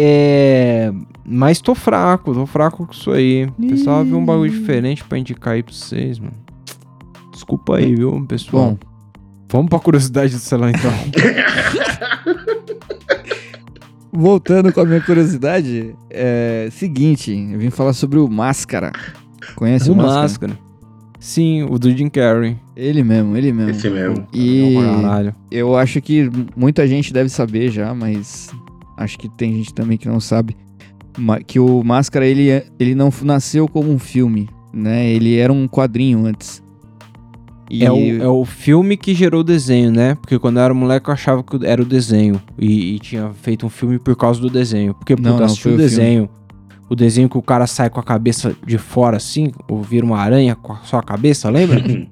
É. 0.00 0.92
Mas 1.24 1.60
tô 1.60 1.74
fraco, 1.74 2.32
tô 2.32 2.46
fraco 2.46 2.86
com 2.86 2.92
isso 2.92 3.10
aí. 3.10 3.50
Precisava 3.56 4.04
ver 4.04 4.14
um 4.14 4.24
bagulho 4.24 4.50
diferente 4.50 5.04
pra 5.04 5.18
indicar 5.18 5.54
aí 5.54 5.62
pra 5.62 5.74
vocês, 5.74 6.18
mano. 6.18 6.32
Desculpa 7.32 7.76
aí, 7.76 7.94
viu, 7.94 8.24
pessoal? 8.26 8.70
Bom, 8.70 8.78
Vamos 9.50 9.70
pra 9.70 9.78
curiosidade 9.78 10.34
do 10.34 10.38
celular 10.38 10.70
então. 10.70 10.92
voltando 14.12 14.72
com 14.72 14.80
a 14.80 14.84
minha 14.84 15.00
curiosidade, 15.00 15.94
é 16.10 16.68
seguinte, 16.72 17.32
eu 17.52 17.58
vim 17.58 17.70
falar 17.70 17.92
sobre 17.92 18.18
o 18.18 18.28
Máscara. 18.28 18.92
Conhece 19.54 19.88
o, 19.90 19.92
o 19.92 19.96
Máscara? 19.96 20.20
Máscara. 20.22 20.58
Sim, 21.20 21.62
o 21.64 21.78
do 21.78 21.90
Jim 21.90 22.08
Carrey. 22.08 22.56
Ele 22.76 23.02
mesmo, 23.02 23.36
ele 23.36 23.52
mesmo. 23.52 23.70
Esse 23.70 23.90
mesmo. 23.90 24.26
E 24.32 24.74
eu 25.50 25.76
acho 25.76 26.00
que 26.00 26.30
muita 26.56 26.86
gente 26.86 27.12
deve 27.12 27.28
saber 27.28 27.70
já, 27.70 27.94
mas 27.94 28.50
acho 28.98 29.18
que 29.18 29.28
tem 29.28 29.54
gente 29.56 29.72
também 29.72 29.96
que 29.96 30.08
não 30.08 30.20
sabe. 30.20 30.56
Que 31.46 31.58
o 31.58 31.82
Máscara, 31.82 32.26
ele, 32.26 32.48
é- 32.50 32.66
ele 32.78 32.94
não 32.94 33.10
nasceu 33.22 33.66
como 33.66 33.90
um 33.90 33.98
filme, 33.98 34.48
né? 34.72 35.08
Ele 35.08 35.36
era 35.36 35.52
um 35.52 35.66
quadrinho 35.66 36.24
antes. 36.26 36.62
E 37.70 37.84
É, 37.84 37.90
o, 37.92 38.22
é 38.22 38.28
o 38.28 38.44
filme 38.44 38.96
que 38.96 39.14
gerou 39.14 39.40
o 39.40 39.44
desenho, 39.44 39.90
né? 39.90 40.14
Porque 40.14 40.38
quando 40.38 40.56
eu 40.58 40.62
era 40.62 40.72
moleque 40.72 41.08
eu 41.10 41.14
achava 41.14 41.42
que 41.42 41.66
era 41.66 41.82
o 41.82 41.84
desenho. 41.84 42.40
E, 42.58 42.94
e 42.94 42.98
tinha 42.98 43.30
feito 43.42 43.66
um 43.66 43.68
filme 43.68 43.98
por 43.98 44.14
causa 44.16 44.40
do 44.40 44.48
desenho. 44.48 44.94
Porque, 44.94 45.14
puta, 45.16 45.28
Não, 45.28 45.38
não, 45.38 45.44
assisti 45.44 45.64
foi 45.64 45.72
o 45.72 45.74
o 45.74 45.78
filme. 45.78 45.90
desenho. 45.90 46.28
O 46.88 46.94
desenho 46.96 47.28
que 47.28 47.36
o 47.36 47.42
cara 47.42 47.66
sai 47.66 47.90
com 47.90 48.00
a 48.00 48.02
cabeça 48.02 48.56
de 48.66 48.78
fora 48.78 49.18
assim, 49.18 49.50
ou 49.68 49.82
vira 49.82 50.06
uma 50.06 50.18
aranha 50.18 50.54
com 50.56 50.72
a 50.72 50.76
sua 50.84 51.02
cabeça, 51.02 51.50
lembra? 51.50 51.82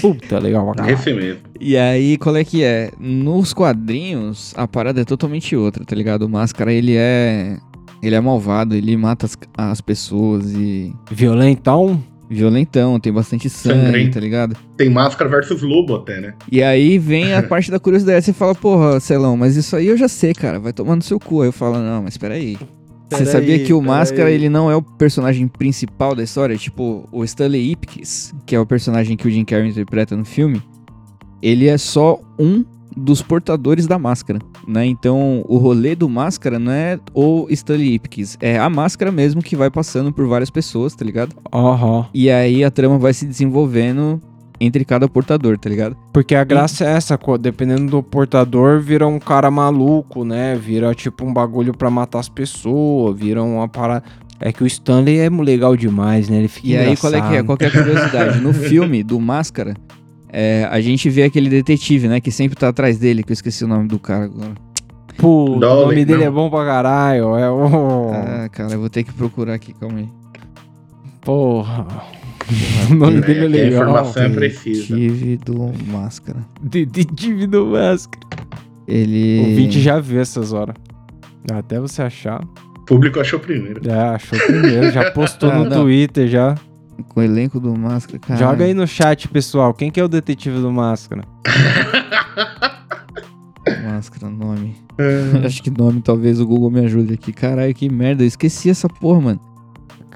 Puta, 0.00 0.38
legal 0.38 0.64
pra 0.66 0.74
caralho. 0.74 0.94
Esse 0.94 1.12
mesmo. 1.12 1.40
E 1.60 1.76
aí, 1.76 2.16
qual 2.18 2.36
é 2.36 2.44
que 2.44 2.62
é? 2.62 2.90
Nos 2.98 3.52
quadrinhos, 3.52 4.52
a 4.56 4.66
parada 4.66 5.00
é 5.00 5.04
totalmente 5.04 5.54
outra, 5.56 5.84
tá 5.84 5.94
ligado? 5.94 6.22
O 6.22 6.28
Máscara, 6.28 6.72
ele 6.72 6.94
é... 6.96 7.56
Ele 8.02 8.14
é 8.14 8.20
malvado, 8.20 8.74
ele 8.74 8.96
mata 8.96 9.26
as, 9.26 9.36
as 9.56 9.80
pessoas 9.80 10.52
e... 10.52 10.92
Violentão? 11.10 12.02
Violentão, 12.28 12.98
tem 12.98 13.12
bastante 13.12 13.48
sangue, 13.48 13.86
Sangrento. 13.86 14.14
tá 14.14 14.20
ligado? 14.20 14.56
Tem 14.76 14.90
máscara 14.90 15.30
versus 15.30 15.62
lobo 15.62 15.94
até, 15.94 16.20
né? 16.20 16.34
E 16.50 16.62
aí 16.62 16.98
vem 16.98 17.32
a 17.34 17.42
parte 17.46 17.70
da 17.70 17.78
curiosidade. 17.78 18.24
Você 18.24 18.32
fala, 18.32 18.54
porra, 18.54 18.98
Celão, 19.00 19.36
mas 19.36 19.56
isso 19.56 19.76
aí 19.76 19.86
eu 19.86 19.96
já 19.96 20.08
sei, 20.08 20.34
cara. 20.34 20.58
Vai 20.58 20.72
tomar 20.72 20.96
no 20.96 21.02
seu 21.02 21.20
cu. 21.20 21.42
Aí 21.42 21.48
eu 21.48 21.52
falo, 21.52 21.78
não, 21.78 22.02
mas 22.02 22.16
peraí. 22.18 22.58
Você 23.10 23.26
sabia 23.26 23.58
que 23.58 23.72
o. 23.72 23.80
Máscara, 23.80 24.30
ele 24.30 24.48
não 24.48 24.70
é 24.70 24.74
o 24.74 24.82
personagem 24.82 25.46
principal 25.46 26.14
da 26.14 26.22
história? 26.22 26.56
Tipo, 26.56 27.08
o 27.12 27.22
Stanley 27.24 27.72
Ipkiss, 27.72 28.34
que 28.44 28.54
é 28.54 28.60
o 28.60 28.66
personagem 28.66 29.16
que 29.16 29.28
o 29.28 29.30
Jim 29.30 29.44
Carrey 29.44 29.70
interpreta 29.70 30.16
no 30.16 30.24
filme, 30.24 30.60
ele 31.40 31.68
é 31.68 31.78
só 31.78 32.20
um 32.38 32.64
dos 32.96 33.20
portadores 33.20 33.86
da 33.86 33.98
máscara, 33.98 34.38
né? 34.66 34.86
Então, 34.86 35.44
o 35.46 35.58
rolê 35.58 35.94
do 35.94 36.08
Máscara 36.08 36.58
não 36.58 36.72
é 36.72 36.98
o 37.12 37.46
Stanley 37.50 37.94
Ipkiss, 37.94 38.38
é 38.40 38.58
a 38.58 38.70
máscara 38.70 39.12
mesmo 39.12 39.42
que 39.42 39.54
vai 39.54 39.70
passando 39.70 40.10
por 40.12 40.26
várias 40.26 40.48
pessoas, 40.48 40.94
tá 40.94 41.04
ligado? 41.04 41.36
Aham. 41.52 42.08
E 42.14 42.30
aí 42.30 42.64
a 42.64 42.70
trama 42.70 42.98
vai 42.98 43.12
se 43.12 43.26
desenvolvendo 43.26 44.20
entre 44.60 44.84
cada 44.84 45.08
portador, 45.08 45.58
tá 45.58 45.68
ligado? 45.68 45.96
Porque 46.12 46.34
a 46.34 46.44
graça 46.44 46.84
é 46.84 46.92
essa, 46.92 47.18
dependendo 47.40 47.90
do 47.90 48.02
portador, 48.02 48.80
vira 48.80 49.06
um 49.06 49.18
cara 49.18 49.50
maluco, 49.50 50.24
né? 50.24 50.54
Vira 50.54 50.94
tipo 50.94 51.24
um 51.24 51.32
bagulho 51.32 51.76
pra 51.76 51.90
matar 51.90 52.20
as 52.20 52.28
pessoas, 52.28 53.18
vira 53.18 53.42
uma 53.42 53.68
parada. 53.68 54.04
É 54.38 54.52
que 54.52 54.62
o 54.62 54.66
Stanley 54.66 55.18
é 55.18 55.30
legal 55.30 55.76
demais, 55.76 56.28
né? 56.28 56.38
Ele 56.38 56.48
fica 56.48 56.68
E 56.68 56.76
aí, 56.76 56.96
qual 56.96 57.12
é 57.12 57.20
que 57.20 57.26
é? 57.26 57.28
engraçado. 57.28 57.46
Qual 57.46 57.58
que 57.58 57.64
é 57.64 57.68
a 57.68 57.70
curiosidade? 57.70 58.40
No 58.40 58.52
filme 58.54 59.02
do 59.02 59.18
Máscara, 59.18 59.74
é, 60.28 60.68
a 60.70 60.80
gente 60.80 61.08
vê 61.08 61.22
aquele 61.22 61.48
detetive, 61.48 62.08
né? 62.08 62.20
Que 62.20 62.30
sempre 62.30 62.56
tá 62.56 62.68
atrás 62.68 62.98
dele, 62.98 63.22
que 63.22 63.32
eu 63.32 63.34
esqueci 63.34 63.64
o 63.64 63.68
nome 63.68 63.88
do 63.88 63.98
cara 63.98 64.24
agora. 64.24 64.52
Pô, 65.16 65.52
o 65.52 65.58
nome 65.58 66.04
dele 66.04 66.20
não. 66.20 66.26
é 66.26 66.30
bom 66.30 66.50
pra 66.50 66.64
caralho. 66.66 67.36
É 67.36 67.50
o. 67.50 68.10
Ah, 68.12 68.48
cara, 68.50 68.72
eu 68.74 68.80
vou 68.80 68.90
ter 68.90 69.02
que 69.02 69.12
procurar 69.12 69.54
aqui, 69.54 69.72
calma 69.72 69.98
aí. 70.00 70.08
Porra. 71.22 71.86
o 72.90 72.94
nome 72.94 73.18
É, 73.18 73.20
dele 73.20 73.40
é 73.40 73.44
a 73.44 73.48
legal. 73.48 73.72
informação 73.72 74.22
é 74.22 74.28
precisa. 74.28 74.96
Detetive 74.96 75.38
Máscara. 75.90 76.38
Detetive 76.62 77.46
do 77.46 77.66
Máscara. 77.66 78.26
Ele... 78.86 79.40
O 79.40 79.56
Vinte 79.56 79.80
já 79.80 79.98
viu 79.98 80.20
essas 80.20 80.52
horas. 80.52 80.76
Até 81.52 81.80
você 81.80 82.02
achar. 82.02 82.40
O 82.78 82.84
público 82.86 83.18
achou 83.20 83.40
primeiro. 83.40 83.80
É, 83.88 83.98
achou 84.10 84.38
primeiro. 84.38 84.92
Já 84.92 85.10
postou 85.10 85.50
Ah, 85.54 85.58
no 85.58 85.64
não. 85.64 85.82
Twitter 85.82 86.28
já. 86.28 86.54
Com 87.08 87.20
o 87.20 87.22
elenco 87.22 87.60
do 87.60 87.76
Máscara, 87.76 88.18
cara. 88.18 88.38
Joga 88.40 88.64
aí 88.64 88.72
no 88.74 88.86
chat, 88.86 89.28
pessoal. 89.28 89.74
Quem 89.74 89.90
que 89.90 90.00
é 90.00 90.04
o 90.04 90.08
detetive 90.08 90.60
do 90.60 90.72
Máscara? 90.72 91.22
Máscara, 93.84 94.30
nome. 94.30 94.76
Acho 95.44 95.62
que 95.62 95.70
nome, 95.70 96.00
talvez 96.00 96.40
o 96.40 96.46
Google 96.46 96.70
me 96.70 96.80
ajude 96.84 97.12
aqui. 97.14 97.32
Caralho, 97.32 97.74
que 97.74 97.88
merda. 97.90 98.22
Eu 98.22 98.26
esqueci 98.28 98.70
essa 98.70 98.88
porra, 98.88 99.20
mano. 99.20 99.40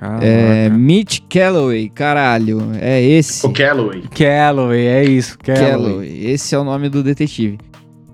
Caraca. 0.01 0.25
É 0.25 0.71
Mitch 0.71 1.21
Calloway, 1.29 1.91
caralho. 1.91 2.63
É 2.81 3.03
esse. 3.03 3.47
O 3.47 3.53
Calloway. 3.53 4.03
Calloway, 4.11 4.87
é 4.87 5.05
isso. 5.05 5.37
Calloway. 5.39 5.71
Calloway. 5.71 6.27
Esse 6.27 6.55
é 6.55 6.59
o 6.59 6.65
nome 6.65 6.89
do 6.89 7.03
detetive. 7.03 7.59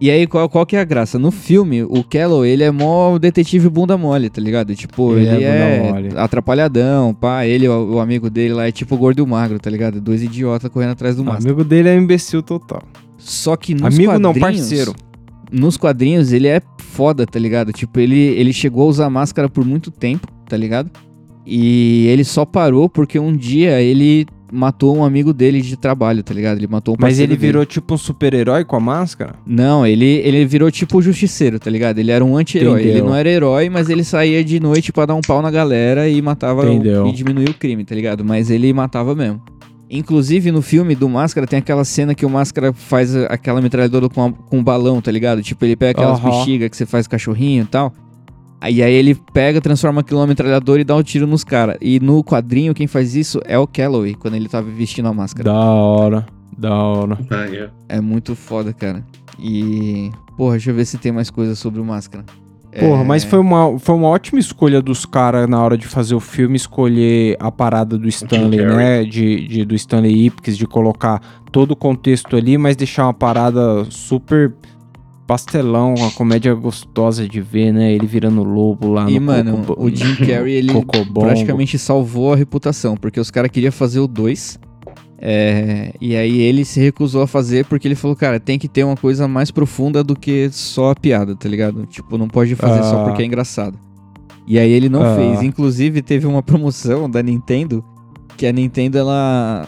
E 0.00 0.10
aí, 0.10 0.26
qual, 0.26 0.46
qual 0.48 0.66
que 0.66 0.76
é 0.76 0.80
a 0.80 0.84
graça? 0.84 1.18
No 1.18 1.30
filme, 1.30 1.82
o 1.84 2.02
Calloway, 2.04 2.50
ele 2.50 2.64
é 2.64 2.70
mó 2.70 3.16
detetive 3.18 3.68
bunda 3.70 3.96
mole, 3.96 4.28
tá 4.28 4.40
ligado? 4.42 4.74
Tipo, 4.74 5.16
Ele 5.16 5.26
ele, 5.28 5.44
é 5.44 5.48
bunda 5.52 5.64
é, 5.88 5.92
mole. 5.92 6.08
atrapalhadão, 6.16 7.14
pá. 7.14 7.46
Ele, 7.46 7.66
o, 7.68 7.94
o 7.94 8.00
amigo 8.00 8.28
dele 8.28 8.52
lá, 8.52 8.66
é 8.66 8.72
tipo 8.72 8.94
gordo 8.96 9.20
e 9.20 9.22
o 9.22 9.26
magro, 9.26 9.58
tá 9.58 9.70
ligado? 9.70 10.00
Dois 10.00 10.22
idiotas 10.22 10.68
correndo 10.70 10.90
atrás 10.90 11.16
do 11.16 11.22
O 11.22 11.24
máscara. 11.24 11.50
amigo 11.50 11.64
dele 11.66 11.88
é 11.88 11.96
imbecil 11.96 12.42
total. 12.42 12.82
Só 13.16 13.56
que 13.56 13.72
nos 13.74 13.84
Amigo 13.94 14.18
não, 14.18 14.34
quadrinhos- 14.34 14.58
parceiro. 14.60 14.94
Nos 15.50 15.76
quadrinhos, 15.76 16.32
ele 16.32 16.48
é 16.48 16.60
foda, 16.78 17.24
tá 17.24 17.38
ligado? 17.38 17.72
Tipo, 17.72 17.98
ele, 18.00 18.18
ele 18.18 18.52
chegou 18.52 18.82
a 18.82 18.86
usar 18.86 19.08
máscara 19.08 19.48
por 19.48 19.64
muito 19.64 19.90
tempo, 19.90 20.26
tá 20.48 20.56
ligado? 20.56 20.90
E 21.46 22.06
ele 22.08 22.24
só 22.24 22.44
parou 22.44 22.88
porque 22.88 23.18
um 23.18 23.34
dia 23.36 23.80
ele 23.80 24.26
matou 24.52 24.96
um 24.96 25.04
amigo 25.04 25.32
dele 25.32 25.60
de 25.60 25.76
trabalho, 25.76 26.22
tá 26.22 26.32
ligado? 26.32 26.58
Ele 26.58 26.66
matou 26.66 26.94
um 26.94 26.96
Mas 27.00 27.18
ele 27.18 27.28
dele. 27.28 27.40
virou 27.40 27.66
tipo 27.66 27.94
um 27.94 27.98
super-herói 27.98 28.64
com 28.64 28.76
a 28.76 28.80
máscara? 28.80 29.34
Não, 29.46 29.86
ele, 29.86 30.04
ele 30.04 30.44
virou 30.46 30.70
tipo 30.70 30.98
o 30.98 31.02
justiceiro, 31.02 31.58
tá 31.58 31.70
ligado? 31.70 31.98
Ele 31.98 32.10
era 32.10 32.24
um 32.24 32.36
anti-herói. 32.36 32.82
Ele 32.82 33.02
não 33.02 33.14
era 33.14 33.28
herói, 33.28 33.68
mas 33.68 33.88
ele 33.88 34.02
saía 34.04 34.42
de 34.44 34.58
noite 34.60 34.92
pra 34.92 35.06
dar 35.06 35.14
um 35.14 35.20
pau 35.20 35.40
na 35.42 35.50
galera 35.50 36.08
e 36.08 36.20
matava 36.22 36.64
o- 36.68 37.08
e 37.08 37.12
diminuía 37.12 37.48
o 37.50 37.54
crime, 37.54 37.84
tá 37.84 37.94
ligado? 37.94 38.24
Mas 38.24 38.50
ele 38.50 38.72
matava 38.72 39.14
mesmo. 39.14 39.40
Inclusive, 39.88 40.50
no 40.50 40.62
filme 40.62 40.96
do 40.96 41.08
Máscara, 41.08 41.46
tem 41.46 41.60
aquela 41.60 41.84
cena 41.84 42.12
que 42.12 42.26
o 42.26 42.30
Máscara 42.30 42.72
faz 42.72 43.14
aquela 43.14 43.60
metralhadora 43.60 44.08
com, 44.08 44.24
a- 44.26 44.32
com 44.32 44.58
um 44.58 44.64
balão, 44.64 45.00
tá 45.00 45.12
ligado? 45.12 45.42
Tipo, 45.42 45.64
ele 45.64 45.76
pega 45.76 45.92
aquelas 46.00 46.18
Aham. 46.18 46.30
bexigas 46.40 46.70
que 46.70 46.76
você 46.76 46.86
faz 46.86 47.06
cachorrinho 47.06 47.62
e 47.62 47.66
tal. 47.66 47.92
Aí, 48.60 48.82
aí 48.82 48.92
ele 48.94 49.14
pega, 49.34 49.60
transforma 49.60 50.00
aquilo 50.00 50.18
numa 50.20 50.26
metralhadora 50.26 50.80
e 50.80 50.84
dá 50.84 50.96
um 50.96 51.02
tiro 51.02 51.26
nos 51.26 51.44
caras. 51.44 51.76
E 51.80 52.00
no 52.00 52.24
quadrinho, 52.24 52.72
quem 52.74 52.86
faz 52.86 53.14
isso 53.14 53.40
é 53.44 53.58
o 53.58 53.66
Calloway, 53.66 54.14
quando 54.14 54.34
ele 54.34 54.48
tava 54.48 54.68
vestindo 54.70 55.06
a 55.08 55.12
máscara. 55.12 55.44
Da 55.44 55.54
hora, 55.54 56.26
da 56.56 56.74
hora. 56.74 57.18
É. 57.88 58.00
Muito 58.00 58.34
foda, 58.34 58.72
cara. 58.72 59.04
E. 59.38 60.10
Porra, 60.36 60.52
deixa 60.52 60.70
eu 60.70 60.74
ver 60.74 60.84
se 60.86 60.98
tem 60.98 61.12
mais 61.12 61.30
coisa 61.30 61.54
sobre 61.54 61.80
o 61.80 61.84
Máscara. 61.84 62.24
Porra, 62.78 63.00
É, 63.00 63.04
mas 63.04 63.24
foi 63.24 63.38
uma, 63.38 63.78
foi 63.78 63.94
uma 63.94 64.08
ótima 64.08 64.38
escolha 64.38 64.82
dos 64.82 65.06
caras 65.06 65.48
na 65.48 65.62
hora 65.62 65.78
de 65.78 65.86
fazer 65.86 66.14
o 66.14 66.20
filme, 66.20 66.56
escolher 66.56 67.34
a 67.40 67.50
parada 67.50 67.96
do 67.96 68.06
Stanley, 68.06 68.60
né? 68.66 69.02
De, 69.04 69.48
de- 69.48 69.64
do 69.64 69.74
Stanley 69.74 70.26
Ipkiss, 70.26 70.58
de 70.58 70.66
colocar 70.66 71.22
todo 71.50 71.70
o 71.70 71.76
contexto 71.76 72.36
ali, 72.36 72.58
mas 72.58 72.76
deixar 72.76 73.04
uma 73.04 73.14
parada 73.14 73.86
super 73.88 74.52
pastelão, 75.26 75.94
uma 75.94 76.10
comédia 76.12 76.54
gostosa 76.54 77.26
de 77.28 77.40
ver, 77.40 77.72
né? 77.72 77.92
Ele 77.92 78.06
virando 78.06 78.42
lobo 78.42 78.88
lá 78.92 79.10
E, 79.10 79.18
no 79.18 79.26
mano, 79.26 79.58
Coco- 79.64 79.84
o 79.84 79.90
Jim 79.94 80.14
Carrey, 80.26 80.54
ele 80.54 80.72
praticamente 81.12 81.78
salvou 81.78 82.32
a 82.32 82.36
reputação, 82.36 82.96
porque 82.96 83.18
os 83.18 83.30
caras 83.30 83.50
queriam 83.50 83.72
fazer 83.72 84.00
o 84.00 84.06
2. 84.06 84.58
e 86.00 86.14
aí 86.16 86.40
ele 86.40 86.64
se 86.64 86.78
recusou 86.80 87.22
a 87.22 87.26
fazer 87.26 87.64
porque 87.64 87.88
ele 87.88 87.94
falou, 87.94 88.16
cara, 88.16 88.38
tem 88.38 88.58
que 88.58 88.68
ter 88.68 88.84
uma 88.84 88.96
coisa 88.96 89.26
mais 89.26 89.50
profunda 89.50 90.04
do 90.04 90.14
que 90.14 90.48
só 90.52 90.90
a 90.90 90.94
piada, 90.94 91.34
tá 91.34 91.48
ligado? 91.48 91.86
Tipo, 91.86 92.16
não 92.18 92.28
pode 92.28 92.54
fazer 92.54 92.82
só 92.82 93.00
Ah. 93.00 93.04
porque 93.04 93.22
é 93.22 93.26
engraçado. 93.26 93.78
E 94.46 94.58
aí 94.58 94.70
ele 94.70 94.88
não 94.88 95.02
Ah. 95.02 95.16
fez. 95.16 95.42
Inclusive, 95.42 96.02
teve 96.02 96.26
uma 96.26 96.42
promoção 96.42 97.10
da 97.10 97.22
Nintendo, 97.22 97.84
que 98.36 98.46
a 98.46 98.52
Nintendo, 98.52 98.98
ela 98.98 99.66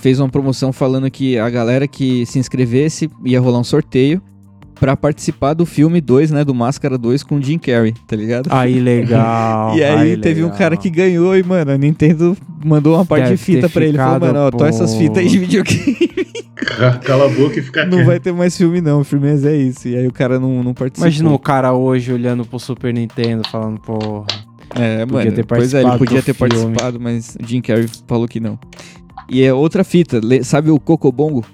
fez 0.00 0.18
uma 0.18 0.28
promoção 0.28 0.72
falando 0.72 1.10
que 1.10 1.38
a 1.38 1.48
galera 1.48 1.86
que 1.86 2.24
se 2.26 2.38
inscrevesse 2.38 3.08
ia 3.24 3.40
rolar 3.40 3.58
um 3.60 3.64
sorteio. 3.64 4.20
Pra 4.78 4.96
participar 4.96 5.54
do 5.54 5.64
filme 5.66 6.00
2, 6.00 6.30
né? 6.30 6.44
Do 6.44 6.54
Máscara 6.54 6.96
2 6.98 7.22
com 7.22 7.36
o 7.36 7.42
Jim 7.42 7.58
Carrey, 7.58 7.94
tá 8.06 8.14
ligado? 8.16 8.48
Aí 8.50 8.78
legal. 8.80 9.76
E 9.76 9.82
aí, 9.82 10.16
teve 10.16 10.42
um 10.42 10.44
legal. 10.44 10.58
cara 10.58 10.76
que 10.76 10.90
ganhou 10.90 11.36
e, 11.36 11.42
mano, 11.42 11.70
a 11.72 11.78
Nintendo 11.78 12.36
mandou 12.64 12.94
uma 12.94 13.04
parte 13.04 13.24
Deve 13.24 13.36
de 13.36 13.42
fita 13.42 13.68
pra 13.68 13.84
ele. 13.84 13.96
Falou, 13.98 14.20
mano, 14.20 14.38
ó, 14.40 14.50
tô 14.50 14.64
essas 14.64 14.94
fitas 14.94 15.18
aí 15.18 15.28
de 15.28 15.38
videogame. 15.38 15.96
Cala 17.04 17.26
a 17.26 17.28
boca 17.28 17.58
e 17.58 17.62
fica 17.62 17.84
não 17.84 17.98
quieto. 17.98 18.06
vai 18.06 18.20
ter 18.20 18.32
mais 18.32 18.56
filme, 18.56 18.80
não. 18.80 19.02
Firmeza 19.02 19.50
é 19.50 19.56
isso. 19.56 19.88
E 19.88 19.96
aí 19.96 20.06
o 20.06 20.12
cara 20.12 20.38
não, 20.38 20.62
não 20.62 20.74
participou. 20.74 21.06
Imagina 21.06 21.30
o 21.32 21.38
cara 21.38 21.72
hoje 21.72 22.12
olhando 22.12 22.44
pro 22.44 22.58
Super 22.58 22.92
Nintendo 22.92 23.42
falando, 23.50 23.80
porra. 23.80 24.26
É, 24.74 25.06
Podia 25.06 25.24
mano. 25.24 25.32
ter 25.32 25.44
pois 25.46 25.72
é, 25.72 25.80
ele 25.82 25.96
podia 25.96 26.22
ter 26.22 26.34
filme. 26.34 26.50
participado, 26.50 27.00
mas 27.00 27.36
o 27.42 27.46
Jim 27.46 27.62
Carrey 27.62 27.88
falou 28.06 28.28
que 28.28 28.40
não. 28.40 28.58
E 29.28 29.42
é 29.42 29.52
outra 29.54 29.82
fita. 29.84 30.20
Sabe 30.42 30.70
o 30.70 30.78
Cocobongo? 30.78 31.44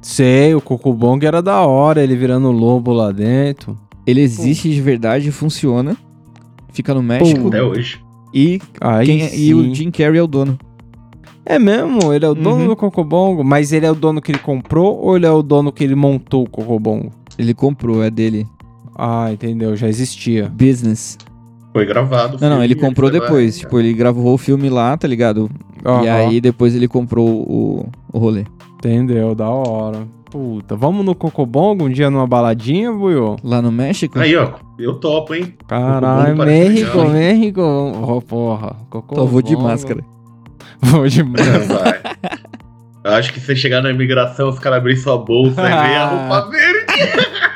Sei, 0.00 0.54
o 0.54 0.60
Cocobong 0.60 1.24
era 1.26 1.42
da 1.42 1.60
hora, 1.62 2.02
ele 2.02 2.16
virando 2.16 2.50
lobo 2.50 2.92
lá 2.92 3.10
dentro. 3.12 3.76
Ele 4.06 4.20
existe 4.20 4.70
de 4.72 4.80
verdade, 4.80 5.30
funciona. 5.30 5.96
Fica 6.72 6.94
no 6.94 7.02
México. 7.02 7.48
Até 7.48 7.62
hoje. 7.62 8.00
E, 8.32 8.60
Aí 8.80 9.06
quem 9.06 9.22
é- 9.22 9.36
e 9.36 9.54
o 9.54 9.74
Jim 9.74 9.90
Carrey 9.90 10.18
é 10.18 10.22
o 10.22 10.26
dono. 10.26 10.58
É 11.44 11.58
mesmo? 11.58 12.12
Ele 12.12 12.24
é 12.24 12.28
o 12.28 12.34
dono 12.34 12.62
Uhum. 12.62 12.68
do 12.68 12.76
Cocobongo? 12.76 13.42
Mas 13.42 13.72
ele 13.72 13.86
é 13.86 13.90
o 13.90 13.94
dono 13.94 14.20
que 14.20 14.30
ele 14.30 14.38
comprou 14.38 14.98
ou 14.98 15.16
ele 15.16 15.26
é 15.26 15.30
o 15.30 15.42
dono 15.42 15.72
que 15.72 15.82
ele 15.82 15.94
montou 15.94 16.44
o 16.44 16.48
Cocobongo? 16.50 17.10
Ele 17.38 17.54
comprou, 17.54 18.02
é 18.02 18.10
dele. 18.10 18.46
Ah, 18.96 19.32
entendeu, 19.32 19.74
já 19.76 19.88
existia. 19.88 20.48
Business. 20.48 21.16
Foi 21.72 21.84
gravado. 21.86 22.38
Não, 22.40 22.48
não, 22.48 22.56
filme, 22.56 22.64
ele 22.64 22.74
comprou 22.74 23.10
lá, 23.10 23.18
depois. 23.20 23.58
Tipo, 23.58 23.78
ele 23.78 23.92
gravou 23.92 24.34
o 24.34 24.38
filme 24.38 24.68
lá, 24.68 24.96
tá 24.96 25.06
ligado? 25.06 25.50
E 25.84 25.88
Aham, 25.88 26.12
aí 26.12 26.40
depois 26.40 26.74
ele 26.74 26.88
comprou 26.88 27.28
o, 27.28 27.88
o 28.12 28.18
rolê. 28.18 28.44
Entendeu, 28.76 29.34
da 29.34 29.48
hora. 29.48 30.06
Puta, 30.30 30.76
vamos 30.76 31.04
no 31.04 31.14
Cocobongo 31.14 31.86
um 31.86 31.90
dia 31.90 32.10
numa 32.10 32.26
baladinha, 32.26 32.92
Buiô? 32.92 33.36
Lá 33.42 33.62
no 33.62 33.72
México? 33.72 34.18
Aí, 34.18 34.36
ó, 34.36 34.52
eu 34.78 34.94
topo, 34.94 35.34
hein? 35.34 35.54
Caralho, 35.66 36.36
México, 36.36 36.98
legal, 36.98 37.06
hein? 37.06 37.12
México. 37.12 37.62
Oh, 37.62 38.20
porra, 38.20 38.76
Cocobongo. 38.90 39.26
Só 39.26 39.32
vou 39.32 39.42
de 39.42 39.56
máscara. 39.56 40.04
Vou 40.82 41.08
de 41.08 41.22
máscara. 41.22 41.58
Vai. 41.60 42.00
Eu 43.04 43.12
acho 43.12 43.32
que 43.32 43.40
você 43.40 43.56
chegar 43.56 43.80
na 43.80 43.90
imigração, 43.90 44.48
os 44.50 44.58
caras 44.58 44.78
abrirem 44.78 45.00
sua 45.00 45.16
bolsa 45.16 45.62
e 45.62 45.64
ver 45.64 45.96
a 45.96 46.06
roupa 46.06 46.50
verde. 46.52 47.47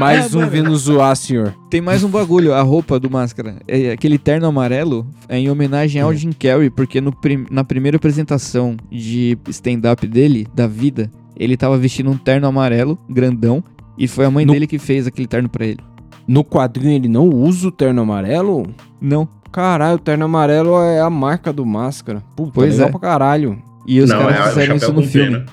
Mais 0.00 0.34
um 0.34 0.46
vindo 0.48 0.74
zoar, 0.76 1.14
senhor. 1.14 1.54
Tem 1.68 1.80
mais 1.80 2.02
um 2.02 2.08
bagulho, 2.08 2.54
a 2.54 2.62
roupa 2.62 2.98
do 2.98 3.10
Máscara. 3.10 3.56
É, 3.68 3.92
aquele 3.92 4.18
terno 4.18 4.46
amarelo 4.46 5.06
é 5.28 5.38
em 5.38 5.50
homenagem 5.50 6.00
ao 6.00 6.12
Jim 6.14 6.32
Carrey, 6.32 6.70
porque 6.70 7.00
no 7.00 7.12
prim- 7.12 7.46
na 7.50 7.62
primeira 7.62 7.96
apresentação 7.96 8.76
de 8.90 9.36
stand-up 9.48 10.06
dele, 10.06 10.46
da 10.54 10.66
vida, 10.66 11.10
ele 11.36 11.56
tava 11.56 11.76
vestindo 11.78 12.10
um 12.10 12.16
terno 12.16 12.46
amarelo, 12.46 12.98
grandão, 13.08 13.62
e 13.98 14.08
foi 14.08 14.24
a 14.24 14.30
mãe 14.30 14.44
No- 14.46 14.52
dele 14.52 14.66
que 14.66 14.78
fez 14.78 15.06
aquele 15.06 15.26
terno 15.28 15.48
pra 15.48 15.66
ele. 15.66 15.80
No 16.26 16.44
quadrinho 16.44 16.94
ele 16.94 17.08
não 17.08 17.28
usa 17.28 17.68
o 17.68 17.72
terno 17.72 18.02
amarelo? 18.02 18.66
Não. 19.00 19.28
Caralho, 19.52 19.96
o 19.96 19.98
terno 19.98 20.24
amarelo 20.24 20.80
é 20.80 21.00
a 21.00 21.10
marca 21.10 21.52
do 21.52 21.66
máscara. 21.66 22.22
Puta, 22.36 22.52
Pois 22.54 22.74
legal 22.74 22.88
é. 22.88 22.90
pra 22.92 23.00
caralho. 23.00 23.58
E 23.86 24.00
os 24.00 24.08
Não, 24.08 24.18
caras 24.20 24.36
é 24.36 24.40
o 24.40 24.48
fizeram 24.48 24.76
isso 24.76 24.92
no 24.92 25.02
filme. 25.02 25.30
pena. 25.38 25.46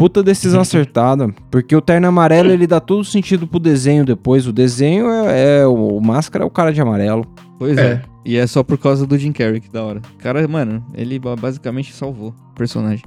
Puta 0.00 0.22
decisão 0.22 0.62
acertada. 0.62 1.28
Porque 1.50 1.76
o 1.76 1.80
terno 1.82 2.08
amarelo 2.08 2.50
ele 2.50 2.66
dá 2.66 2.80
todo 2.80 3.04
sentido 3.04 3.46
pro 3.46 3.60
desenho 3.60 4.04
depois. 4.04 4.46
O 4.46 4.52
desenho 4.52 5.10
é, 5.10 5.60
é- 5.60 5.66
o, 5.66 5.96
o 5.98 6.00
máscara 6.00 6.42
é 6.42 6.46
o 6.46 6.50
cara 6.50 6.72
de 6.72 6.80
amarelo. 6.80 7.26
Pois 7.58 7.76
é. 7.76 7.92
É. 7.92 8.02
E 8.24 8.36
é 8.36 8.46
só 8.46 8.62
por 8.62 8.78
causa 8.78 9.06
do 9.06 9.16
Jim 9.18 9.32
Carrey, 9.32 9.60
que 9.60 9.70
da 9.70 9.82
hora. 9.84 10.00
O 10.14 10.22
cara, 10.22 10.46
mano, 10.48 10.82
ele 10.94 11.18
ba- 11.18 11.36
basicamente 11.36 11.92
salvou 11.92 12.30
o 12.52 12.54
personagem. 12.54 13.04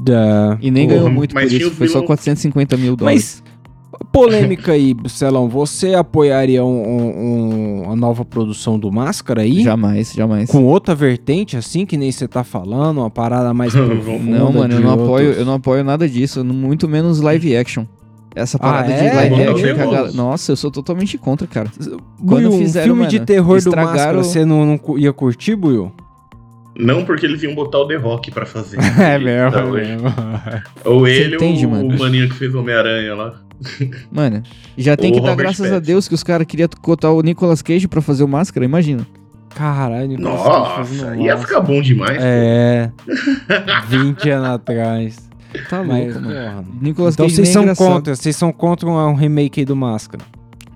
Da... 0.00 0.56
E 0.60 0.70
nem 0.70 0.86
Porra, 0.86 0.98
ganhou 1.00 1.12
muito 1.12 1.34
por 1.34 1.42
isso, 1.42 1.70
foi 1.72 1.88
só 1.88 1.94
vilão- 1.94 2.06
450 2.06 2.76
mil 2.76 2.94
dólares. 2.94 3.42
Mas, 3.42 3.47
polêmica 4.12 4.72
aí, 4.72 4.94
Celão. 5.08 5.48
Você 5.48 5.94
apoiaria 5.94 6.64
um- 6.64 6.68
um- 6.68 7.18
um- 7.18 7.82
uma 7.84 7.96
nova 7.96 8.24
produção 8.24 8.78
do 8.78 8.90
Máscara 8.92 9.42
aí? 9.42 9.62
Jamais, 9.62 10.12
jamais. 10.12 10.50
Com 10.50 10.64
outra 10.64 10.94
vertente, 10.94 11.56
assim, 11.56 11.84
que 11.86 11.96
nem 11.96 12.10
você 12.12 12.26
tá 12.28 12.42
falando, 12.44 12.98
uma 12.98 13.10
parada 13.10 13.52
mais 13.54 13.74
Não, 13.74 13.86
profunda 13.88 14.38
Não, 14.38 14.52
mano, 14.52 14.74
eu 14.74 14.78
de 14.78 14.84
não 14.84 14.92
apoio, 14.92 15.32
eu 15.32 15.44
não 15.44 15.54
apoio 15.54 15.84
nada 15.84 16.08
disso, 16.08 16.44
muito 16.44 16.88
menos 16.88 17.20
live 17.20 17.56
action. 17.56 17.84
Essa 18.34 18.58
parada 18.58 18.92
é? 18.92 19.08
de 19.10 19.16
live 19.16 19.34
action, 19.42 19.54
que 19.56 19.68
a 19.70 19.74
galera- 19.74 20.12
nossa, 20.12 20.52
eu 20.52 20.56
sou 20.56 20.70
totalmente 20.70 21.18
contra, 21.18 21.46
cara. 21.46 21.68
Buiu, 22.20 22.50
um 22.50 22.58
fizeram, 22.58 22.86
filme 22.94 23.06
de 23.08 23.16
mano, 23.16 23.26
terror 23.26 23.60
do 23.62 23.74
Máscara, 23.74 24.18
você 24.18 24.44
não, 24.44 24.64
não 24.64 24.98
ia 24.98 25.12
curtir, 25.12 25.56
Buiu? 25.56 25.90
Não 26.80 27.04
porque 27.04 27.26
eles 27.26 27.42
iam 27.42 27.56
botar 27.56 27.78
o 27.78 27.88
The 27.88 27.96
Rock 27.96 28.30
pra 28.30 28.46
fazer. 28.46 28.78
É 29.00 29.18
mesmo, 29.18 29.50
Tá, 29.50 29.60
é 29.60 29.64
mesmo. 29.70 30.08
Ou 30.84 31.00
Você 31.00 31.10
ele 31.22 31.34
entende, 31.34 31.64
ou 31.66 31.72
mano? 31.72 31.96
o 31.96 31.98
maninho 31.98 32.28
que 32.28 32.36
fez 32.36 32.54
Homem-Aranha 32.54 33.14
lá. 33.16 33.34
Mano, 34.10 34.42
já 34.76 34.96
tem 34.96 35.10
O 35.10 35.14
que 35.14 35.20
dar 35.20 35.30
Robert 35.30 35.46
graças 35.46 35.66
a 35.66 35.70
Pattinson. 35.74 35.86
Deus 35.92 36.08
que 36.08 36.14
os 36.14 36.22
caras 36.22 36.46
queriam 36.46 36.68
cotar 36.80 37.12
o 37.12 37.20
Nicolas 37.22 37.60
Cage 37.62 37.88
pra 37.88 38.00
fazer 38.00 38.22
o 38.24 38.28
máscara, 38.28 38.64
imagina. 38.64 39.06
Caralho, 39.54 40.08
Nicolas 40.08 40.34
Nossa, 40.44 40.94
ia 41.16 41.34
Máscara. 41.34 41.38
ficar 41.38 41.60
bom 41.60 41.80
demais. 41.82 42.16
É, 42.20 42.90
20 43.88 44.30
anos 44.30 44.48
atrás. 44.50 45.28
Tá 45.68 45.78
louco, 45.78 45.92
Mas, 45.92 46.14
mano. 46.14 46.26
porra. 46.28 46.64
Nicolas 46.80 47.14
Então 47.14 47.26
Cage 47.26 47.36
vocês 47.36 47.46
nem 47.48 47.50
é 47.50 47.52
são 47.54 47.62
engraçado. 47.62 47.88
contra, 47.94 48.14
vocês 48.16 48.36
são 48.36 48.52
contra 48.52 48.88
um, 48.88 49.14
remake 49.14 49.60
aí 49.60 49.64
do 49.64 49.74
Máscara. 49.74 50.22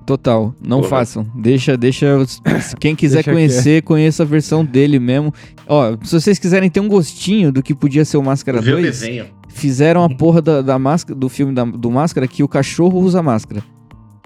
Total, 0.04 0.52
não 0.60 0.78
Porra. 0.78 0.90
façam. 0.90 1.24
Deixa, 1.34 1.76
deixa. 1.76 2.16
os- 2.16 2.40
Quem 2.80 2.94
quiser 2.96 3.16
Deixa 3.18 3.30
conhecer, 3.32 3.82
conheça 3.82 4.24
a 4.24 4.26
versão 4.26 4.64
dele 4.64 4.98
mesmo. 4.98 5.32
Ó, 5.66 5.96
se 6.02 6.18
vocês 6.20 6.38
quiserem 6.40 6.68
ter 6.68 6.80
um 6.80 6.88
gostinho 6.88 7.52
do 7.52 7.62
que 7.62 7.72
podia 7.72 8.04
ser 8.04 8.16
o 8.16 8.22
Máscara 8.22 8.60
Ver 8.60 8.70
o 8.72 8.76
2, 8.80 8.86
desenho. 8.86 9.26
Fizeram 9.52 10.02
a 10.04 10.08
porra 10.08 10.40
da, 10.42 10.62
da 10.62 10.78
máscara, 10.78 11.18
do 11.18 11.28
filme 11.28 11.54
da- 11.54 11.64
do 11.64 11.90
Máscara 11.90 12.26
que 12.26 12.42
o 12.42 12.48
cachorro 12.48 12.98
usa 13.00 13.22
máscara. 13.22 13.62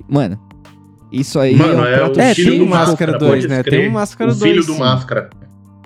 Mano, 0.08 0.38
isso 1.12 1.38
aí 1.38 1.54
Mano, 1.56 1.72
é 1.72 1.76
um 1.76 1.84
é 1.86 1.96
prato 1.98 2.16
o 2.18 2.20
É, 2.20 2.34
filho 2.34 2.50
tem 2.50 2.58
do 2.58 2.66
Máscara 2.66 3.12
Máscara, 3.12 3.18
2, 3.18 3.32
pode 3.44 3.48
né? 3.48 3.62
Tem 3.62 3.88
o 3.88 3.92
Máscara 3.92 4.30
O 4.30 4.34
filho 4.34 4.54
2, 4.54 4.66
do 4.66 4.72
sim. 4.74 4.78
Máscara. 4.78 5.30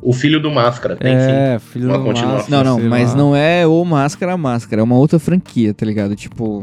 O 0.03 0.13
filho 0.15 0.41
do 0.41 0.51
Máscara, 0.51 0.97
tem 0.97 1.13
sim. 1.13 1.27
É, 1.31 1.59
filho 1.59 1.89
Uma 1.89 1.99
do 1.99 2.05
continuação. 2.05 2.37
Máscara. 2.39 2.65
Não, 2.65 2.79
não, 2.79 2.89
mas 2.89 3.11
lá. 3.13 3.17
não 3.19 3.37
é 3.37 3.67
o 3.67 3.85
Máscara 3.85 4.37
Máscara, 4.37 4.81
é 4.81 4.85
uma 4.85 4.97
outra 4.97 5.19
franquia, 5.19 5.75
tá 5.75 5.85
ligado? 5.85 6.17
Tipo, 6.17 6.63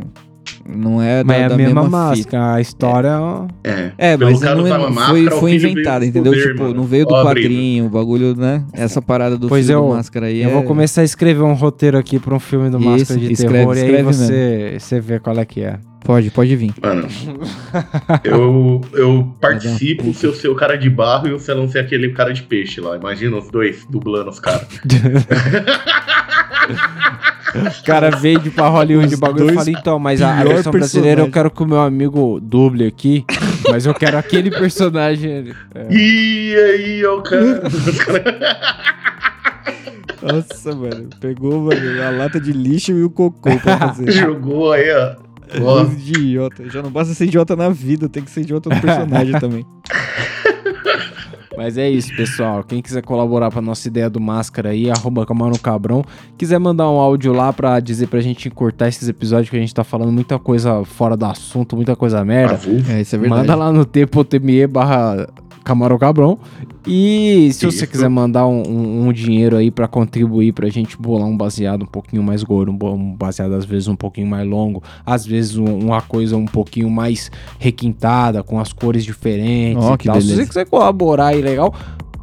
não 0.68 1.02
é 1.02 1.24
Mas 1.24 1.38
da, 1.38 1.42
é 1.42 1.46
a 1.46 1.50
da 1.50 1.58
mesma 1.58 1.84
fita. 1.84 1.92
máscara, 1.98 2.54
a 2.56 2.62
história... 2.62 3.18
É. 3.64 3.92
É, 3.98 4.18
Pelo 4.18 4.32
mas 4.32 4.40
cara 4.40 4.56
não 4.56 4.64
usar 4.64 4.76
é, 4.76 4.78
uma 4.78 4.88
foi, 4.88 4.96
máscara, 5.24 5.32
foi 5.42 5.54
inventado, 5.56 6.02
com 6.02 6.08
entendeu? 6.08 6.34
poder, 6.34 6.48
tipo, 6.50 6.64
mano. 6.64 6.74
não 6.76 6.84
veio 6.84 7.06
do 7.06 7.14
Ó 7.14 7.24
quadrinho, 7.24 7.86
o 7.86 7.90
bagulho, 7.90 8.36
né? 8.36 8.64
Essa 8.74 9.02
parada 9.02 9.38
do 9.38 9.48
Pois 9.48 9.66
filho 9.68 9.78
eu- 9.78 9.82
do 9.84 9.90
Máscara 9.96 10.26
aí 10.28 10.42
Eu 10.42 10.50
é... 10.50 10.54
vou 10.54 10.64
começar 10.64 11.02
a 11.02 11.04
escrever 11.04 11.44
um 11.44 11.54
roteiro 11.54 11.98
aqui 11.98 12.20
pra 12.20 12.34
um 12.36 12.40
filme 12.40 12.70
do 12.70 12.78
Isso, 12.80 12.88
Máscara 12.90 13.20
de 13.20 13.32
escreve- 13.34 13.54
terror 13.58 13.76
e 13.76 13.80
aí 13.80 13.86
escreve 13.86 14.04
você, 14.04 14.78
você 14.80 15.00
vê 15.00 15.20
qual 15.20 15.38
é 15.38 15.46
que 15.46 15.62
é. 15.62 15.78
Pode, 16.06 16.30
pode 16.32 16.56
vir. 16.56 16.74
Mano, 16.82 17.06
eu, 18.24 18.82
eu 18.94 19.34
participo 19.42 20.14
se 20.14 20.26
eu 20.26 20.34
ser 20.34 20.48
o 20.48 20.56
cara 20.56 20.78
de 20.78 20.90
barro 20.90 21.28
e 21.28 21.34
o 21.34 21.40
Celão 21.40 21.68
ser 21.68 21.80
aquele 21.80 22.10
cara 22.14 22.34
de 22.34 22.44
peixe 22.44 22.80
lá. 22.80 22.96
Imagina 22.96 23.36
os 23.38 23.50
dois 23.50 23.86
dublando 23.90 24.30
os 24.30 24.40
caras. 24.40 24.68
O 27.56 27.84
cara 27.86 28.12
veio 28.12 28.40
de 28.40 28.50
pra 28.50 28.68
Hollywood 28.68 29.08
de 29.08 29.14
Os 29.16 29.20
bagulho 29.20 29.52
e 29.52 29.56
fala, 29.56 29.70
então, 29.70 29.98
mas 30.00 30.22
a, 30.22 30.44
versão 30.44 30.72
brasileira 30.72 31.22
eu 31.22 31.32
quero 31.32 31.50
que 31.50 31.64
o 31.64 31.66
meu 31.66 31.80
amigo 31.80 32.40
duble 32.42 32.86
aqui, 32.86 33.26
mas 33.70 33.86
eu 33.86 33.94
quero 33.94 34.18
aquele 34.18 34.52
personagem. 34.52 35.54
É. 35.74 35.88
E 35.90 36.56
aí, 36.56 37.06
ó, 37.06 37.18
o 37.18 37.22
cara. 37.24 37.64
Nossa, 40.22 40.76
mano. 40.76 41.10
Pegou, 41.20 41.62
mano, 41.62 42.04
a 42.04 42.10
lata 42.10 42.40
de 42.40 42.52
lixo 42.52 42.92
e 42.92 43.04
o 43.04 43.10
cocô 43.10 43.58
pra 43.60 43.78
fazer. 43.78 44.12
Jogou 44.12 44.74
aí, 44.74 44.90
ó. 44.92 45.28
Idiota. 45.84 46.70
Já 46.70 46.82
não 46.82 46.92
basta 46.92 47.14
ser 47.14 47.26
idiota 47.26 47.56
na 47.56 47.70
vida, 47.70 48.10
tem 48.10 48.24
que 48.24 48.30
ser 48.30 48.42
idiota 48.42 48.70
no 48.70 48.82
personagem 48.82 49.40
também. 49.40 49.66
Mas 51.58 51.76
é 51.76 51.90
isso, 51.90 52.16
pessoal. 52.16 52.64
Quem 52.64 52.84
quiser 52.84 53.02
colaborar 53.02 53.50
pra 53.50 53.64
nossa 53.64 53.88
ideia 53.88 54.08
do 54.08 54.22
máscara 54.22 54.70
aí, 54.70 54.92
arroba 54.92 55.26
Camarão 55.26 55.58
Cabrão. 55.58 56.06
Quiser 56.38 56.60
mandar 56.60 56.88
um 56.88 57.00
áudio 57.00 57.34
lá 57.34 57.52
pra 57.52 57.80
dizer 57.80 58.06
pra 58.08 58.22
gente 58.22 58.48
cortar 58.52 58.90
esses 58.90 59.10
episódios 59.10 59.50
que 59.50 59.58
a 59.58 59.60
gente 59.60 59.74
tá 59.74 59.84
falando 59.84 60.12
muita 60.12 60.38
coisa 60.38 60.86
fora 60.86 61.18
do 61.18 61.26
assunto, 61.26 61.76
muita 61.76 61.96
coisa 61.96 62.24
merda. 62.24 62.60
É, 62.90 63.02
isso 63.02 63.16
é 63.16 63.18
verdade. 63.18 63.42
Manda 63.42 63.56
lá 63.56 63.72
no 63.72 63.84
t.me 63.86 64.68
barra 64.68 65.28
Camarão 65.68 65.98
Cabrão. 65.98 66.40
E 66.88 67.50
se 67.52 67.66
você 67.66 67.84
Isso. 67.84 67.88
quiser 67.88 68.10
mandar 68.10 68.48
um, 68.48 68.64
um- 68.66 69.08
um 69.08 69.14
dinheiro 69.14 69.58
aí 69.58 69.70
pra 69.70 69.88
contribuir 69.88 70.54
pra 70.54 70.70
gente 70.70 70.98
bolar 70.98 71.28
um 71.28 71.36
baseado 71.36 71.84
um 71.84 71.86
pouquinho 71.86 72.24
mais 72.24 72.42
gordo, 72.44 72.72
um, 72.72 72.94
um 72.94 73.14
baseado 73.14 73.54
às 73.54 73.66
vezes 73.66 73.88
um 73.90 73.96
pouquinho 73.96 74.28
mais 74.28 74.48
longo, 74.48 74.82
às 75.06 75.26
vezes 75.26 75.58
um- 75.58 75.80
uma 75.80 76.02
coisa 76.02 76.38
um 76.38 76.46
pouquinho 76.46 76.90
mais 76.90 77.30
requintada, 77.60 78.42
com 78.42 78.58
as 78.60 78.72
cores 78.72 79.04
diferentes 79.04 79.84
e 79.84 79.98
tal. 80.06 80.22
Se 80.22 80.36
você 80.36 80.46
quiser 80.46 80.66
colaborar 80.70 81.28
aí 81.28 81.42
legal, 81.42 81.74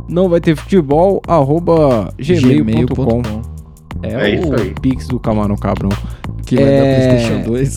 não 0.09 0.29
vai 0.31 0.41
ter 0.41 0.57
futebol, 0.57 1.21
arroba 1.29 2.09
gmail.com. 2.19 3.23
É, 4.03 4.31
É 4.31 4.35
isso 4.35 4.49
o 4.49 4.55
aí. 4.61 4.75
Pix 4.81 5.07
do 5.09 5.19
Camarão 5.21 5.57
Cabrão. 5.57 5.91
Que 6.47 6.57
vai 6.57 6.65
É. 6.65 6.79
dar 6.79 6.85
PlayStation 7.17 7.43
2. 7.51 7.75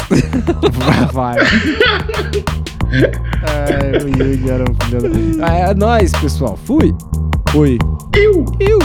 vai. 1.14 1.36
Ai, 2.90 4.04
o 4.04 4.08
Yugi 4.08 4.50
era 4.50 4.64
um 4.64 4.76
filho 4.86 5.38
da... 5.38 5.48
Ah, 5.48 5.58
é 5.58 5.74
nóis, 5.74 6.12
pessoal. 6.14 6.58
Fui. 6.66 6.96
Oi. 7.56 7.78
Eu! 8.16 8.46
Eu. 8.60 8.80